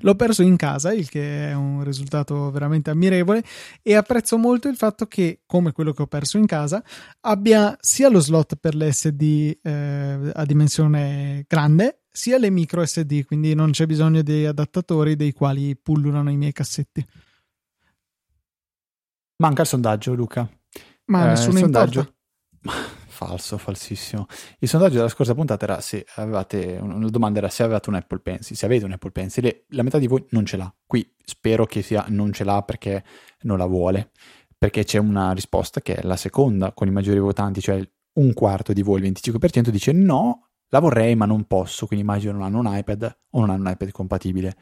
L'ho 0.00 0.14
perso 0.14 0.42
in 0.42 0.56
casa, 0.56 0.92
il 0.92 1.08
che 1.08 1.48
è 1.48 1.54
un 1.54 1.82
risultato 1.82 2.50
veramente 2.50 2.90
ammirevole 2.90 3.42
e 3.80 3.94
apprezzo 3.94 4.36
molto 4.36 4.68
il 4.68 4.76
fatto 4.76 5.06
che, 5.06 5.40
come 5.46 5.72
quello 5.72 5.92
che 5.92 6.02
ho 6.02 6.06
perso 6.06 6.36
in 6.36 6.44
casa, 6.44 6.84
abbia 7.20 7.74
sia 7.80 8.10
lo 8.10 8.20
slot 8.20 8.56
per 8.56 8.74
le 8.74 8.92
SD 8.92 9.60
eh, 9.62 10.30
a 10.34 10.44
dimensione 10.44 11.46
grande, 11.48 12.02
sia 12.10 12.36
le 12.36 12.50
micro 12.50 12.84
SD, 12.84 13.24
quindi 13.24 13.54
non 13.54 13.70
c'è 13.70 13.86
bisogno 13.86 14.20
di 14.20 14.44
adattatori 14.44 15.16
dei 15.16 15.32
quali 15.32 15.74
pullulano 15.74 16.30
i 16.30 16.36
miei 16.36 16.52
cassetti. 16.52 17.06
Manca 19.36 19.62
il 19.62 19.68
sondaggio, 19.68 20.12
Luca. 20.12 20.46
Ma 21.06 21.24
eh, 21.24 21.28
nessuno 21.28 21.58
sondaggio 21.58 22.14
falso, 23.12 23.58
falsissimo. 23.58 24.26
Il 24.58 24.68
sondaggio 24.68 24.96
della 24.96 25.08
scorsa 25.08 25.34
puntata 25.34 25.64
era 25.64 25.80
se 25.80 26.04
avevate, 26.16 26.78
una 26.80 27.08
domanda 27.08 27.38
era 27.38 27.48
se 27.48 27.62
avevate 27.62 27.90
un 27.90 27.96
Apple 27.96 28.18
Pencil, 28.18 28.56
se 28.56 28.64
avete 28.66 28.84
un 28.84 28.92
Apple 28.92 29.10
Pencil 29.10 29.64
la 29.68 29.82
metà 29.82 29.98
di 29.98 30.08
voi 30.08 30.24
non 30.30 30.44
ce 30.44 30.56
l'ha. 30.56 30.74
Qui 30.86 31.14
spero 31.24 31.66
che 31.66 31.82
sia 31.82 32.06
non 32.08 32.32
ce 32.32 32.42
l'ha 32.42 32.62
perché 32.62 33.04
non 33.42 33.58
la 33.58 33.66
vuole, 33.66 34.10
perché 34.56 34.84
c'è 34.84 34.98
una 34.98 35.32
risposta 35.32 35.80
che 35.80 35.96
è 35.96 36.02
la 36.02 36.16
seconda 36.16 36.72
con 36.72 36.88
i 36.88 36.90
maggiori 36.90 37.18
votanti, 37.20 37.60
cioè 37.60 37.86
un 38.14 38.32
quarto 38.32 38.72
di 38.72 38.82
voi, 38.82 39.00
il 39.00 39.12
25% 39.12 39.68
dice 39.68 39.92
no, 39.92 40.48
la 40.68 40.80
vorrei 40.80 41.14
ma 41.14 41.26
non 41.26 41.44
posso, 41.44 41.86
quindi 41.86 42.04
immagino 42.04 42.32
non 42.32 42.42
hanno 42.42 42.58
un 42.58 42.76
iPad 42.76 43.18
o 43.30 43.40
non 43.40 43.50
hanno 43.50 43.64
un 43.64 43.70
iPad 43.70 43.90
compatibile. 43.90 44.56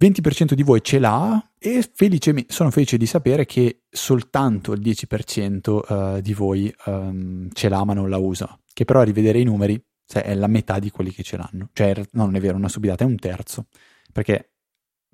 20% 0.00 0.52
di 0.52 0.62
voi 0.62 0.80
ce 0.82 0.98
l'ha 0.98 1.52
e 1.58 1.88
felice, 1.92 2.44
sono 2.48 2.70
felice 2.70 2.96
di 2.96 3.06
sapere 3.06 3.46
che 3.46 3.82
soltanto 3.90 4.72
il 4.72 4.80
10% 4.80 6.16
uh, 6.16 6.20
di 6.20 6.34
voi 6.34 6.72
um, 6.86 7.48
ce 7.52 7.68
l'ha 7.68 7.84
ma 7.84 7.94
non 7.94 8.08
la 8.08 8.18
usa, 8.18 8.58
che 8.72 8.84
però 8.84 9.00
a 9.00 9.04
rivedere 9.04 9.40
i 9.40 9.44
numeri 9.44 9.82
cioè, 10.06 10.22
è 10.22 10.34
la 10.34 10.46
metà 10.46 10.78
di 10.78 10.90
quelli 10.90 11.12
che 11.12 11.22
ce 11.22 11.36
l'hanno. 11.36 11.70
Cioè, 11.72 11.94
no, 12.12 12.24
non 12.24 12.36
è 12.36 12.40
vero, 12.40 12.56
una 12.56 12.68
subidata 12.68 13.04
è 13.04 13.06
un 13.06 13.16
terzo, 13.16 13.66
perché 14.12 14.52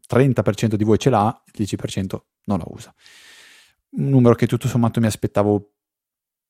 30% 0.06 0.74
di 0.74 0.84
voi 0.84 0.98
ce 0.98 1.10
l'ha, 1.10 1.42
il 1.52 1.66
10% 1.66 2.16
non 2.44 2.58
la 2.58 2.66
usa. 2.68 2.94
Un 3.96 4.08
numero 4.08 4.34
che 4.34 4.46
tutto 4.46 4.68
sommato 4.68 5.00
mi 5.00 5.06
aspettavo 5.06 5.72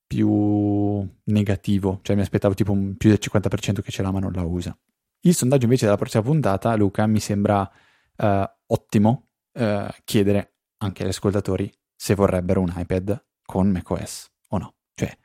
più 0.06 1.08
negativo, 1.24 2.00
cioè 2.02 2.16
mi 2.16 2.22
aspettavo 2.22 2.54
tipo 2.54 2.74
più 2.96 3.08
del 3.10 3.18
50% 3.20 3.80
che 3.80 3.90
ce 3.90 4.02
l'ha 4.02 4.10
ma 4.10 4.18
non 4.18 4.32
la 4.32 4.42
usa. 4.42 4.76
Il 5.20 5.34
sondaggio 5.34 5.64
invece 5.64 5.84
della 5.84 5.96
prossima 5.96 6.22
puntata, 6.22 6.74
Luca, 6.74 7.06
mi 7.06 7.20
sembra 7.20 7.70
uh, 8.16 8.44
ottimo 8.66 9.28
uh, 9.52 9.86
chiedere 10.04 10.54
anche 10.78 11.02
agli 11.02 11.10
ascoltatori 11.10 11.72
se 11.94 12.14
vorrebbero 12.14 12.60
un 12.60 12.72
iPad 12.76 13.24
con 13.44 13.70
macOS 13.70 14.30
o 14.48 14.58
no. 14.58 14.74
Cioè, 14.94 15.16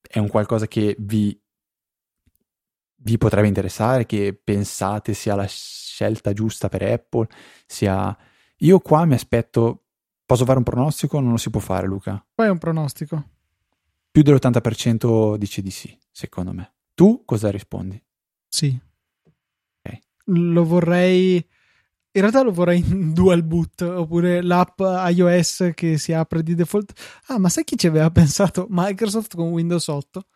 è 0.00 0.18
un 0.18 0.28
qualcosa 0.28 0.66
che 0.66 0.96
vi 0.98 1.42
vi 3.04 3.18
potrebbe 3.18 3.48
interessare, 3.48 4.06
che 4.06 4.38
pensate 4.42 5.12
sia 5.12 5.34
la 5.34 5.46
scelta 5.46 6.32
giusta 6.32 6.68
per 6.68 6.82
Apple, 6.82 7.28
sia... 7.66 8.16
Io 8.58 8.78
qua 8.78 9.04
mi 9.04 9.14
aspetto... 9.14 9.78
Posso 10.24 10.44
fare 10.44 10.58
un 10.58 10.64
pronostico 10.64 11.16
o 11.16 11.20
non 11.20 11.32
lo 11.32 11.36
si 11.36 11.50
può 11.50 11.60
fare, 11.60 11.86
Luca? 11.86 12.24
Fai 12.34 12.48
un 12.48 12.58
pronostico. 12.58 13.30
Più 14.10 14.22
dell'80% 14.22 15.36
dice 15.36 15.60
di 15.62 15.70
sì, 15.70 15.98
secondo 16.10 16.52
me. 16.52 16.74
Tu 16.94 17.24
cosa 17.24 17.50
rispondi? 17.50 18.02
Sì. 18.48 18.78
Okay. 19.80 20.00
Lo 20.26 20.64
vorrei... 20.64 21.46
In 22.14 22.20
realtà 22.20 22.42
lo 22.42 22.52
vorrei 22.52 22.84
in 22.86 23.12
dual 23.14 23.42
boot 23.42 23.80
oppure 23.80 24.42
l'app 24.42 24.80
iOS 24.80 25.70
che 25.74 25.96
si 25.96 26.12
apre 26.12 26.42
di 26.42 26.54
default. 26.54 26.92
Ah, 27.26 27.38
ma 27.38 27.48
sai 27.48 27.64
chi 27.64 27.76
ci 27.76 27.86
aveva 27.86 28.10
pensato? 28.10 28.66
Microsoft 28.68 29.34
con 29.34 29.48
Windows 29.48 29.86
8? 29.86 30.26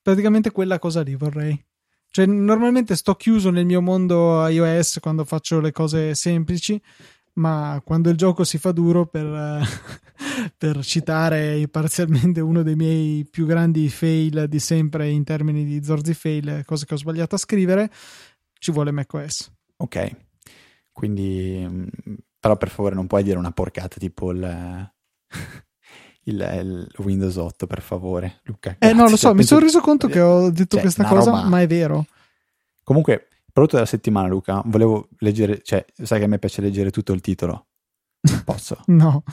Praticamente 0.00 0.52
quella 0.52 0.78
cosa 0.78 1.02
lì 1.02 1.14
vorrei. 1.16 1.60
Cioè, 2.08 2.26
normalmente 2.26 2.94
sto 2.94 3.16
chiuso 3.16 3.50
nel 3.50 3.66
mio 3.66 3.80
mondo 3.80 4.46
iOS 4.46 4.98
quando 5.00 5.24
faccio 5.24 5.58
le 5.58 5.72
cose 5.72 6.14
semplici, 6.14 6.80
ma 7.34 7.82
quando 7.84 8.10
il 8.10 8.16
gioco 8.16 8.44
si 8.44 8.56
fa 8.58 8.70
duro, 8.70 9.06
per, 9.06 9.66
per 10.56 10.84
citare 10.84 11.66
parzialmente 11.66 12.40
uno 12.40 12.62
dei 12.62 12.76
miei 12.76 13.26
più 13.28 13.46
grandi 13.46 13.88
fail 13.88 14.46
di 14.48 14.60
sempre 14.60 15.08
in 15.08 15.24
termini 15.24 15.64
di 15.64 15.82
zorzi 15.82 16.14
fail, 16.14 16.62
cose 16.64 16.86
che 16.86 16.94
ho 16.94 16.98
sbagliato 16.98 17.34
a 17.34 17.38
scrivere, 17.38 17.90
ci 18.60 18.70
vuole 18.70 18.92
macOS. 18.92 19.50
Ok, 19.78 20.16
quindi 20.94 21.66
mm, 21.68 21.86
però 22.38 22.56
per 22.56 22.70
favore 22.70 22.94
non 22.94 23.06
puoi 23.06 23.22
dire 23.22 23.36
una 23.36 23.50
porcata 23.50 23.96
tipo 23.98 24.30
il, 24.30 24.40
il, 26.24 26.34
il 26.34 26.94
Windows 26.98 27.36
8 27.36 27.66
per 27.66 27.82
favore 27.82 28.40
Luca. 28.44 28.76
Eh 28.78 28.92
no 28.94 29.08
lo 29.08 29.16
so 29.16 29.34
mi 29.34 29.42
sono 29.42 29.60
reso 29.60 29.80
conto 29.80 30.08
che 30.08 30.20
ho 30.20 30.48
detto 30.50 30.76
cioè, 30.76 30.80
questa 30.80 31.04
cosa 31.04 31.30
roba... 31.30 31.48
ma 31.48 31.60
è 31.60 31.66
vero. 31.66 32.06
Comunque 32.82 33.28
prodotto 33.52 33.76
della 33.76 33.88
settimana 33.88 34.28
Luca 34.28 34.62
volevo 34.64 35.08
leggere 35.18 35.60
cioè 35.62 35.84
sai 35.92 36.18
che 36.20 36.24
a 36.24 36.28
me 36.28 36.38
piace 36.38 36.62
leggere 36.62 36.90
tutto 36.90 37.12
il 37.12 37.20
titolo? 37.20 37.66
Posso? 38.44 38.80
no. 38.86 39.24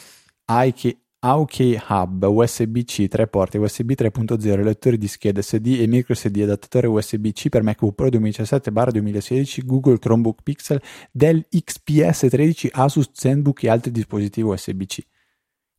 Ike, 0.47 0.97
AUK 1.23 1.85
Hub 1.87 2.23
USB-C 2.23 3.07
3 3.07 3.27
porti 3.27 3.57
USB 3.57 3.91
3.0 3.91 4.63
lettori 4.63 4.97
di 4.97 5.07
schede 5.07 5.41
SD 5.41 5.77
e 5.79 5.87
micro 5.87 6.15
SD 6.15 6.37
adattatore 6.37 6.87
USB-C 6.87 7.49
per 7.49 7.61
MacBook 7.61 7.93
Pro 7.93 8.07
2017-2016 8.07 9.63
Google 9.65 9.99
Chromebook 9.99 10.41
Pixel 10.41 10.81
Dell 11.11 11.45
XPS 11.47 12.27
13 12.27 12.69
Asus 12.71 13.11
ZenBook 13.13 13.63
e 13.63 13.69
altri 13.69 13.91
dispositivi 13.91 14.47
USB-C 14.47 15.05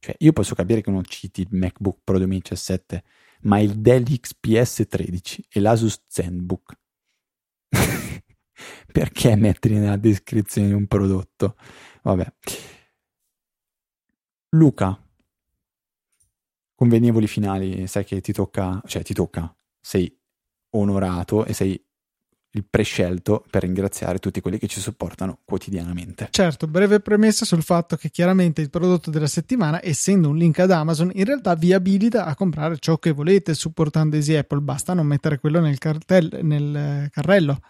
cioè, 0.05 0.17
io 0.19 0.33
posso 0.33 0.57
capire 0.57 0.81
che 0.81 0.91
non 0.91 1.05
citi 1.05 1.43
il 1.43 1.49
MacBook 1.53 2.01
Pro 2.03 2.19
2017, 2.19 3.05
ma 3.43 3.61
il 3.61 3.79
Dell 3.81 4.03
XPS 4.03 4.87
13 4.89 5.47
e 5.49 5.61
l'Asus 5.61 6.03
ZenBook. 6.09 6.77
Perché 8.93 9.37
metterli 9.37 9.79
nella 9.79 9.97
descrizione 9.97 10.67
di 10.67 10.75
un 10.75 10.89
prodotto? 10.89 11.55
Vabbè. 12.03 12.33
Luca, 14.57 15.01
convenevoli 16.83 17.29
finali, 17.29 17.87
sai 17.87 18.05
che 18.05 18.21
ti 18.21 18.33
tocca, 18.33 18.83
cioè 18.87 19.05
ti 19.05 19.15
tocca, 19.15 19.55
sei 19.81 20.13
onorato 20.71 21.45
e 21.45 21.53
sei 21.53 21.81
il 22.55 22.65
prescelto 22.69 23.45
per 23.49 23.63
ringraziare 23.63 24.19
tutti 24.19 24.41
quelli 24.41 24.59
che 24.59 24.67
ci 24.67 24.81
supportano 24.81 25.39
quotidianamente. 25.45 26.27
Certo, 26.33 26.67
breve 26.67 26.99
premessa 26.99 27.45
sul 27.45 27.63
fatto 27.63 27.95
che 27.95 28.11
chiaramente 28.11 28.63
il 28.63 28.69
prodotto 28.69 29.11
della 29.11 29.29
settimana, 29.29 29.79
essendo 29.81 30.29
un 30.29 30.37
link 30.37 30.59
ad 30.59 30.73
Amazon, 30.73 31.13
in 31.15 31.25
realtà 31.25 31.55
vi 31.55 31.73
abilita 31.73 32.25
a 32.25 32.35
comprare 32.35 32.77
ciò 32.79 32.99
che 32.99 33.13
volete 33.13 33.55
supportando 33.55 34.17
Easy 34.17 34.35
Apple, 34.35 34.61
basta 34.61 34.93
non 34.93 35.07
mettere 35.07 35.39
quello 35.39 35.61
nel, 35.61 35.79
cartel, 35.79 36.41
nel 36.43 37.09
carrello 37.13 37.61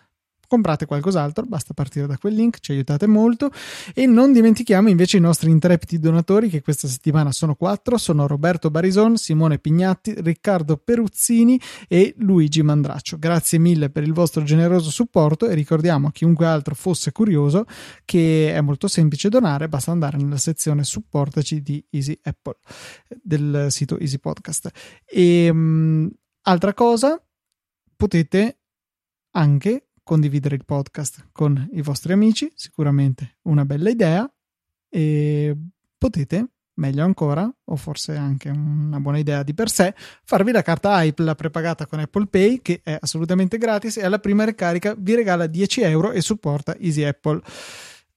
comprate 0.53 0.85
qualcos'altro, 0.85 1.47
basta 1.47 1.73
partire 1.73 2.07
da 2.07 2.19
quel 2.19 2.35
link, 2.35 2.59
ci 2.61 2.73
aiutate 2.73 3.07
molto 3.07 3.51
e 3.95 4.05
non 4.05 4.35
dimentichiamo 4.35 4.91
invece 4.91 5.17
i 5.17 5.21
nostri 5.21 5.51
intrepidi 5.51 5.99
donatori 5.99 6.51
che 6.51 6.61
questa 6.61 6.89
settimana 6.89 7.33
sono 7.33 7.55
quattro, 7.55 7.97
sono 7.97 8.27
Roberto 8.27 8.71
Barison, 8.71 9.17
Simone 9.17 9.59
Pignatti, 9.59 10.13
Riccardo 10.19 10.77
Peruzzini 10.77 11.59
e 11.89 12.13
Luigi 12.19 12.63
Mandraccio. 12.63 13.19
Grazie 13.19 13.59
mille 13.59 13.89
per 13.89 14.03
il 14.03 14.13
vostro 14.13 14.43
generoso 14.43 14.91
supporto 14.91 15.49
e 15.49 15.55
ricordiamo 15.55 16.09
a 16.09 16.13
chiunque 16.13 16.45
altro 16.45 16.75
fosse 16.75 17.13
curioso 17.13 17.65
che 18.05 18.53
è 18.53 18.61
molto 18.61 18.89
semplice 18.89 19.31
donare, 19.31 19.71
basta 19.71 19.91
andare 19.91 20.19
nella 20.19 20.37
sezione 20.37 20.85
supportaci 20.85 21.63
di 21.63 21.83
Easy 21.89 22.19
Apple 22.25 22.59
del 23.23 23.69
sito 23.71 23.99
Easy 23.99 24.19
Podcast. 24.19 24.71
E 25.07 25.49
um, 25.49 26.11
altra 26.43 26.75
cosa, 26.75 27.19
potete 27.97 28.59
anche 29.31 29.87
condividere 30.03 30.55
il 30.55 30.65
podcast 30.65 31.29
con 31.33 31.69
i 31.73 31.83
vostri 31.83 32.13
amici, 32.13 32.51
sicuramente 32.55 33.39
una 33.43 33.65
bella 33.65 33.91
idea 33.91 34.31
e 34.89 35.57
potete 35.97 36.47
meglio 36.75 37.05
ancora, 37.05 37.53
o 37.65 37.77
forse 37.77 38.17
anche 38.17 38.49
una 38.49 38.99
buona 38.99 39.19
idea 39.19 39.43
di 39.43 39.55
per 39.55 39.71
sé, 39.71 39.95
farvi 40.25 40.53
la 40.53 40.63
carta 40.63 41.03
Hype, 41.03 41.23
la 41.23 41.35
prepagata 41.35 41.87
con 41.87 42.01
Apple 42.01 42.27
Pay, 42.27 42.61
che 42.63 42.81
è 42.83 42.97
assolutamente 43.01 43.59
gratis 43.59 43.99
e 43.99 44.05
alla 44.05 44.19
prima 44.19 44.45
ricarica 44.45 44.95
vi 44.97 45.15
regala 45.15 45.47
10 45.47 45.83
euro 45.83 46.13
e 46.13 46.21
supporta 46.21 46.77
Easy 46.79 47.05
Apple 47.05 47.41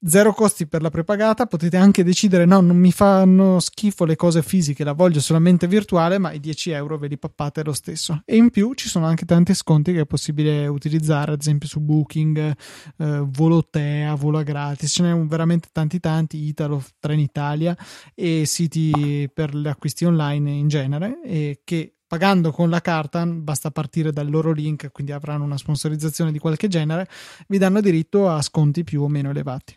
zero 0.04 0.34
costi 0.34 0.68
per 0.68 0.82
la 0.82 0.90
prepagata, 0.90 1.46
potete 1.46 1.78
anche 1.78 2.04
decidere 2.04 2.46
no, 2.46 2.62
non 2.62 2.78
mi 2.78 2.92
fanno 2.92 3.60
schifo 3.60 4.06
le 4.06 4.16
cose 4.16 4.42
fisiche, 4.42 4.84
la 4.84 4.94
voglio 4.94 5.20
solamente 5.20 5.68
virtuale, 5.68 6.18
ma 6.18 6.32
i 6.32 6.40
10 6.40 6.72
euro 6.72 6.98
ve 6.98 7.08
li 7.08 7.18
pappate 7.18 7.64
lo 7.64 7.74
stesso. 7.74 8.22
E 8.26 8.36
in 8.36 8.50
più 8.50 8.74
ci 8.74 8.88
sono 8.88 9.06
anche 9.06 9.26
tanti 9.26 9.54
sconti 9.54 9.94
che 9.94 10.02
è 10.02 10.06
possibile 10.06 10.68
utilizzare, 10.68 11.32
ad 11.32 11.40
esempio 11.40 11.68
su 11.68 11.80
Booking, 11.80 12.56
eh, 12.98 13.24
Volotea, 13.26 14.14
Vola 14.16 14.44
gratis, 14.44 14.92
ce 14.92 15.04
n'è 15.04 15.26
veramente 15.26 15.70
tanti 15.72 16.00
tanti, 16.00 16.38
Italo, 16.46 16.84
Trenitalia 17.00 17.76
e 18.14 18.46
siti 18.46 19.30
per 19.34 19.56
gli 19.56 19.68
acquisti 19.68 20.06
online 20.06 20.52
in 20.52 20.68
genere 20.68 21.22
e 21.24 21.62
che 21.64 21.96
pagando 22.08 22.52
con 22.52 22.70
la 22.70 22.82
carta, 22.82 23.26
basta 23.26 23.72
partire 23.72 24.12
dal 24.12 24.30
loro 24.30 24.52
link, 24.52 24.92
quindi 24.92 25.12
avranno 25.12 25.44
una 25.44 25.58
sponsorizzazione 25.58 26.32
di 26.32 26.40
qualche 26.40 26.68
genere, 26.68 27.08
vi 27.48 27.58
danno 27.58 27.82
diritto 27.82 28.30
a 28.30 28.42
sconti 28.42 28.84
più 28.84 29.02
o 29.02 29.08
meno 29.08 29.32
elevati. 29.32 29.76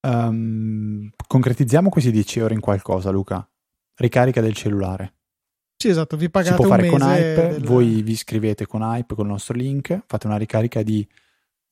Um, 0.00 1.10
concretizziamo 1.26 1.88
questi 1.88 2.10
10 2.10 2.38
euro 2.40 2.54
in 2.54 2.60
qualcosa, 2.60 3.10
Luca. 3.10 3.48
Ricarica 3.94 4.40
del 4.40 4.54
cellulare. 4.54 5.14
Sì, 5.76 5.88
esatto, 5.88 6.16
vi 6.16 6.30
pagate 6.30 6.54
si 6.54 6.60
può 6.60 6.70
fare 6.70 6.88
con 6.88 7.00
Hype, 7.02 7.48
del... 7.48 7.64
voi 7.64 8.02
vi 8.02 8.12
iscrivete 8.12 8.66
con 8.66 8.80
Hype 8.80 9.14
con 9.14 9.26
il 9.26 9.32
nostro 9.32 9.54
link, 9.54 10.04
fate 10.06 10.26
una 10.26 10.38
ricarica 10.38 10.82
di 10.82 11.06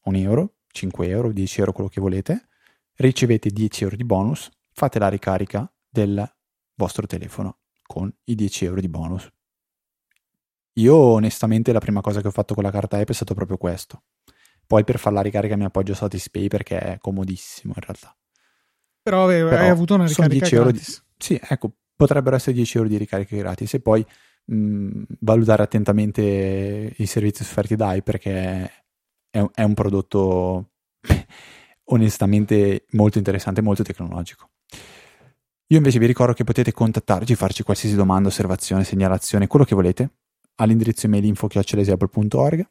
un 0.05 0.15
euro, 0.17 0.57
5 0.73 1.09
euro, 1.09 1.33
10 1.33 1.61
euro, 1.61 1.73
quello 1.73 1.89
che 1.89 2.01
volete, 2.03 2.49
ricevete 2.97 3.49
10 3.49 3.85
euro 3.85 3.97
di 3.97 4.05
bonus, 4.05 4.51
fate 4.73 4.99
la 4.99 5.09
ricarica 5.09 5.71
del 5.89 6.31
vostro 6.75 7.07
telefono 7.07 7.61
con 7.83 8.13
i 8.25 8.35
10 8.35 8.65
euro 8.67 8.81
di 8.81 8.89
bonus. 8.89 9.31
Io 10.75 10.97
onestamente 10.97 11.73
la 11.73 11.79
prima 11.79 12.01
cosa 12.01 12.21
che 12.21 12.29
ho 12.29 12.33
fatto 12.33 12.55
con 12.55 12.65
la 12.65 12.71
carta 12.71 12.99
Hype 12.99 13.13
è 13.13 13.15
stato 13.15 13.35
proprio 13.35 13.57
questo. 13.57 14.03
Poi 14.67 14.85
per 14.85 14.99
fare 14.99 15.15
la 15.15 15.23
ricarica 15.23 15.57
mi 15.57 15.65
appoggio 15.65 15.93
a 15.93 15.97
Satispay 15.97 16.49
perché 16.49 16.79
è 16.79 16.99
comodissimo 16.99 17.75
in 17.77 17.83
realtà. 17.83 18.17
Però, 19.03 19.27
Però 19.27 19.49
hai 19.51 19.69
avuto 19.69 19.95
una 19.95 20.07
ricarica 20.07 20.49
gratis. 20.49 20.97
Di, 20.97 21.25
sì, 21.25 21.41
ecco, 21.43 21.73
potrebbero 21.95 22.37
essere 22.37 22.55
10 22.55 22.77
euro 22.79 22.89
di 22.89 22.97
ricarica 22.97 23.37
gratis 23.37 23.75
e 23.75 23.81
poi 23.81 24.05
mh, 24.47 25.03
valutare 25.21 25.63
attentamente 25.63 26.95
i 26.97 27.07
servizi 27.07 27.43
offerti 27.43 27.77
dai 27.77 28.03
perché 28.03 28.71
è, 29.31 29.45
è 29.53 29.63
un 29.63 29.75
prodotto 29.75 30.71
onestamente 31.85 32.87
molto 32.93 33.19
interessante, 33.19 33.61
molto 33.61 33.83
tecnologico. 33.83 34.49
Io 35.69 35.79
invece 35.79 35.99
vi 35.99 36.07
ricordo 36.07 36.35
che 36.35 36.45
potete 36.45 36.73
contattarci, 36.73 37.35
farci 37.35 37.63
qualsiasi 37.63 37.97
domanda, 37.97 38.29
osservazione, 38.29 38.85
segnalazione, 38.85 39.47
quello 39.47 39.65
che 39.65 39.75
volete 39.75 40.11
all'indirizzo 40.57 41.07
email 41.07 41.25
info.chiocciolesiapple.org 41.25 42.69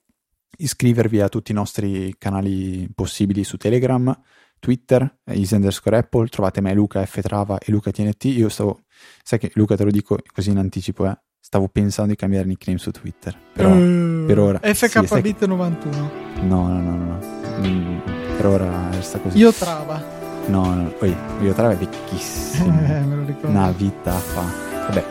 iscrivervi 0.58 1.22
a 1.22 1.30
tutti 1.30 1.52
i 1.52 1.56
nostri 1.56 2.16
canali 2.18 2.90
possibili 2.94 3.44
su 3.44 3.58
Telegram, 3.58 4.16
Twitter, 4.60 5.20
easy 5.26 5.56
underscore 5.56 5.98
Apple, 5.98 6.28
trovate 6.28 6.62
me 6.62 6.74
Luca 6.74 7.06
F 7.06 7.20
Trava 7.22 7.58
e 7.58 7.72
Luca 7.72 7.92
TNT. 7.92 8.26
Io 8.26 8.50
stavo, 8.50 8.82
sai 9.22 9.40
che 9.40 9.52
Luca 9.56 9.76
te 9.76 9.84
lo 9.84 9.92
dico 9.92 10.18
così 10.34 10.52
in 10.52 10.58
anticipo, 10.58 11.06
eh? 11.06 11.18
stavo 11.40 11.68
pensando 11.68 12.12
di 12.12 12.18
cambiare 12.18 12.48
nickname 12.48 12.80
su 12.80 12.90
Twitter, 12.92 13.38
però 13.52 13.70
uh, 13.70 14.26
per 14.26 14.40
ora... 14.40 14.60
FKBit91. 14.64 15.82
Sì, 15.82 16.48
no, 16.48 16.68
no, 16.68 16.80
no, 16.80 16.96
no, 16.96 17.20
mm, 17.68 18.00
per 18.38 18.46
ora 18.46 18.90
resta 18.92 19.20
così. 19.20 19.38
Io 19.38 19.52
Trava. 19.52 20.22
No, 20.48 20.74
no, 20.74 20.90
poi 20.92 21.14
io 21.42 21.54
Trava 21.54 21.74
è 21.74 21.78
vecchissimo. 21.78 22.72
Eh, 22.88 23.00
me 23.02 23.16
lo 23.16 23.26
ricordo. 23.26 23.50
Una 23.50 23.72
vita 23.72 24.14
fa. 24.14 24.73
Vabbè, 24.88 25.06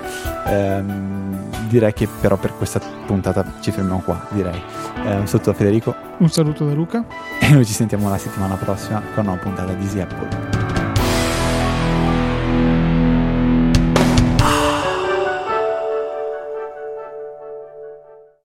ehm, 0.47 1.69
direi 1.69 1.93
che 1.93 2.09
però 2.21 2.37
per 2.37 2.55
questa 2.57 2.81
puntata 3.07 3.45
ci 3.61 3.71
fermiamo 3.71 4.01
qua, 4.01 4.27
direi. 4.31 4.63
Eh, 5.05 5.17
un 5.17 5.27
saluto 5.27 5.51
da 5.51 5.57
Federico. 5.57 5.95
Un 6.19 6.29
saluto 6.29 6.67
da 6.67 6.75
Luca. 6.75 7.05
E 7.41 7.51
noi 7.51 7.65
ci 7.65 7.73
sentiamo 7.73 8.09
la 8.09 8.19
settimana 8.19 8.57
prossima 8.57 9.03
con 9.15 9.27
una 9.27 9.37
puntata 9.37 9.73
di 9.73 9.85
Easy 9.85 10.01
Apple. 10.01 10.82